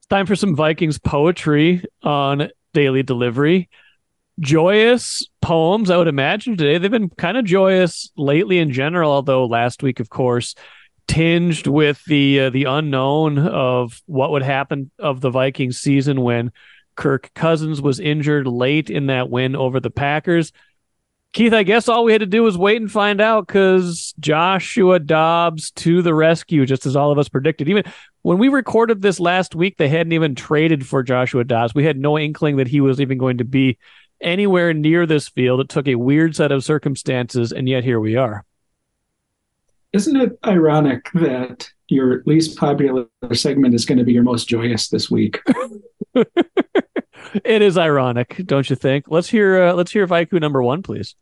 It's 0.00 0.06
time 0.06 0.26
for 0.26 0.36
some 0.36 0.54
Vikings 0.54 0.98
poetry 0.98 1.82
on 2.02 2.50
daily 2.74 3.02
delivery. 3.02 3.70
joyous 4.40 5.26
poems, 5.40 5.90
I 5.90 5.96
would 5.96 6.08
imagine 6.08 6.56
today. 6.56 6.76
They've 6.78 6.90
been 6.90 7.08
kind 7.08 7.36
of 7.36 7.44
joyous 7.44 8.10
lately 8.16 8.58
in 8.58 8.72
general, 8.72 9.10
although 9.12 9.46
last 9.46 9.82
week, 9.82 10.00
of 10.00 10.10
course, 10.10 10.54
tinged 11.06 11.66
with 11.66 12.04
the 12.04 12.40
uh, 12.40 12.50
the 12.50 12.64
unknown 12.64 13.38
of 13.38 14.02
what 14.06 14.30
would 14.30 14.42
happen 14.42 14.90
of 14.98 15.20
the 15.20 15.30
Vikings 15.30 15.78
season 15.78 16.20
when 16.22 16.52
Kirk 16.96 17.30
Cousins 17.34 17.80
was 17.80 18.00
injured 18.00 18.46
late 18.46 18.90
in 18.90 19.06
that 19.06 19.30
win 19.30 19.56
over 19.56 19.80
the 19.80 19.90
Packers. 19.90 20.52
Keith, 21.32 21.52
I 21.52 21.64
guess 21.64 21.88
all 21.88 22.04
we 22.04 22.12
had 22.12 22.20
to 22.20 22.26
do 22.26 22.44
was 22.44 22.56
wait 22.56 22.80
and 22.80 22.90
find 22.90 23.20
out 23.20 23.48
because 23.48 24.14
Joshua 24.20 25.00
Dobbs 25.00 25.72
to 25.72 26.00
the 26.00 26.14
rescue, 26.14 26.64
just 26.64 26.86
as 26.86 26.94
all 26.94 27.10
of 27.10 27.18
us 27.18 27.28
predicted. 27.28 27.68
Even 27.68 27.82
when 28.22 28.38
we 28.38 28.48
recorded 28.48 29.02
this 29.02 29.18
last 29.18 29.56
week, 29.56 29.76
they 29.76 29.88
hadn't 29.88 30.12
even 30.12 30.36
traded 30.36 30.86
for 30.86 31.02
Joshua 31.02 31.42
Dobbs. 31.42 31.74
We 31.74 31.84
had 31.84 31.98
no 31.98 32.16
inkling 32.16 32.56
that 32.58 32.68
he 32.68 32.80
was 32.80 33.00
even 33.00 33.18
going 33.18 33.38
to 33.38 33.44
be 33.44 33.78
anywhere 34.20 34.72
near 34.72 35.06
this 35.06 35.28
field. 35.28 35.60
It 35.60 35.68
took 35.68 35.88
a 35.88 35.96
weird 35.96 36.36
set 36.36 36.52
of 36.52 36.62
circumstances, 36.62 37.50
and 37.50 37.68
yet 37.68 37.82
here 37.82 37.98
we 37.98 38.14
are. 38.14 38.44
Isn't 39.94 40.16
it 40.16 40.36
ironic 40.44 41.08
that 41.14 41.70
your 41.86 42.24
least 42.26 42.58
popular 42.58 43.06
segment 43.32 43.74
is 43.74 43.84
going 43.84 43.98
to 43.98 44.04
be 44.04 44.12
your 44.12 44.24
most 44.24 44.48
joyous 44.48 44.88
this 44.88 45.08
week? 45.08 45.40
it 46.14 47.62
is 47.62 47.78
ironic, 47.78 48.42
don't 48.44 48.68
you 48.68 48.74
think? 48.74 49.04
Let's 49.06 49.28
hear. 49.28 49.68
Uh, 49.68 49.72
let's 49.74 49.92
hear 49.92 50.04
Vaiku 50.08 50.40
number 50.40 50.60
one, 50.64 50.82
please. 50.82 51.14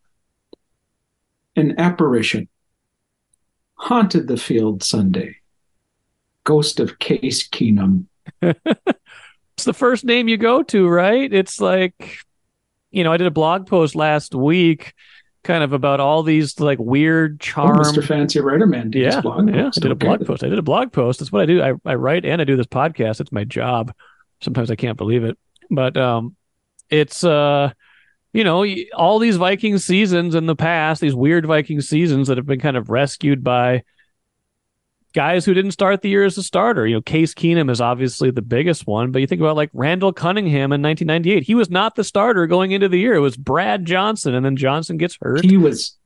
An 1.54 1.78
apparition 1.78 2.48
haunted 3.74 4.26
the 4.26 4.38
field 4.38 4.82
Sunday. 4.82 5.36
Ghost 6.44 6.80
of 6.80 6.98
Case 6.98 7.46
Keenum. 7.46 8.06
it's 8.40 9.64
the 9.64 9.74
first 9.74 10.02
name 10.02 10.28
you 10.28 10.38
go 10.38 10.62
to, 10.62 10.88
right? 10.88 11.30
It's 11.30 11.60
like, 11.60 12.16
you 12.90 13.04
know, 13.04 13.12
I 13.12 13.18
did 13.18 13.26
a 13.26 13.30
blog 13.30 13.66
post 13.66 13.94
last 13.94 14.34
week 14.34 14.94
kind 15.44 15.64
of 15.64 15.72
about 15.72 16.00
all 16.00 16.22
these 16.22 16.60
like 16.60 16.78
weird 16.78 17.40
charm. 17.40 17.78
Oh, 17.78 17.82
Mr. 17.82 18.06
Fancy 18.06 18.40
Writer 18.40 18.66
Man 18.66 18.90
did 18.90 19.02
yeah, 19.02 19.20
blog 19.20 19.48
yeah, 19.48 19.64
post. 19.64 19.78
I 19.78 19.80
did 19.80 19.90
a 19.90 19.96
blog 19.96 20.26
post. 20.26 20.44
I 20.44 20.48
did 20.48 20.58
a 20.58 20.62
blog 20.62 20.92
post. 20.92 21.18
That's 21.18 21.32
what 21.32 21.42
I 21.42 21.46
do. 21.46 21.62
I, 21.62 21.72
I 21.84 21.94
write 21.94 22.24
and 22.24 22.40
I 22.40 22.44
do 22.44 22.56
this 22.56 22.66
podcast. 22.66 23.20
It's 23.20 23.32
my 23.32 23.44
job. 23.44 23.92
Sometimes 24.40 24.70
I 24.70 24.76
can't 24.76 24.98
believe 24.98 25.24
it. 25.24 25.38
But 25.70 25.96
um 25.96 26.36
it's 26.90 27.24
uh 27.24 27.72
you 28.32 28.44
know, 28.44 28.64
all 28.94 29.18
these 29.18 29.36
Viking 29.36 29.76
seasons 29.76 30.34
in 30.34 30.46
the 30.46 30.56
past, 30.56 31.02
these 31.02 31.14
weird 31.14 31.44
Viking 31.44 31.82
seasons 31.82 32.28
that 32.28 32.38
have 32.38 32.46
been 32.46 32.60
kind 32.60 32.78
of 32.78 32.88
rescued 32.88 33.44
by 33.44 33.82
guys 35.12 35.44
who 35.44 35.54
didn't 35.54 35.72
start 35.72 36.02
the 36.02 36.08
year 36.08 36.24
as 36.24 36.38
a 36.38 36.42
starter. 36.42 36.86
You 36.86 36.96
know, 36.96 37.02
Case 37.02 37.34
Keenum 37.34 37.70
is 37.70 37.80
obviously 37.80 38.30
the 38.30 38.42
biggest 38.42 38.86
one, 38.86 39.10
but 39.10 39.20
you 39.20 39.26
think 39.26 39.40
about 39.40 39.56
like 39.56 39.70
Randall 39.72 40.12
Cunningham 40.12 40.72
in 40.72 40.82
1998. 40.82 41.42
He 41.42 41.54
was 41.54 41.70
not 41.70 41.94
the 41.94 42.04
starter 42.04 42.46
going 42.46 42.72
into 42.72 42.88
the 42.88 42.98
year. 42.98 43.14
It 43.14 43.20
was 43.20 43.36
Brad 43.36 43.84
Johnson, 43.84 44.34
and 44.34 44.44
then 44.44 44.56
Johnson 44.56 44.96
gets 44.96 45.16
hurt. 45.20 45.44
He 45.44 45.56
was, 45.56 45.96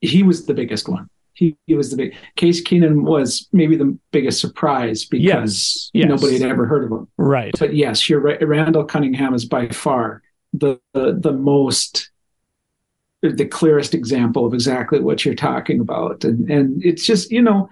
he 0.00 0.22
was 0.22 0.46
the 0.46 0.54
biggest 0.54 0.88
one. 0.88 1.08
He, 1.34 1.56
he 1.66 1.74
was 1.74 1.90
the 1.90 1.96
big 1.96 2.14
Case 2.36 2.62
Keenum 2.62 3.04
was 3.04 3.48
maybe 3.52 3.74
the 3.74 3.96
biggest 4.10 4.38
surprise 4.38 5.06
because 5.06 5.24
yes, 5.24 5.90
yes. 5.94 6.08
nobody 6.08 6.38
had 6.38 6.50
ever 6.50 6.66
heard 6.66 6.84
of 6.84 6.92
him. 6.92 7.08
Right. 7.16 7.54
But 7.58 7.74
yes, 7.74 8.08
you're 8.08 8.20
right. 8.20 8.46
Randall 8.46 8.84
Cunningham 8.84 9.32
is 9.32 9.46
by 9.46 9.68
far 9.68 10.22
the, 10.52 10.78
the, 10.92 11.18
the 11.18 11.32
most 11.32 12.10
the 13.22 13.46
clearest 13.46 13.94
example 13.94 14.44
of 14.44 14.52
exactly 14.52 15.00
what 15.00 15.24
you're 15.24 15.34
talking 15.34 15.80
about. 15.80 16.24
And 16.24 16.50
and 16.50 16.84
it's 16.84 17.06
just, 17.06 17.30
you 17.30 17.40
know, 17.40 17.68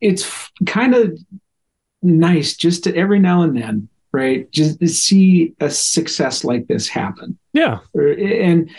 it's 0.00 0.50
kind 0.66 0.94
of 0.94 1.18
nice 2.02 2.56
just 2.56 2.84
to 2.84 2.96
every 2.96 3.18
now 3.18 3.42
and 3.42 3.56
then, 3.56 3.88
right? 4.12 4.50
Just 4.50 4.80
to 4.80 4.88
see 4.88 5.54
a 5.60 5.70
success 5.70 6.44
like 6.44 6.66
this 6.68 6.88
happen. 6.88 7.38
Yeah. 7.52 7.78
And 7.94 8.70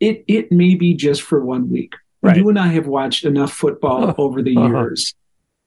it 0.00 0.24
it 0.26 0.52
may 0.52 0.74
be 0.74 0.94
just 0.94 1.22
for 1.22 1.44
one 1.44 1.70
week. 1.70 1.92
Right. 2.22 2.36
You 2.36 2.48
and 2.48 2.58
I 2.58 2.68
have 2.68 2.86
watched 2.86 3.24
enough 3.24 3.52
football 3.52 4.10
uh, 4.10 4.14
over 4.18 4.42
the 4.42 4.56
uh-huh. 4.56 4.68
years. 4.68 5.14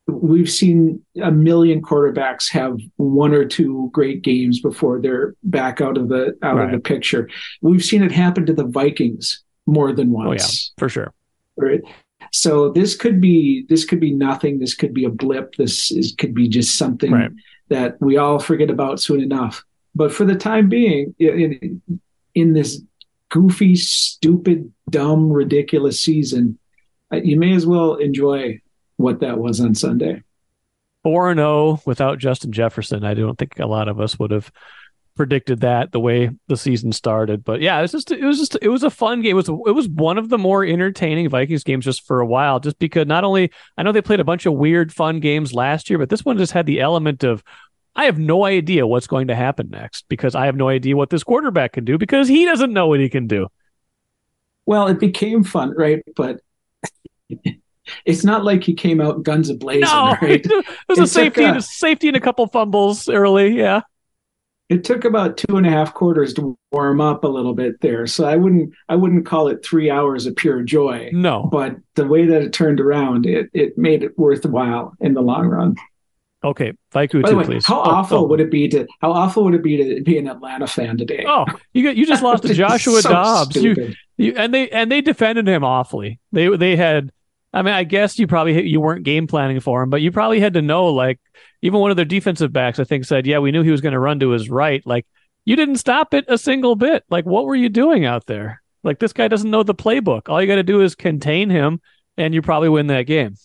We've 0.08 0.50
seen 0.50 1.04
a 1.22 1.32
million 1.32 1.82
quarterbacks 1.82 2.52
have 2.52 2.80
one 2.98 3.34
or 3.34 3.44
two 3.44 3.90
great 3.92 4.22
games 4.22 4.62
before 4.62 5.02
they're 5.02 5.36
back 5.44 5.82
out 5.82 5.98
of 5.98 6.10
the 6.10 6.38
out 6.44 6.58
right. 6.58 6.66
of 6.66 6.72
the 6.72 6.80
picture. 6.80 7.28
We've 7.62 7.84
seen 7.84 8.04
it 8.04 8.12
happen 8.12 8.46
to 8.46 8.54
the 8.54 8.66
Vikings 8.66 9.44
more 9.66 9.94
than 9.94 10.12
once. 10.12 10.28
Oh 10.28 10.34
yeah, 10.34 10.80
for 10.80 10.90
sure. 10.90 11.14
Right. 11.58 11.82
So 12.32 12.70
this 12.70 12.96
could 12.96 13.22
be 13.22 13.66
this 13.70 13.86
could 13.86 14.00
be 14.00 14.14
nothing. 14.14 14.60
This 14.60 14.74
could 14.74 14.94
be 14.94 15.06
a 15.06 15.10
blip. 15.10 15.56
This 15.56 15.92
is, 15.92 16.14
could 16.18 16.34
be 16.34 16.48
just 16.48 16.78
something 16.78 17.12
right. 17.12 17.32
that 17.70 18.02
we 18.02 18.18
all 18.18 18.40
forget 18.40 18.70
about 18.70 19.00
soon 19.00 19.22
enough. 19.22 19.64
But 19.94 20.12
for 20.12 20.26
the 20.26 20.36
time 20.36 20.68
being, 20.68 21.16
in, 21.20 21.82
in 22.34 22.54
this 22.54 22.82
goofy, 23.30 23.76
stupid, 23.76 24.72
dumb, 24.90 25.32
ridiculous 25.32 26.02
season, 26.02 26.60
you 27.12 27.40
may 27.40 27.54
as 27.54 27.66
well 27.66 27.96
enjoy 27.96 28.60
what 28.98 29.22
that 29.22 29.38
was 29.38 29.62
on 29.62 29.74
Sunday. 29.74 30.22
4 31.04 31.36
0 31.36 31.82
without 31.86 32.18
Justin 32.18 32.52
Jefferson. 32.52 33.06
I 33.06 33.14
don't 33.14 33.38
think 33.38 33.60
a 33.60 33.68
lot 33.68 33.88
of 33.88 34.00
us 34.02 34.18
would 34.18 34.32
have 34.32 34.52
predicted 35.16 35.62
that 35.62 35.92
the 35.92 36.00
way 36.00 36.30
the 36.48 36.58
season 36.58 36.92
started. 36.92 37.44
But 37.44 37.62
yeah, 37.62 37.80
it 37.80 37.84
was 37.84 37.92
just 37.92 38.12
it 38.12 38.24
was 38.24 38.38
just 38.38 38.58
it 38.62 38.70
was 38.70 38.84
a 38.84 38.90
fun 38.90 39.22
game. 39.22 39.32
It 39.32 39.34
was 39.34 39.50
it 39.50 39.76
was 39.76 39.88
one 39.88 40.18
of 40.18 40.30
the 40.30 40.38
more 40.38 40.64
entertaining 40.64 41.30
Vikings 41.30 41.64
games 41.64 41.86
just 41.86 42.06
for 42.06 42.20
a 42.20 42.26
while, 42.26 42.60
just 42.60 42.78
because 42.80 43.08
not 43.08 43.24
only 43.24 43.52
I 43.78 43.84
know 43.84 43.92
they 43.92 44.02
played 44.02 44.20
a 44.20 44.26
bunch 44.26 44.46
of 44.46 44.54
weird 44.54 44.94
fun 44.94 45.20
games 45.20 45.54
last 45.54 45.90
year, 45.90 45.98
but 45.98 46.10
this 46.10 46.26
one 46.26 46.38
just 46.38 46.52
had 46.52 46.66
the 46.66 46.82
element 46.82 47.24
of 47.24 47.44
I 47.96 48.06
have 48.06 48.20
no 48.20 48.44
idea 48.44 48.86
what's 48.86 49.08
going 49.08 49.28
to 49.28 49.36
happen 49.36 49.70
next 49.70 50.06
because 50.10 50.36
I 50.36 50.48
have 50.48 50.56
no 50.56 50.68
idea 50.68 50.98
what 50.98 51.10
this 51.10 51.24
quarterback 51.24 51.74
can 51.74 51.86
do 51.86 51.98
because 51.98 52.28
he 52.28 52.46
doesn't 52.46 52.74
know 52.74 52.88
what 52.88 53.00
he 53.00 53.10
can 53.10 53.28
do. 53.28 53.48
Well, 54.66 54.88
it 54.88 55.00
became 55.00 55.44
fun, 55.44 55.74
right? 55.78 56.04
But 56.16 56.42
it's 58.06 58.26
not 58.26 58.44
like 58.44 58.64
he 58.64 58.74
came 58.74 59.00
out 59.00 59.24
guns 59.24 59.50
a 59.50 59.54
blazing, 59.54 59.82
no, 59.82 60.18
right? 60.22 60.46
It 60.46 60.66
was 60.90 61.00
a 61.00 61.08
safety, 61.08 61.46
a, 61.46 61.62
safety 61.62 62.10
and 62.10 62.18
a 62.18 62.20
couple 62.20 62.46
fumbles 62.48 63.08
early, 63.08 63.58
yeah 63.58 63.82
it 64.70 64.84
took 64.84 65.06
about 65.06 65.38
two 65.38 65.58
and 65.58 65.68
a 65.68 65.70
half 65.70 65.94
quarters 65.94 66.34
to 66.34 66.58
warm 66.72 67.00
up 67.00 67.24
a 67.24 67.28
little 67.28 67.54
bit 67.54 67.80
there. 67.82 68.08
So 68.08 68.26
I 68.26 68.36
wouldn't 68.36 68.74
I 68.90 68.96
wouldn't 68.96 69.26
call 69.26 69.48
it 69.48 69.64
three 69.64 69.90
hours 69.90 70.26
of 70.26 70.36
pure 70.36 70.64
joy. 70.64 71.12
No. 71.14 71.48
But 71.52 71.76
the 71.96 72.08
way 72.08 72.26
that 72.26 72.42
it 72.42 72.54
turned 72.54 72.80
around, 72.80 73.26
it 73.26 73.50
it 73.54 73.78
made 73.78 74.04
it 74.04 74.18
worthwhile 74.18 74.94
in 75.00 75.14
the 75.14 75.22
long 75.22 75.48
run. 75.48 75.76
Okay, 76.44 76.74
Vaiku 76.94 77.28
too, 77.28 77.38
way, 77.38 77.44
please. 77.44 77.66
How 77.66 77.80
oh, 77.80 77.84
awful 77.84 78.18
oh. 78.20 78.28
would 78.28 78.40
it 78.40 78.52
be 78.52 78.68
to 78.70 78.86
how 79.02 79.12
awful 79.12 79.44
would 79.46 79.56
it 79.56 79.64
be 79.64 79.78
to 79.78 80.04
be 80.04 80.18
an 80.18 80.28
Atlanta 80.28 80.68
fan 80.68 80.98
today? 80.98 81.26
Oh, 81.28 81.46
you 81.74 81.82
get, 81.82 81.96
you 81.96 82.06
just 82.06 82.22
lost 82.22 82.44
to 82.44 82.54
Joshua 82.54 83.02
so 83.02 83.10
Dobbs. 83.10 83.56
You, 83.56 83.96
you, 84.18 84.34
and 84.36 84.54
they 84.54 84.70
and 84.70 84.92
they 84.92 85.02
defended 85.02 85.48
him 85.48 85.64
awfully. 85.64 86.20
They 86.32 86.56
they 86.56 86.76
had 86.76 87.12
I 87.56 87.62
mean, 87.62 87.74
I 87.74 87.86
guess 87.86 88.20
you 88.20 88.28
probably 88.28 88.68
you 88.68 88.82
weren't 88.82 89.04
game 89.04 89.28
planning 89.28 89.60
for 89.60 89.82
him, 89.82 89.90
but 89.90 90.02
you 90.02 90.12
probably 90.12 90.40
had 90.40 90.54
to 90.54 90.62
know 90.62 90.88
like 90.88 91.20
even 91.62 91.80
one 91.80 91.92
of 91.92 91.98
their 91.98 92.06
defensive 92.06 92.52
backs, 92.54 92.80
I 92.80 92.84
think, 92.84 93.06
said, 93.06 93.26
"Yeah, 93.26 93.40
we 93.40 93.52
knew 93.52 93.64
he 93.64 93.72
was 93.72 93.82
going 93.82 93.94
to 93.94 94.00
run 94.00 94.20
to 94.20 94.30
his 94.30 94.50
right." 94.50 94.86
Like 94.86 95.06
you 95.46 95.56
didn't 95.56 95.78
stop 95.78 96.14
it 96.14 96.26
a 96.28 96.38
single 96.38 96.76
bit. 96.76 97.04
Like 97.10 97.26
what 97.26 97.46
were 97.46 97.56
you 97.56 97.70
doing 97.70 98.06
out 98.06 98.26
there? 98.26 98.62
Like 98.84 99.00
this 99.00 99.14
guy 99.14 99.28
doesn't 99.28 99.50
know 99.50 99.64
the 99.64 99.76
playbook. 99.76 100.30
All 100.30 100.42
you 100.42 100.48
got 100.48 100.56
to 100.56 100.64
do 100.64 100.82
is 100.82 100.96
contain 100.96 101.50
him, 101.50 101.82
and 102.18 102.34
you 102.34 102.42
probably 102.42 102.70
win 102.70 102.88
that 102.88 103.04
game. 103.04 103.36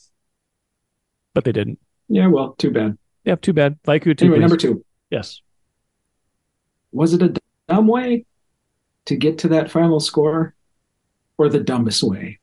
But 1.34 1.45
they 1.45 1.53
didn't. 1.53 1.78
Yeah, 2.09 2.26
well, 2.26 2.55
too 2.59 2.70
bad. 2.70 2.99
Yeah, 3.24 3.36
too 3.36 3.53
bad. 3.53 3.78
Vaiku 3.84 4.16
two. 4.16 4.26
Anyway, 4.26 4.36
please. 4.36 4.41
number 4.41 4.57
two. 4.57 4.84
Yes. 5.11 5.41
Was 6.93 7.14
it 7.14 7.22
a 7.22 7.34
dumb 7.68 7.86
way 7.86 8.26
to 9.07 9.16
get 9.16 9.38
to 9.38 9.49
that 9.49 9.70
final 9.70 10.01
score, 10.01 10.55
or 11.38 11.49
the 11.49 11.61
dumbest 11.61 12.03
way? 12.03 12.38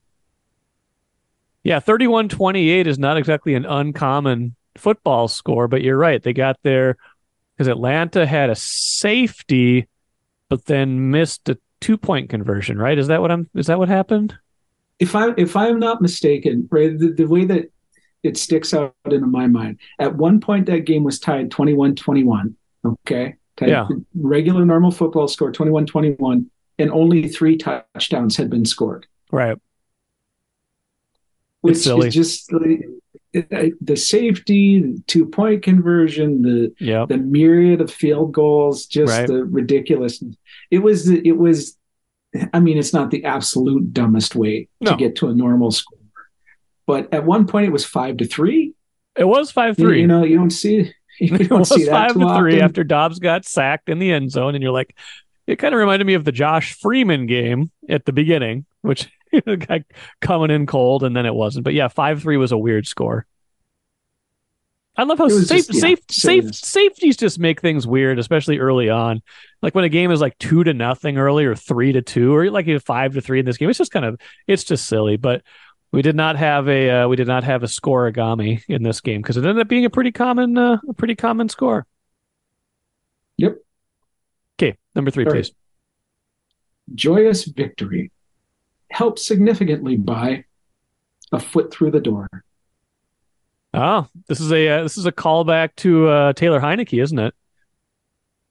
Yeah, 1.62 1.80
31 1.80 2.30
28 2.30 2.86
is 2.86 2.98
not 2.98 3.16
exactly 3.18 3.54
an 3.54 3.66
uncommon 3.66 4.56
football 4.76 5.28
score, 5.28 5.68
but 5.68 5.82
you're 5.82 5.98
right. 5.98 6.22
They 6.22 6.32
got 6.32 6.58
there 6.62 6.96
because 7.56 7.68
Atlanta 7.68 8.26
had 8.26 8.50
a 8.50 8.54
safety, 8.54 9.88
but 10.48 10.64
then 10.66 11.10
missed 11.10 11.48
a 11.48 11.58
two 11.80 11.96
point 11.96 12.30
conversion. 12.30 12.78
Right? 12.78 12.98
Is 12.98 13.08
that 13.08 13.20
what 13.20 13.30
I'm? 13.30 13.48
Is 13.54 13.66
that 13.66 13.78
what 13.78 13.88
happened? 13.88 14.36
If 14.98 15.14
I 15.14 15.32
if 15.36 15.56
I'm 15.56 15.78
not 15.78 16.00
mistaken, 16.00 16.68
right, 16.70 16.96
the, 16.98 17.12
the 17.12 17.26
way 17.26 17.44
that 17.44 17.70
it 18.22 18.36
sticks 18.36 18.74
out 18.74 18.94
into 19.04 19.26
my 19.26 19.46
mind, 19.46 19.78
at 19.98 20.16
one 20.16 20.40
point 20.40 20.66
that 20.66 20.84
game 20.84 21.04
was 21.04 21.18
tied 21.18 21.50
21-21. 21.50 22.54
Okay, 22.84 23.34
tied 23.56 23.68
yeah. 23.68 23.86
regular 24.14 24.64
normal 24.64 24.90
football 24.90 25.28
score 25.28 25.52
21-21, 25.52 26.46
and 26.78 26.90
only 26.90 27.28
three 27.28 27.56
touchdowns 27.56 28.36
had 28.36 28.50
been 28.50 28.64
scored. 28.64 29.06
Right. 29.30 29.58
Which 31.60 31.86
is 31.86 32.14
just 32.14 32.52
the 33.80 33.96
safety, 33.96 34.80
the 34.80 35.02
two 35.06 35.26
point 35.26 35.62
conversion, 35.62 36.42
the 36.42 36.74
yep. 36.78 37.08
the 37.08 37.18
myriad 37.18 37.80
of 37.80 37.90
field 37.90 38.32
goals, 38.32 38.86
just 38.86 39.12
right. 39.12 39.26
the 39.26 39.44
ridiculousness. 39.44 40.36
It 40.70 40.78
was 40.78 41.08
it 41.08 41.36
was. 41.36 41.76
I 42.52 42.60
mean, 42.60 42.76
it's 42.76 42.92
not 42.92 43.10
the 43.10 43.24
absolute 43.24 43.92
dumbest 43.92 44.34
way 44.34 44.68
no. 44.80 44.90
to 44.90 44.96
get 44.96 45.16
to 45.16 45.28
a 45.28 45.34
normal 45.34 45.70
score, 45.70 45.98
but 46.86 47.12
at 47.12 47.24
one 47.24 47.46
point 47.46 47.66
it 47.66 47.72
was 47.72 47.84
five 47.84 48.18
to 48.18 48.26
three. 48.26 48.74
It 49.16 49.24
was 49.24 49.50
five 49.50 49.76
three. 49.76 50.02
You, 50.02 50.06
know, 50.06 50.24
you 50.24 50.36
don't 50.36 50.50
see. 50.50 50.92
You 51.20 51.30
don't 51.36 51.40
it 51.40 51.50
was 51.50 51.74
see 51.74 51.86
five 51.86 52.12
to 52.12 52.36
three 52.36 52.52
often. 52.52 52.60
after 52.60 52.84
Dobbs 52.84 53.18
got 53.18 53.44
sacked 53.44 53.88
in 53.88 53.98
the 53.98 54.12
end 54.12 54.30
zone, 54.30 54.54
and 54.54 54.62
you're 54.62 54.70
like, 54.70 54.94
it 55.48 55.56
kind 55.56 55.74
of 55.74 55.80
reminded 55.80 56.04
me 56.04 56.14
of 56.14 56.24
the 56.24 56.30
Josh 56.30 56.74
Freeman 56.74 57.26
game 57.26 57.72
at 57.88 58.04
the 58.04 58.12
beginning, 58.12 58.66
which 58.82 59.08
guy 59.66 59.84
coming 60.20 60.50
in 60.50 60.66
cold 60.66 61.02
and 61.02 61.16
then 61.16 61.26
it 61.26 61.34
wasn't. 61.34 61.64
But 61.64 61.74
yeah, 61.74 61.88
five 61.88 62.22
three 62.22 62.36
was 62.36 62.52
a 62.52 62.58
weird 62.58 62.86
score. 62.86 63.26
I 64.98 65.04
love 65.04 65.18
how 65.18 65.28
safe, 65.28 65.68
just, 65.68 65.80
safe, 65.80 65.98
yeah, 66.00 66.04
safe, 66.10 66.54
safeties 66.56 67.16
just 67.16 67.38
make 67.38 67.60
things 67.60 67.86
weird, 67.86 68.18
especially 68.18 68.58
early 68.58 68.90
on. 68.90 69.22
Like 69.62 69.76
when 69.76 69.84
a 69.84 69.88
game 69.88 70.10
is 70.10 70.20
like 70.20 70.36
two 70.38 70.64
to 70.64 70.74
nothing 70.74 71.18
early, 71.18 71.44
or 71.44 71.54
three 71.54 71.92
to 71.92 72.02
two, 72.02 72.34
or 72.34 72.50
like 72.50 72.66
five 72.82 73.14
to 73.14 73.20
three 73.20 73.38
in 73.38 73.46
this 73.46 73.58
game. 73.58 73.70
It's 73.70 73.78
just 73.78 73.92
kind 73.92 74.04
of, 74.04 74.20
it's 74.48 74.64
just 74.64 74.86
silly. 74.86 75.16
But 75.16 75.42
we 75.92 76.02
did 76.02 76.16
not 76.16 76.34
have 76.34 76.68
a, 76.68 76.90
uh, 76.90 77.08
we 77.08 77.14
did 77.14 77.28
not 77.28 77.44
have 77.44 77.62
a 77.62 77.66
scorigami 77.66 78.64
in 78.66 78.82
this 78.82 79.00
game 79.00 79.22
because 79.22 79.36
it 79.36 79.44
ended 79.44 79.60
up 79.60 79.68
being 79.68 79.84
a 79.84 79.90
pretty 79.90 80.10
common, 80.10 80.58
uh, 80.58 80.78
a 80.88 80.92
pretty 80.94 81.14
common 81.14 81.48
score. 81.48 81.86
Yep. 83.36 83.58
Okay, 84.60 84.76
number 84.96 85.12
three, 85.12 85.26
please. 85.26 85.52
Joyous 86.92 87.44
victory 87.44 88.10
helped 88.90 89.18
significantly 89.18 89.96
by 89.96 90.44
a 91.32 91.38
foot 91.38 91.72
through 91.72 91.90
the 91.90 92.00
door. 92.00 92.28
Oh, 93.74 94.08
this 94.28 94.40
is 94.40 94.50
a 94.50 94.68
uh, 94.68 94.82
this 94.82 94.96
is 94.96 95.06
a 95.06 95.12
callback 95.12 95.76
to 95.76 96.08
uh, 96.08 96.32
Taylor 96.32 96.60
Heinicke, 96.60 97.02
isn't 97.02 97.18
it? 97.18 97.34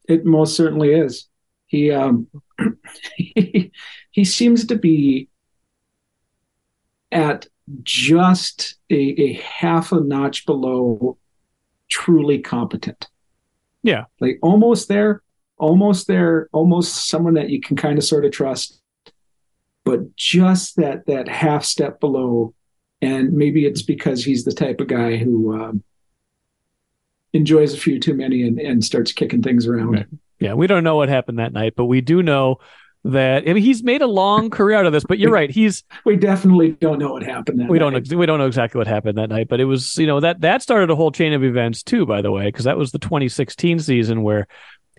It 0.07 0.25
most 0.25 0.55
certainly 0.55 0.93
is. 0.93 1.27
He 1.65 1.91
um, 1.91 2.27
he, 3.15 3.71
he 4.11 4.25
seems 4.25 4.65
to 4.67 4.75
be 4.75 5.29
at 7.11 7.47
just 7.83 8.75
a, 8.89 8.95
a 8.95 9.33
half 9.33 9.91
a 9.91 9.99
notch 9.99 10.45
below 10.45 11.17
truly 11.89 12.39
competent. 12.39 13.07
Yeah, 13.81 14.05
like 14.19 14.37
almost 14.41 14.87
there, 14.87 15.23
almost 15.57 16.07
there, 16.07 16.47
almost 16.53 17.09
someone 17.09 17.33
that 17.33 17.49
you 17.49 17.59
can 17.59 17.75
kind 17.75 17.97
of 17.97 18.03
sort 18.03 18.25
of 18.25 18.31
trust, 18.31 18.81
but 19.87 20.17
just 20.17 20.75
that 20.75 21.05
that 21.05 21.29
half 21.29 21.63
step 21.63 22.01
below 22.01 22.53
and 23.01 23.31
maybe 23.31 23.65
it's 23.65 23.81
because 23.81 24.25
he's 24.25 24.43
the 24.43 24.51
type 24.51 24.81
of 24.81 24.87
guy 24.87 25.15
who 25.15 25.57
um, 25.57 25.81
enjoys 27.31 27.73
a 27.73 27.77
few 27.77 27.97
too 27.97 28.13
many 28.13 28.41
and, 28.41 28.59
and 28.59 28.83
starts 28.83 29.13
kicking 29.13 29.41
things 29.41 29.65
around. 29.65 29.91
Right. 29.91 30.05
Yeah, 30.39 30.55
we 30.55 30.67
don't 30.67 30.83
know 30.83 30.97
what 30.97 31.07
happened 31.07 31.39
that 31.39 31.53
night, 31.53 31.73
but 31.77 31.85
we 31.85 32.01
do 32.01 32.21
know 32.21 32.57
that 33.05 33.47
I 33.47 33.53
mean, 33.53 33.63
he's 33.63 33.81
made 33.81 34.01
a 34.01 34.07
long 34.07 34.49
career 34.49 34.77
out 34.77 34.85
of 34.85 34.91
this. 34.91 35.05
But 35.07 35.19
you're 35.19 35.31
right; 35.31 35.49
he's 35.49 35.85
we 36.05 36.17
definitely 36.17 36.71
don't 36.71 36.99
know 36.99 37.13
what 37.13 37.23
happened. 37.23 37.61
That 37.61 37.69
we 37.69 37.79
night. 37.79 38.03
don't 38.03 38.17
we 38.17 38.25
don't 38.25 38.39
know 38.39 38.47
exactly 38.47 38.77
what 38.77 38.87
happened 38.87 39.17
that 39.17 39.29
night, 39.29 39.47
but 39.47 39.61
it 39.61 39.65
was 39.65 39.97
you 39.97 40.05
know 40.05 40.19
that 40.19 40.41
that 40.41 40.61
started 40.61 40.89
a 40.89 40.95
whole 40.97 41.11
chain 41.11 41.31
of 41.31 41.45
events 41.45 41.81
too. 41.81 42.05
By 42.05 42.21
the 42.21 42.31
way, 42.31 42.47
because 42.47 42.65
that 42.65 42.77
was 42.77 42.91
the 42.91 42.99
2016 42.99 43.79
season 43.79 44.21
where 44.21 44.47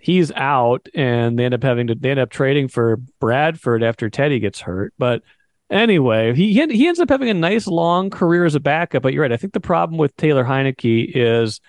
he's 0.01 0.31
out 0.31 0.87
and 0.93 1.37
they 1.37 1.45
end 1.45 1.53
up 1.53 1.63
having 1.63 1.87
to 1.87 1.95
they 1.95 2.11
end 2.11 2.19
up 2.19 2.29
trading 2.29 2.67
for 2.67 2.97
Bradford 3.19 3.83
after 3.83 4.09
Teddy 4.09 4.39
gets 4.39 4.61
hurt, 4.61 4.93
but 4.97 5.23
Anyway, 5.71 6.33
he 6.33 6.53
he 6.53 6.87
ends 6.87 6.99
up 6.99 7.09
having 7.09 7.29
a 7.29 7.33
nice 7.33 7.67
long 7.67 8.09
career 8.09 8.43
as 8.43 8.55
a 8.55 8.59
backup. 8.59 9.03
But 9.03 9.13
you're 9.13 9.21
right. 9.21 9.31
I 9.31 9.37
think 9.37 9.53
the 9.53 9.59
problem 9.59 9.99
with 9.99 10.15
Taylor 10.17 10.43
Heinicke 10.43 11.11
is 11.13 11.61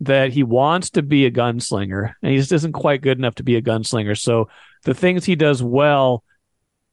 that 0.00 0.32
he 0.32 0.42
wants 0.42 0.90
to 0.90 1.02
be 1.02 1.26
a 1.26 1.30
gunslinger 1.30 2.14
and 2.22 2.32
he 2.32 2.38
just 2.38 2.50
isn't 2.50 2.72
quite 2.72 3.02
good 3.02 3.18
enough 3.18 3.36
to 3.36 3.42
be 3.42 3.56
a 3.56 3.62
gunslinger. 3.62 4.18
So 4.18 4.48
the 4.84 4.94
things 4.94 5.24
he 5.24 5.36
does 5.36 5.62
well 5.62 6.24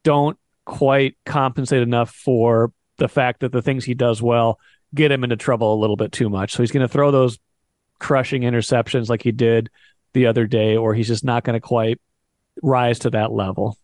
don't 0.04 0.38
quite 0.66 1.18
compensate 1.26 1.82
enough 1.82 2.12
for 2.12 2.72
the 2.98 3.08
fact 3.08 3.40
that 3.40 3.52
the 3.52 3.62
things 3.62 3.86
he 3.86 3.94
does 3.94 4.22
well 4.22 4.60
get 4.94 5.12
him 5.12 5.24
into 5.24 5.38
trouble 5.38 5.74
a 5.74 5.80
little 5.80 5.96
bit 5.96 6.12
too 6.12 6.30
much. 6.30 6.52
So 6.52 6.62
he's 6.62 6.72
going 6.72 6.88
to 6.88 6.92
throw 6.92 7.10
those 7.10 7.40
crushing 8.00 8.44
interceptions 8.44 9.10
like 9.10 9.24
he 9.24 9.32
did 9.32 9.70
the 10.14 10.28
other 10.28 10.47
day, 10.47 10.78
or 10.78 10.93
he's 10.93 11.07
just 11.07 11.24
not 11.24 11.43
going 11.43 11.53
to 11.53 11.60
quite 11.60 11.99
rise 12.62 12.99
to 12.99 13.10
that 13.12 13.32
level. 13.32 13.78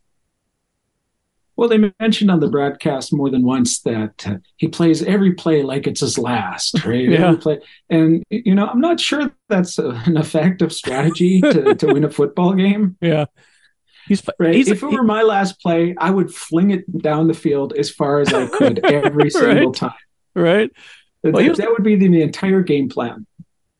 Well, 1.57 1.69
they 1.69 1.91
mentioned 1.99 2.29
on 2.29 2.41
the 2.41 2.49
broadcast 2.49 3.13
more 3.13 3.29
than 3.29 3.43
once 3.43 3.79
that 3.81 4.27
uh, 4.27 4.37
he 4.57 4.67
plays 4.67 5.01
every 5.03 5.33
play 5.33 5.63
like 5.63 5.87
it's 5.87 6.01
his 6.01 6.17
last, 6.17 6.83
right? 6.85 7.07
yeah. 7.07 7.27
Every 7.27 7.37
play. 7.37 7.59
And, 7.89 8.23
you 8.29 8.53
know, 8.53 8.67
I'm 8.67 8.81
not 8.81 8.99
sure 8.99 9.31
that's 9.47 9.79
a, 9.79 9.89
an 10.05 10.17
effective 10.17 10.73
strategy 10.73 11.39
to, 11.41 11.75
to 11.75 11.87
win 11.87 12.03
a 12.03 12.09
football 12.09 12.53
game. 12.53 12.97
Yeah. 12.99 13.25
He's, 14.07 14.21
right. 14.37 14.53
He's, 14.53 14.67
if 14.67 14.83
it 14.83 14.87
were 14.87 15.03
my 15.03 15.23
last 15.23 15.61
play, 15.61 15.95
I 15.97 16.11
would 16.11 16.33
fling 16.33 16.71
it 16.71 17.01
down 17.01 17.27
the 17.27 17.33
field 17.33 17.73
as 17.73 17.89
far 17.89 18.19
as 18.19 18.33
I 18.33 18.47
could 18.47 18.85
every 18.85 19.29
single 19.29 19.67
right. 19.67 19.73
time. 19.73 19.93
Right. 20.35 20.71
Well, 21.23 21.43
that, 21.43 21.57
that 21.57 21.71
would 21.71 21.83
be 21.83 21.95
the, 21.95 22.07
the 22.09 22.21
entire 22.21 22.61
game 22.61 22.89
plan. 22.89 23.25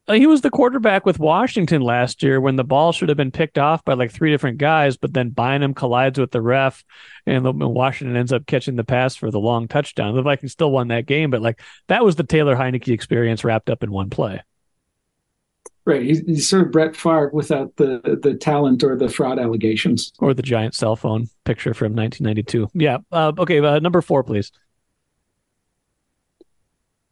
Uh, 0.07 0.13
he 0.13 0.27
was 0.27 0.41
the 0.41 0.51
quarterback 0.51 1.05
with 1.05 1.17
Washington 1.17 1.81
last 1.81 2.21
year 2.21 2.39
when 2.39 2.55
the 2.55 2.63
ball 2.63 2.91
should 2.91 3.09
have 3.09 3.17
been 3.17 3.31
picked 3.31 3.57
off 3.57 3.83
by 3.83 3.93
like 3.93 4.11
three 4.11 4.29
different 4.29 4.59
guys, 4.59 4.97
but 4.97 5.13
then 5.13 5.29
Bynum 5.29 5.73
collides 5.73 6.19
with 6.19 6.31
the 6.31 6.41
ref, 6.41 6.83
and 7.25 7.43
Washington 7.59 8.15
ends 8.15 8.31
up 8.31 8.45
catching 8.45 8.75
the 8.75 8.83
pass 8.83 9.15
for 9.15 9.31
the 9.31 9.39
long 9.39 9.67
touchdown. 9.67 10.15
The 10.15 10.21
Vikings 10.21 10.51
still 10.51 10.71
won 10.71 10.89
that 10.89 11.07
game, 11.07 11.31
but 11.31 11.41
like 11.41 11.59
that 11.87 12.03
was 12.03 12.15
the 12.15 12.23
Taylor 12.23 12.55
Heinicke 12.55 12.93
experience 12.93 13.43
wrapped 13.43 13.69
up 13.69 13.81
in 13.81 13.91
one 13.91 14.11
play. 14.11 14.43
Right, 15.85 16.03
he's, 16.03 16.19
he's 16.21 16.49
sort 16.49 16.65
of 16.65 16.71
Brett 16.71 16.95
Favre 16.95 17.29
without 17.33 17.75
the 17.75 18.19
the 18.21 18.35
talent 18.35 18.83
or 18.83 18.95
the 18.95 19.09
fraud 19.09 19.39
allegations, 19.39 20.13
or 20.19 20.35
the 20.35 20.43
giant 20.43 20.75
cell 20.75 20.95
phone 20.95 21.29
picture 21.45 21.73
from 21.73 21.95
1992. 21.95 22.69
Yeah. 22.73 22.97
Uh, 23.11 23.33
okay, 23.39 23.59
uh, 23.59 23.79
number 23.79 24.01
four, 24.01 24.23
please. 24.23 24.51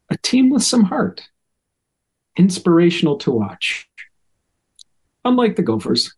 A 0.10 0.18
team 0.18 0.52
with 0.52 0.64
some 0.64 0.84
heart 0.84 1.22
inspirational 2.38 3.18
to 3.20 3.32
watch. 3.32 3.88
Unlike 5.26 5.56
the 5.56 5.64
Gophers. 5.64 6.14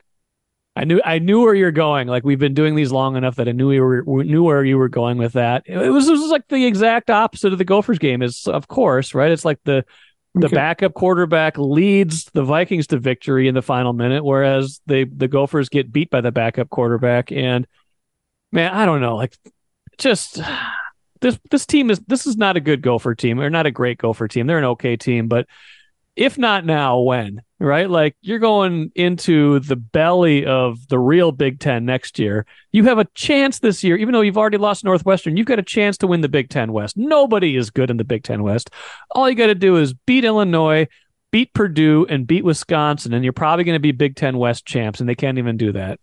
I 0.76 0.84
knew 0.84 1.00
I 1.06 1.20
knew 1.20 1.42
where 1.42 1.56
you're 1.56 1.72
going. 1.72 2.08
Like 2.08 2.26
we've 2.26 2.40
been 2.40 2.54
doing 2.54 2.76
these 2.76 2.92
long 2.92 3.16
enough 3.16 3.38
that 3.38 3.48
I 3.48 3.54
knew 3.54 3.72
you 3.72 3.82
were 3.82 4.24
knew 4.24 4.44
where 4.44 4.64
you 4.64 4.78
were 4.78 4.90
going 4.90 5.18
with 5.18 5.34
that. 5.34 5.64
It 5.66 5.90
was, 5.90 6.08
it 6.10 6.12
was 6.12 6.30
like 6.30 6.48
the 6.50 6.66
exact 6.66 7.10
opposite 7.10 7.54
of 7.54 7.60
the 7.60 7.66
Gophers 7.66 7.98
game. 7.98 8.22
Is 8.22 8.46
of 8.46 8.68
course 8.68 9.14
right. 9.14 9.32
It's 9.32 9.46
like 9.46 9.60
the 9.64 9.86
the 10.34 10.48
okay. 10.48 10.56
backup 10.56 10.94
quarterback 10.94 11.58
leads 11.58 12.26
the 12.34 12.44
Vikings 12.44 12.88
to 12.88 13.00
victory 13.00 13.48
in 13.48 13.56
the 13.56 13.62
final 13.62 13.94
minute, 13.94 14.26
whereas 14.26 14.82
they 14.86 15.06
the 15.06 15.30
Gophers 15.30 15.70
get 15.70 15.94
beat 15.94 16.10
by 16.10 16.20
the 16.20 16.32
backup 16.32 16.70
quarterback. 16.70 17.32
And 17.32 17.66
man, 18.52 18.74
I 18.74 18.86
don't 18.86 19.00
know. 19.00 19.16
Like 19.16 19.38
just 19.98 20.42
this 21.22 21.40
this 21.52 21.66
team 21.66 21.90
is 21.90 22.00
this 22.08 22.28
is 22.28 22.36
not 22.36 22.58
a 22.58 22.62
good 22.62 22.82
Gopher 22.82 23.16
team 23.16 23.40
or 23.40 23.50
not 23.50 23.66
a 23.66 23.72
great 23.72 23.98
Gopher 23.98 24.28
team. 24.28 24.46
They're 24.46 24.58
an 24.58 24.66
okay 24.66 24.98
team, 24.98 25.30
but 25.30 25.48
if 26.16 26.38
not 26.38 26.66
now, 26.66 27.00
when? 27.00 27.42
Right? 27.60 27.90
Like 27.90 28.16
you're 28.22 28.40
going 28.40 28.92
into 28.96 29.60
the 29.60 29.76
belly 29.76 30.46
of 30.46 30.88
the 30.90 31.00
real 31.00 31.32
Big 31.32 31.60
Ten 31.60 31.86
next 31.86 32.20
year. 32.20 32.46
You 32.72 32.84
have 32.86 33.00
a 33.00 33.08
chance 33.16 33.60
this 33.60 33.84
year, 33.84 33.96
even 33.96 34.14
though 34.14 34.22
you've 34.22 34.38
already 34.38 34.58
lost 34.58 34.84
Northwestern, 34.84 35.38
you've 35.38 35.48
got 35.48 35.60
a 35.60 35.64
chance 35.64 35.98
to 36.00 36.08
win 36.08 36.22
the 36.22 36.30
Big 36.30 36.50
Ten 36.50 36.74
West. 36.74 36.98
Nobody 36.98 37.56
is 37.56 37.70
good 37.70 37.90
in 37.90 37.98
the 37.98 38.04
Big 38.04 38.24
Ten 38.24 38.44
West. 38.44 38.70
All 39.12 39.30
you 39.30 39.36
got 39.36 39.48
to 39.48 39.56
do 39.56 39.78
is 39.78 39.94
beat 39.94 40.26
Illinois, 40.26 40.88
beat 41.32 41.54
Purdue, 41.54 42.06
and 42.10 42.28
beat 42.28 42.44
Wisconsin, 42.44 43.14
and 43.14 43.24
you're 43.24 43.34
probably 43.34 43.64
going 43.64 43.76
to 43.76 43.80
be 43.80 43.92
Big 43.92 44.16
Ten 44.16 44.38
West 44.38 44.66
champs, 44.66 45.00
and 45.00 45.08
they 45.08 45.16
can't 45.16 45.38
even 45.38 45.58
do 45.58 45.72
that. 45.72 46.00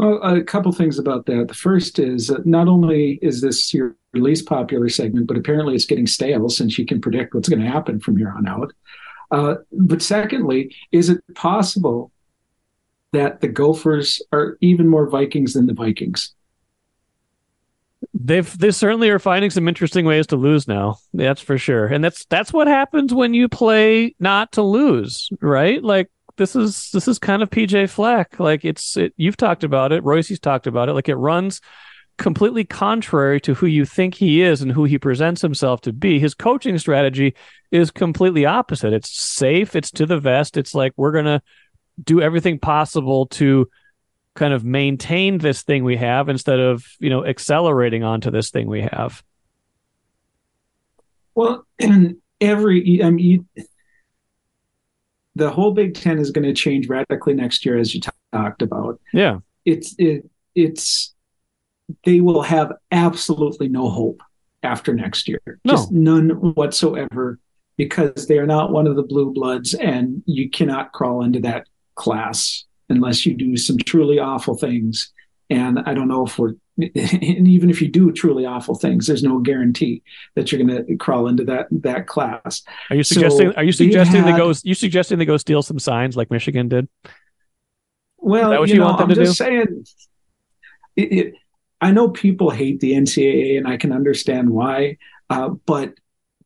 Well, 0.00 0.18
a 0.22 0.42
couple 0.42 0.72
things 0.72 0.98
about 0.98 1.26
that. 1.26 1.48
The 1.48 1.54
first 1.54 1.98
is 1.98 2.32
not 2.46 2.68
only 2.68 3.18
is 3.20 3.42
this 3.42 3.74
your 3.74 3.96
least 4.14 4.46
popular 4.46 4.88
segment, 4.88 5.26
but 5.26 5.36
apparently 5.36 5.74
it's 5.74 5.84
getting 5.84 6.06
stale 6.06 6.48
since 6.48 6.78
you 6.78 6.86
can 6.86 7.02
predict 7.02 7.34
what's 7.34 7.50
going 7.50 7.60
to 7.60 7.68
happen 7.70 8.00
from 8.00 8.16
here 8.16 8.32
on 8.34 8.48
out. 8.48 8.72
Uh, 9.30 9.56
but 9.72 10.00
secondly, 10.00 10.74
is 10.90 11.10
it 11.10 11.22
possible 11.34 12.10
that 13.12 13.42
the 13.42 13.48
Gophers 13.48 14.22
are 14.32 14.56
even 14.62 14.88
more 14.88 15.06
Vikings 15.06 15.52
than 15.52 15.66
the 15.66 15.74
Vikings? 15.74 16.32
They've 18.14 18.58
they 18.58 18.70
certainly 18.70 19.10
are 19.10 19.18
finding 19.18 19.50
some 19.50 19.68
interesting 19.68 20.06
ways 20.06 20.26
to 20.28 20.36
lose 20.36 20.66
now. 20.66 20.96
That's 21.12 21.42
for 21.42 21.58
sure, 21.58 21.86
and 21.86 22.02
that's 22.02 22.24
that's 22.24 22.54
what 22.54 22.68
happens 22.68 23.12
when 23.12 23.34
you 23.34 23.50
play 23.50 24.14
not 24.18 24.52
to 24.52 24.62
lose, 24.62 25.28
right? 25.42 25.84
Like 25.84 26.08
this 26.40 26.56
is 26.56 26.90
this 26.92 27.06
is 27.06 27.18
kind 27.18 27.42
of 27.42 27.50
PJ 27.50 27.90
Fleck. 27.90 28.40
Like 28.40 28.64
it's 28.64 28.96
it, 28.96 29.12
you've 29.18 29.36
talked 29.36 29.62
about 29.62 29.92
it. 29.92 30.02
Royce's 30.02 30.40
talked 30.40 30.66
about 30.66 30.88
it. 30.88 30.94
Like 30.94 31.10
it 31.10 31.16
runs 31.16 31.60
completely 32.16 32.64
contrary 32.64 33.38
to 33.42 33.52
who 33.52 33.66
you 33.66 33.84
think 33.84 34.14
he 34.14 34.40
is 34.40 34.62
and 34.62 34.72
who 34.72 34.84
he 34.84 34.98
presents 34.98 35.42
himself 35.42 35.82
to 35.82 35.92
be. 35.92 36.18
His 36.18 36.32
coaching 36.32 36.78
strategy 36.78 37.34
is 37.70 37.90
completely 37.90 38.46
opposite. 38.46 38.94
It's 38.94 39.10
safe. 39.10 39.76
It's 39.76 39.90
to 39.92 40.06
the 40.06 40.18
vest. 40.18 40.56
It's 40.56 40.74
like 40.74 40.94
we're 40.96 41.12
gonna 41.12 41.42
do 42.02 42.22
everything 42.22 42.58
possible 42.58 43.26
to 43.26 43.68
kind 44.34 44.54
of 44.54 44.64
maintain 44.64 45.36
this 45.36 45.62
thing 45.62 45.84
we 45.84 45.96
have 45.96 46.30
instead 46.30 46.58
of 46.58 46.86
you 47.00 47.10
know 47.10 47.26
accelerating 47.26 48.02
onto 48.02 48.30
this 48.30 48.50
thing 48.50 48.66
we 48.66 48.80
have. 48.80 49.22
Well, 51.34 51.66
and 51.78 52.16
every 52.40 53.02
I 53.02 53.10
mean, 53.10 53.46
the 55.34 55.50
whole 55.50 55.72
Big 55.72 55.94
Ten 55.94 56.18
is 56.18 56.30
going 56.30 56.46
to 56.46 56.54
change 56.54 56.88
radically 56.88 57.34
next 57.34 57.64
year, 57.64 57.78
as 57.78 57.94
you 57.94 58.00
t- 58.00 58.10
talked 58.32 58.62
about. 58.62 59.00
Yeah, 59.12 59.38
it's 59.64 59.94
it 59.98 60.28
it's 60.54 61.14
they 62.04 62.20
will 62.20 62.42
have 62.42 62.72
absolutely 62.92 63.68
no 63.68 63.88
hope 63.88 64.22
after 64.62 64.94
next 64.94 65.28
year, 65.28 65.40
no. 65.64 65.72
just 65.72 65.90
none 65.90 66.30
whatsoever, 66.54 67.38
because 67.76 68.26
they 68.26 68.38
are 68.38 68.46
not 68.46 68.72
one 68.72 68.86
of 68.86 68.96
the 68.96 69.02
blue 69.02 69.32
bloods, 69.32 69.74
and 69.74 70.22
you 70.26 70.50
cannot 70.50 70.92
crawl 70.92 71.22
into 71.22 71.40
that 71.40 71.66
class 71.94 72.64
unless 72.88 73.24
you 73.24 73.34
do 73.34 73.56
some 73.56 73.78
truly 73.78 74.18
awful 74.18 74.56
things. 74.56 75.12
And 75.50 75.80
I 75.80 75.94
don't 75.94 76.08
know 76.08 76.24
if 76.24 76.38
we're, 76.38 76.54
and 76.78 77.48
even 77.48 77.68
if 77.68 77.82
you 77.82 77.88
do 77.88 78.12
truly 78.12 78.46
awful 78.46 78.76
things, 78.76 79.06
there's 79.06 79.22
no 79.22 79.38
guarantee 79.38 80.02
that 80.36 80.50
you're 80.50 80.64
going 80.64 80.86
to 80.86 80.96
crawl 80.96 81.26
into 81.26 81.44
that 81.44 81.66
that 81.70 82.06
class. 82.06 82.62
Are 82.88 82.96
you 82.96 83.02
suggesting? 83.02 83.50
So 83.50 83.56
are 83.56 83.64
you 83.64 83.72
suggesting 83.72 84.22
they, 84.22 84.30
had, 84.30 84.38
they 84.38 84.44
go? 84.44 84.54
You 84.62 84.74
suggesting 84.74 85.18
they 85.18 85.24
go 85.24 85.36
steal 85.36 85.62
some 85.62 85.78
signs 85.78 86.16
like 86.16 86.30
Michigan 86.30 86.68
did? 86.68 86.88
Well, 88.18 88.66
you, 88.66 88.74
you, 88.74 88.80
know, 88.80 88.88
I'm 88.88 89.08
just 89.08 89.20
do? 89.20 89.26
saying. 89.26 89.84
It, 90.96 91.12
it, 91.12 91.34
I 91.80 91.90
know 91.90 92.10
people 92.10 92.50
hate 92.50 92.80
the 92.80 92.92
NCAA, 92.92 93.58
and 93.58 93.66
I 93.66 93.76
can 93.76 93.92
understand 93.92 94.50
why. 94.50 94.98
Uh, 95.30 95.50
but 95.66 95.94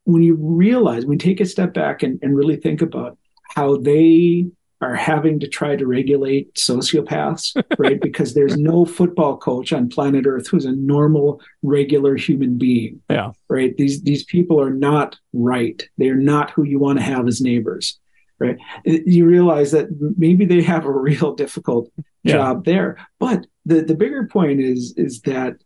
when 0.05 0.23
you 0.23 0.37
realize, 0.39 1.05
when 1.05 1.15
you 1.15 1.19
take 1.19 1.41
a 1.41 1.47
step 1.47 1.75
back 1.75 2.03
and, 2.03 2.19
and 2.23 2.37
really 2.37 2.57
think 2.57 2.83
about 2.83 3.19
how 3.55 3.77
they 3.77 4.47
are 4.85 4.95
having 4.95 5.41
to 5.41 5.49
try 5.49 5.77
to 5.77 5.87
regulate 5.87 6.55
sociopaths, 6.55 7.61
right? 7.79 8.01
because 8.01 8.35
there's 8.35 8.57
no 8.57 8.85
football 8.85 9.37
coach 9.37 9.73
on 9.73 9.89
planet 9.89 10.27
Earth 10.27 10.49
who's 10.49 10.65
a 10.65 10.73
normal, 10.73 11.41
regular 11.63 12.17
human 12.17 12.59
being. 12.59 13.01
Yeah. 13.09 13.33
Right. 13.49 13.77
These 13.77 14.03
these 14.03 14.25
people 14.25 14.61
are 14.61 14.73
not 14.73 15.17
right. 15.33 15.83
They're 15.99 16.15
not 16.15 16.51
who 16.51 16.65
you 16.65 16.79
want 16.79 16.99
to 16.99 17.05
have 17.05 17.27
as 17.27 17.41
neighbors. 17.41 17.99
Right. 18.39 18.57
You 18.85 19.27
realize 19.27 19.71
that 19.73 19.89
maybe 20.19 20.45
they 20.45 20.63
have 20.63 20.85
a 20.85 20.91
real 21.09 21.35
difficult 21.35 21.91
yeah. 22.23 22.33
job 22.33 22.65
there. 22.65 22.99
But 23.19 23.47
the, 23.65 23.81
the 23.83 23.95
bigger 23.95 24.27
point 24.27 24.61
is 24.61 24.95
is 24.97 25.23
that 25.23 25.57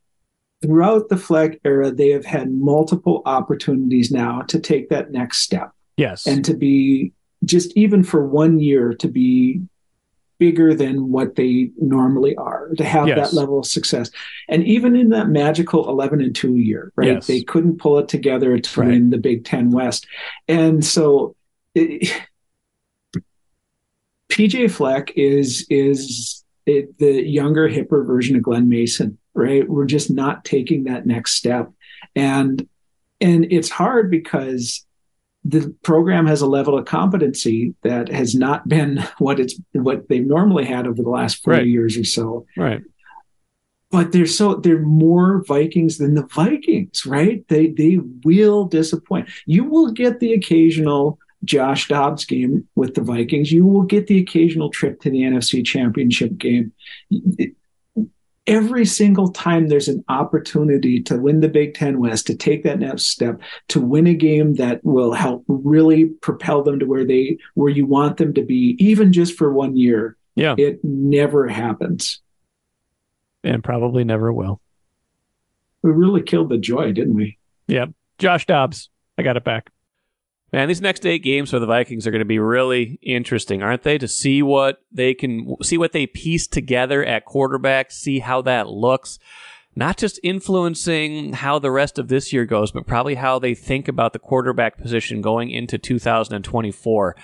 throughout 0.62 1.08
the 1.08 1.16
Fleck 1.16 1.58
era, 1.64 1.90
they 1.90 2.10
have 2.10 2.24
had 2.24 2.50
multiple 2.50 3.22
opportunities 3.26 4.10
now 4.10 4.42
to 4.42 4.58
take 4.58 4.90
that 4.90 5.10
next 5.10 5.38
step. 5.38 5.72
Yes. 5.96 6.26
And 6.26 6.44
to 6.44 6.54
be 6.54 7.12
just 7.44 7.76
even 7.76 8.02
for 8.02 8.26
one 8.26 8.58
year 8.58 8.92
to 8.94 9.08
be 9.08 9.62
bigger 10.38 10.74
than 10.74 11.10
what 11.10 11.34
they 11.34 11.70
normally 11.78 12.36
are 12.36 12.68
to 12.76 12.84
have 12.84 13.08
yes. 13.08 13.30
that 13.30 13.36
level 13.36 13.58
of 13.58 13.66
success 13.66 14.10
and 14.48 14.64
even 14.64 14.94
in 14.94 15.10
that 15.10 15.28
magical 15.28 15.88
11 15.88 16.20
and 16.20 16.34
2 16.34 16.54
year 16.56 16.92
right 16.96 17.08
yes. 17.08 17.26
they 17.26 17.42
couldn't 17.42 17.78
pull 17.78 17.98
it 17.98 18.08
together 18.08 18.56
to 18.58 18.80
right. 18.80 18.88
win 18.88 19.10
the 19.10 19.18
big 19.18 19.44
10 19.44 19.70
west 19.70 20.06
and 20.46 20.84
so 20.84 21.34
it, 21.74 22.24
pj 24.28 24.70
fleck 24.70 25.10
is 25.16 25.66
is 25.68 26.44
it, 26.66 26.96
the 26.98 27.26
younger 27.26 27.68
hipper 27.68 28.06
version 28.06 28.36
of 28.36 28.42
glen 28.42 28.68
mason 28.68 29.18
right 29.34 29.68
we're 29.68 29.86
just 29.86 30.10
not 30.10 30.44
taking 30.44 30.84
that 30.84 31.04
next 31.04 31.32
step 31.34 31.68
and 32.14 32.68
and 33.20 33.46
it's 33.50 33.70
hard 33.70 34.08
because 34.10 34.86
the 35.44 35.74
program 35.82 36.26
has 36.26 36.40
a 36.40 36.46
level 36.46 36.76
of 36.76 36.84
competency 36.84 37.74
that 37.82 38.08
has 38.08 38.34
not 38.34 38.68
been 38.68 39.04
what 39.18 39.40
it's 39.40 39.58
what 39.72 40.08
they've 40.08 40.26
normally 40.26 40.64
had 40.64 40.86
over 40.86 41.02
the 41.02 41.08
last 41.08 41.42
40 41.44 41.58
right. 41.58 41.66
years 41.66 41.96
or 41.96 42.04
so. 42.04 42.46
Right. 42.56 42.82
But 43.90 44.12
they're 44.12 44.26
so 44.26 44.56
they're 44.56 44.82
more 44.82 45.42
Vikings 45.44 45.96
than 45.96 46.14
the 46.14 46.26
Vikings, 46.26 47.06
right? 47.06 47.46
They 47.48 47.68
they 47.68 47.98
will 48.22 48.66
disappoint. 48.66 49.30
You 49.46 49.64
will 49.64 49.92
get 49.92 50.20
the 50.20 50.34
occasional 50.34 51.18
Josh 51.44 51.88
Dobbs 51.88 52.26
game 52.26 52.68
with 52.74 52.94
the 52.94 53.00
Vikings. 53.00 53.50
You 53.50 53.64
will 53.66 53.84
get 53.84 54.06
the 54.06 54.18
occasional 54.18 54.68
trip 54.68 55.00
to 55.00 55.10
the 55.10 55.22
NFC 55.22 55.64
Championship 55.64 56.36
game 56.36 56.72
every 58.48 58.84
single 58.84 59.30
time 59.30 59.68
there's 59.68 59.86
an 59.86 60.04
opportunity 60.08 61.00
to 61.02 61.16
win 61.16 61.40
the 61.40 61.48
Big 61.48 61.74
Ten 61.74 62.00
West, 62.00 62.26
to 62.26 62.34
take 62.34 62.64
that 62.64 62.80
next 62.80 63.06
step, 63.06 63.40
to 63.68 63.80
win 63.80 64.06
a 64.08 64.14
game 64.14 64.54
that 64.54 64.82
will 64.82 65.12
help 65.12 65.44
really 65.46 66.06
propel 66.06 66.62
them 66.62 66.80
to 66.80 66.86
where 66.86 67.04
they 67.04 67.38
where 67.54 67.70
you 67.70 67.86
want 67.86 68.16
them 68.16 68.34
to 68.34 68.42
be, 68.42 68.76
even 68.80 69.12
just 69.12 69.36
for 69.36 69.52
one 69.52 69.76
year. 69.76 70.16
Yeah. 70.34 70.54
It 70.58 70.82
never 70.82 71.46
happens. 71.46 72.20
And 73.44 73.62
probably 73.62 74.02
never 74.02 74.32
will. 74.32 74.60
We 75.82 75.90
really 75.92 76.22
killed 76.22 76.48
the 76.48 76.58
joy, 76.58 76.92
didn't 76.92 77.14
we? 77.14 77.38
Yep. 77.68 77.90
Josh 78.18 78.46
Dobbs. 78.46 78.88
I 79.16 79.22
got 79.22 79.36
it 79.36 79.44
back. 79.44 79.70
Man, 80.52 80.68
these 80.68 80.80
next 80.80 81.04
eight 81.04 81.22
games 81.22 81.50
for 81.50 81.58
the 81.58 81.66
Vikings 81.66 82.06
are 82.06 82.10
going 82.10 82.20
to 82.20 82.24
be 82.24 82.38
really 82.38 82.98
interesting, 83.02 83.62
aren't 83.62 83.82
they? 83.82 83.98
To 83.98 84.08
see 84.08 84.42
what 84.42 84.82
they 84.90 85.12
can 85.12 85.56
see 85.62 85.76
what 85.76 85.92
they 85.92 86.06
piece 86.06 86.46
together 86.46 87.04
at 87.04 87.26
quarterback, 87.26 87.90
see 87.90 88.20
how 88.20 88.40
that 88.42 88.68
looks. 88.68 89.18
Not 89.76 89.96
just 89.96 90.18
influencing 90.24 91.34
how 91.34 91.58
the 91.58 91.70
rest 91.70 91.98
of 91.98 92.08
this 92.08 92.32
year 92.32 92.46
goes, 92.46 92.72
but 92.72 92.86
probably 92.86 93.14
how 93.14 93.38
they 93.38 93.54
think 93.54 93.86
about 93.86 94.12
the 94.12 94.18
quarterback 94.18 94.78
position 94.78 95.20
going 95.20 95.50
into 95.50 95.78
2024. 95.78 97.14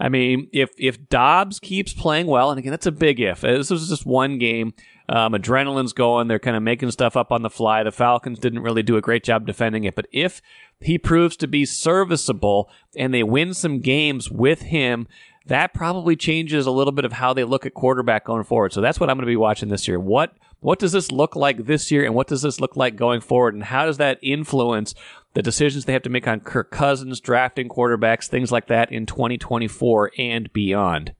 I 0.00 0.08
mean, 0.08 0.48
if 0.52 0.70
if 0.78 1.08
Dobbs 1.08 1.58
keeps 1.58 1.92
playing 1.92 2.28
well, 2.28 2.50
and 2.50 2.58
again, 2.58 2.70
that's 2.70 2.86
a 2.86 2.92
big 2.92 3.20
if. 3.20 3.40
This 3.40 3.70
was 3.70 3.88
just 3.88 4.06
one 4.06 4.38
game. 4.38 4.72
Um, 5.08 5.32
adrenaline's 5.32 5.92
going. 5.92 6.28
They're 6.28 6.38
kind 6.38 6.56
of 6.56 6.62
making 6.62 6.90
stuff 6.90 7.16
up 7.16 7.32
on 7.32 7.42
the 7.42 7.50
fly. 7.50 7.82
The 7.82 7.90
Falcons 7.90 8.38
didn't 8.38 8.62
really 8.62 8.82
do 8.82 8.96
a 8.96 9.00
great 9.00 9.24
job 9.24 9.46
defending 9.46 9.84
it. 9.84 9.94
But 9.94 10.06
if 10.12 10.42
he 10.80 10.98
proves 10.98 11.36
to 11.38 11.48
be 11.48 11.64
serviceable 11.64 12.70
and 12.96 13.12
they 13.12 13.22
win 13.22 13.54
some 13.54 13.80
games 13.80 14.30
with 14.30 14.62
him, 14.62 15.06
that 15.46 15.74
probably 15.74 16.14
changes 16.14 16.66
a 16.66 16.70
little 16.70 16.92
bit 16.92 17.04
of 17.04 17.14
how 17.14 17.32
they 17.32 17.44
look 17.44 17.66
at 17.66 17.74
quarterback 17.74 18.24
going 18.24 18.44
forward. 18.44 18.72
So 18.72 18.80
that's 18.80 19.00
what 19.00 19.10
I'm 19.10 19.16
going 19.16 19.26
to 19.26 19.30
be 19.30 19.36
watching 19.36 19.70
this 19.70 19.88
year. 19.88 19.98
What 19.98 20.34
what 20.60 20.80
does 20.80 20.92
this 20.92 21.12
look 21.12 21.36
like 21.36 21.66
this 21.66 21.90
year, 21.92 22.04
and 22.04 22.14
what 22.14 22.26
does 22.26 22.42
this 22.42 22.60
look 22.60 22.76
like 22.76 22.96
going 22.96 23.20
forward, 23.20 23.54
and 23.54 23.62
how 23.62 23.86
does 23.86 23.98
that 23.98 24.18
influence 24.22 24.92
the 25.34 25.42
decisions 25.42 25.84
they 25.84 25.92
have 25.92 26.02
to 26.02 26.10
make 26.10 26.26
on 26.26 26.40
Kirk 26.40 26.72
Cousins, 26.72 27.20
drafting 27.20 27.68
quarterbacks, 27.68 28.26
things 28.26 28.50
like 28.50 28.66
that 28.66 28.90
in 28.90 29.06
2024 29.06 30.12
and 30.18 30.52
beyond? 30.52 31.14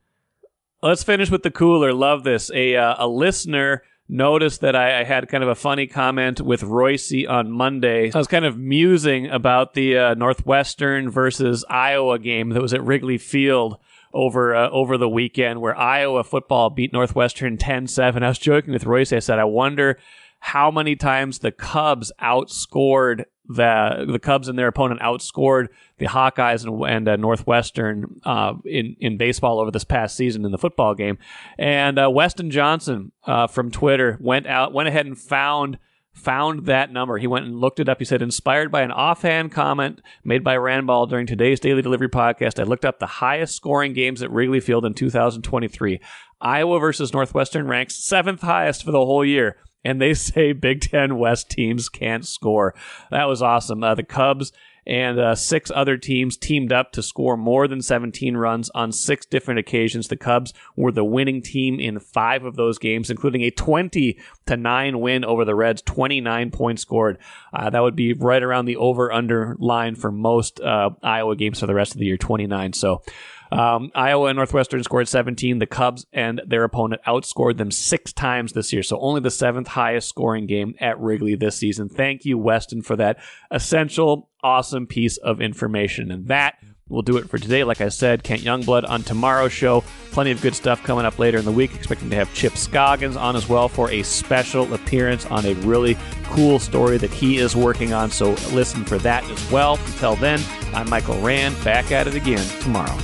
Let's 0.81 1.03
finish 1.03 1.29
with 1.29 1.43
the 1.43 1.51
cooler. 1.51 1.93
Love 1.93 2.23
this. 2.23 2.51
A 2.53 2.75
uh, 2.75 2.95
a 2.97 3.07
listener 3.07 3.83
noticed 4.09 4.61
that 4.61 4.75
I, 4.75 5.01
I, 5.01 5.03
had 5.03 5.29
kind 5.29 5.43
of 5.43 5.49
a 5.49 5.55
funny 5.55 5.85
comment 5.85 6.41
with 6.41 6.63
Royce 6.63 7.13
on 7.27 7.51
Monday. 7.51 8.11
I 8.11 8.17
was 8.17 8.27
kind 8.27 8.43
of 8.43 8.57
musing 8.57 9.27
about 9.27 9.75
the 9.75 9.97
uh, 9.97 10.13
Northwestern 10.15 11.11
versus 11.11 11.63
Iowa 11.69 12.17
game 12.17 12.49
that 12.49 12.61
was 12.61 12.73
at 12.73 12.83
Wrigley 12.83 13.19
Field 13.19 13.77
over 14.11 14.55
uh, 14.55 14.69
over 14.71 14.97
the 14.97 15.07
weekend, 15.07 15.61
where 15.61 15.77
Iowa 15.77 16.23
football 16.23 16.71
beat 16.71 16.91
Northwestern 16.91 17.57
10-7. 17.57 18.23
I 18.23 18.27
was 18.27 18.39
joking 18.39 18.73
with 18.73 18.85
Royce. 18.85 19.13
I 19.13 19.19
said, 19.19 19.37
I 19.37 19.45
wonder 19.45 19.99
how 20.39 20.71
many 20.71 20.95
times 20.95 21.39
the 21.39 21.51
Cubs 21.51 22.11
outscored 22.21 23.25
the 23.49 24.05
the 24.07 24.19
Cubs 24.19 24.47
and 24.47 24.57
their 24.57 24.67
opponent 24.67 25.01
outscored 25.01 25.69
the 25.97 26.05
Hawkeyes 26.05 26.63
and, 26.63 26.81
and 26.85 27.09
uh, 27.09 27.15
Northwestern 27.15 28.21
uh, 28.23 28.53
in 28.63 28.95
in 28.99 29.17
baseball 29.17 29.59
over 29.59 29.71
this 29.71 29.83
past 29.83 30.15
season 30.15 30.45
in 30.45 30.51
the 30.51 30.57
football 30.57 30.93
game. 30.93 31.17
And 31.57 31.97
uh, 31.97 32.09
Weston 32.11 32.51
Johnson 32.51 33.11
uh, 33.25 33.47
from 33.47 33.71
Twitter 33.71 34.17
went 34.21 34.45
out 34.45 34.71
went 34.71 34.87
ahead 34.87 35.07
and 35.07 35.17
found 35.17 35.79
found 36.13 36.65
that 36.65 36.91
number. 36.91 37.17
He 37.17 37.27
went 37.27 37.45
and 37.45 37.59
looked 37.59 37.79
it 37.79 37.89
up. 37.89 37.99
He 37.99 38.05
said, 38.05 38.21
inspired 38.21 38.71
by 38.71 38.81
an 38.81 38.91
offhand 38.91 39.51
comment 39.51 40.01
made 40.23 40.43
by 40.43 40.55
Randball 40.55 41.07
during 41.07 41.25
today's 41.25 41.59
Daily 41.59 41.81
Delivery 41.81 42.09
podcast, 42.09 42.59
I 42.59 42.63
looked 42.63 42.83
up 42.83 42.99
the 42.99 43.05
highest 43.05 43.55
scoring 43.55 43.93
games 43.93 44.21
at 44.21 44.31
Wrigley 44.31 44.59
Field 44.59 44.85
in 44.85 44.93
2023. 44.93 45.99
Iowa 46.41 46.79
versus 46.79 47.13
Northwestern 47.13 47.67
ranks 47.67 48.03
seventh 48.03 48.41
highest 48.41 48.83
for 48.83 48.91
the 48.91 49.05
whole 49.05 49.25
year 49.25 49.57
and 49.83 50.01
they 50.01 50.13
say 50.13 50.53
Big 50.53 50.81
Ten 50.81 51.17
West 51.17 51.49
teams 51.49 51.89
can't 51.89 52.25
score. 52.25 52.73
That 53.11 53.25
was 53.25 53.41
awesome. 53.41 53.83
Uh, 53.83 53.95
the 53.95 54.03
Cubs 54.03 54.51
and 54.89 55.19
uh, 55.19 55.35
six 55.35 55.71
other 55.75 55.97
teams 55.97 56.35
teamed 56.35 56.73
up 56.73 56.91
to 56.93 57.03
score 57.03 57.37
more 57.37 57.67
than 57.67 57.79
17 57.79 58.35
runs 58.35 58.71
on 58.71 58.91
six 58.91 59.23
different 59.23 59.59
occasions. 59.59 60.07
The 60.07 60.17
Cubs 60.17 60.51
were 60.75 60.91
the 60.91 61.03
winning 61.03 61.43
team 61.43 61.79
in 61.79 61.99
five 61.99 62.43
of 62.43 62.55
those 62.55 62.79
games, 62.79 63.11
including 63.11 63.43
a 63.43 63.51
20 63.51 64.17
to 64.47 64.57
nine 64.57 64.99
win 64.99 65.23
over 65.23 65.45
the 65.45 65.53
Reds. 65.53 65.83
29 65.83 66.49
points 66.49 66.81
scored. 66.81 67.19
Uh, 67.53 67.69
that 67.69 67.81
would 67.81 67.95
be 67.95 68.13
right 68.13 68.41
around 68.41 68.65
the 68.65 68.77
over/under 68.77 69.55
line 69.59 69.93
for 69.93 70.11
most 70.11 70.59
uh, 70.59 70.89
Iowa 71.03 71.35
games 71.35 71.59
for 71.59 71.67
the 71.67 71.75
rest 71.75 71.93
of 71.93 71.99
the 71.99 72.05
year. 72.05 72.17
29. 72.17 72.73
So. 72.73 73.03
Um, 73.51 73.91
Iowa 73.95 74.27
and 74.27 74.37
Northwestern 74.37 74.83
scored 74.83 75.07
17. 75.07 75.59
The 75.59 75.65
Cubs 75.65 76.05
and 76.13 76.41
their 76.45 76.63
opponent 76.63 77.01
outscored 77.07 77.57
them 77.57 77.71
six 77.71 78.13
times 78.13 78.53
this 78.53 78.71
year. 78.71 78.83
So 78.83 78.99
only 78.99 79.21
the 79.21 79.31
seventh 79.31 79.69
highest 79.69 80.09
scoring 80.09 80.45
game 80.45 80.75
at 80.79 80.99
Wrigley 80.99 81.35
this 81.35 81.57
season. 81.57 81.89
Thank 81.89 82.25
you, 82.25 82.37
Weston, 82.37 82.81
for 82.81 82.95
that 82.97 83.19
essential, 83.51 84.29
awesome 84.43 84.87
piece 84.87 85.17
of 85.17 85.41
information. 85.41 86.11
And 86.11 86.27
that 86.27 86.55
will 86.89 87.01
do 87.03 87.17
it 87.17 87.29
for 87.29 87.37
today. 87.37 87.63
Like 87.63 87.81
I 87.81 87.89
said, 87.89 88.23
Kent 88.23 88.41
Youngblood 88.41 88.89
on 88.89 89.03
tomorrow's 89.03 89.53
show. 89.53 89.83
Plenty 90.11 90.31
of 90.31 90.41
good 90.41 90.55
stuff 90.55 90.83
coming 90.83 91.05
up 91.05 91.19
later 91.19 91.37
in 91.37 91.45
the 91.45 91.51
week. 91.51 91.73
Expecting 91.75 92.09
to 92.09 92.15
have 92.15 92.33
Chip 92.33 92.57
Scoggins 92.57 93.15
on 93.15 93.35
as 93.35 93.47
well 93.47 93.69
for 93.69 93.91
a 93.91 94.03
special 94.03 94.73
appearance 94.73 95.25
on 95.27 95.45
a 95.45 95.53
really 95.55 95.97
cool 96.25 96.59
story 96.59 96.97
that 96.97 97.11
he 97.11 97.37
is 97.37 97.55
working 97.55 97.93
on. 97.93 98.11
So 98.11 98.31
listen 98.51 98.83
for 98.83 98.97
that 98.99 99.23
as 99.29 99.51
well. 99.51 99.77
Until 99.85 100.15
then, 100.15 100.41
I'm 100.73 100.89
Michael 100.89 101.19
Rand, 101.21 101.55
back 101.63 101.91
at 101.91 102.07
it 102.07 102.15
again 102.15 102.45
tomorrow. 102.61 102.97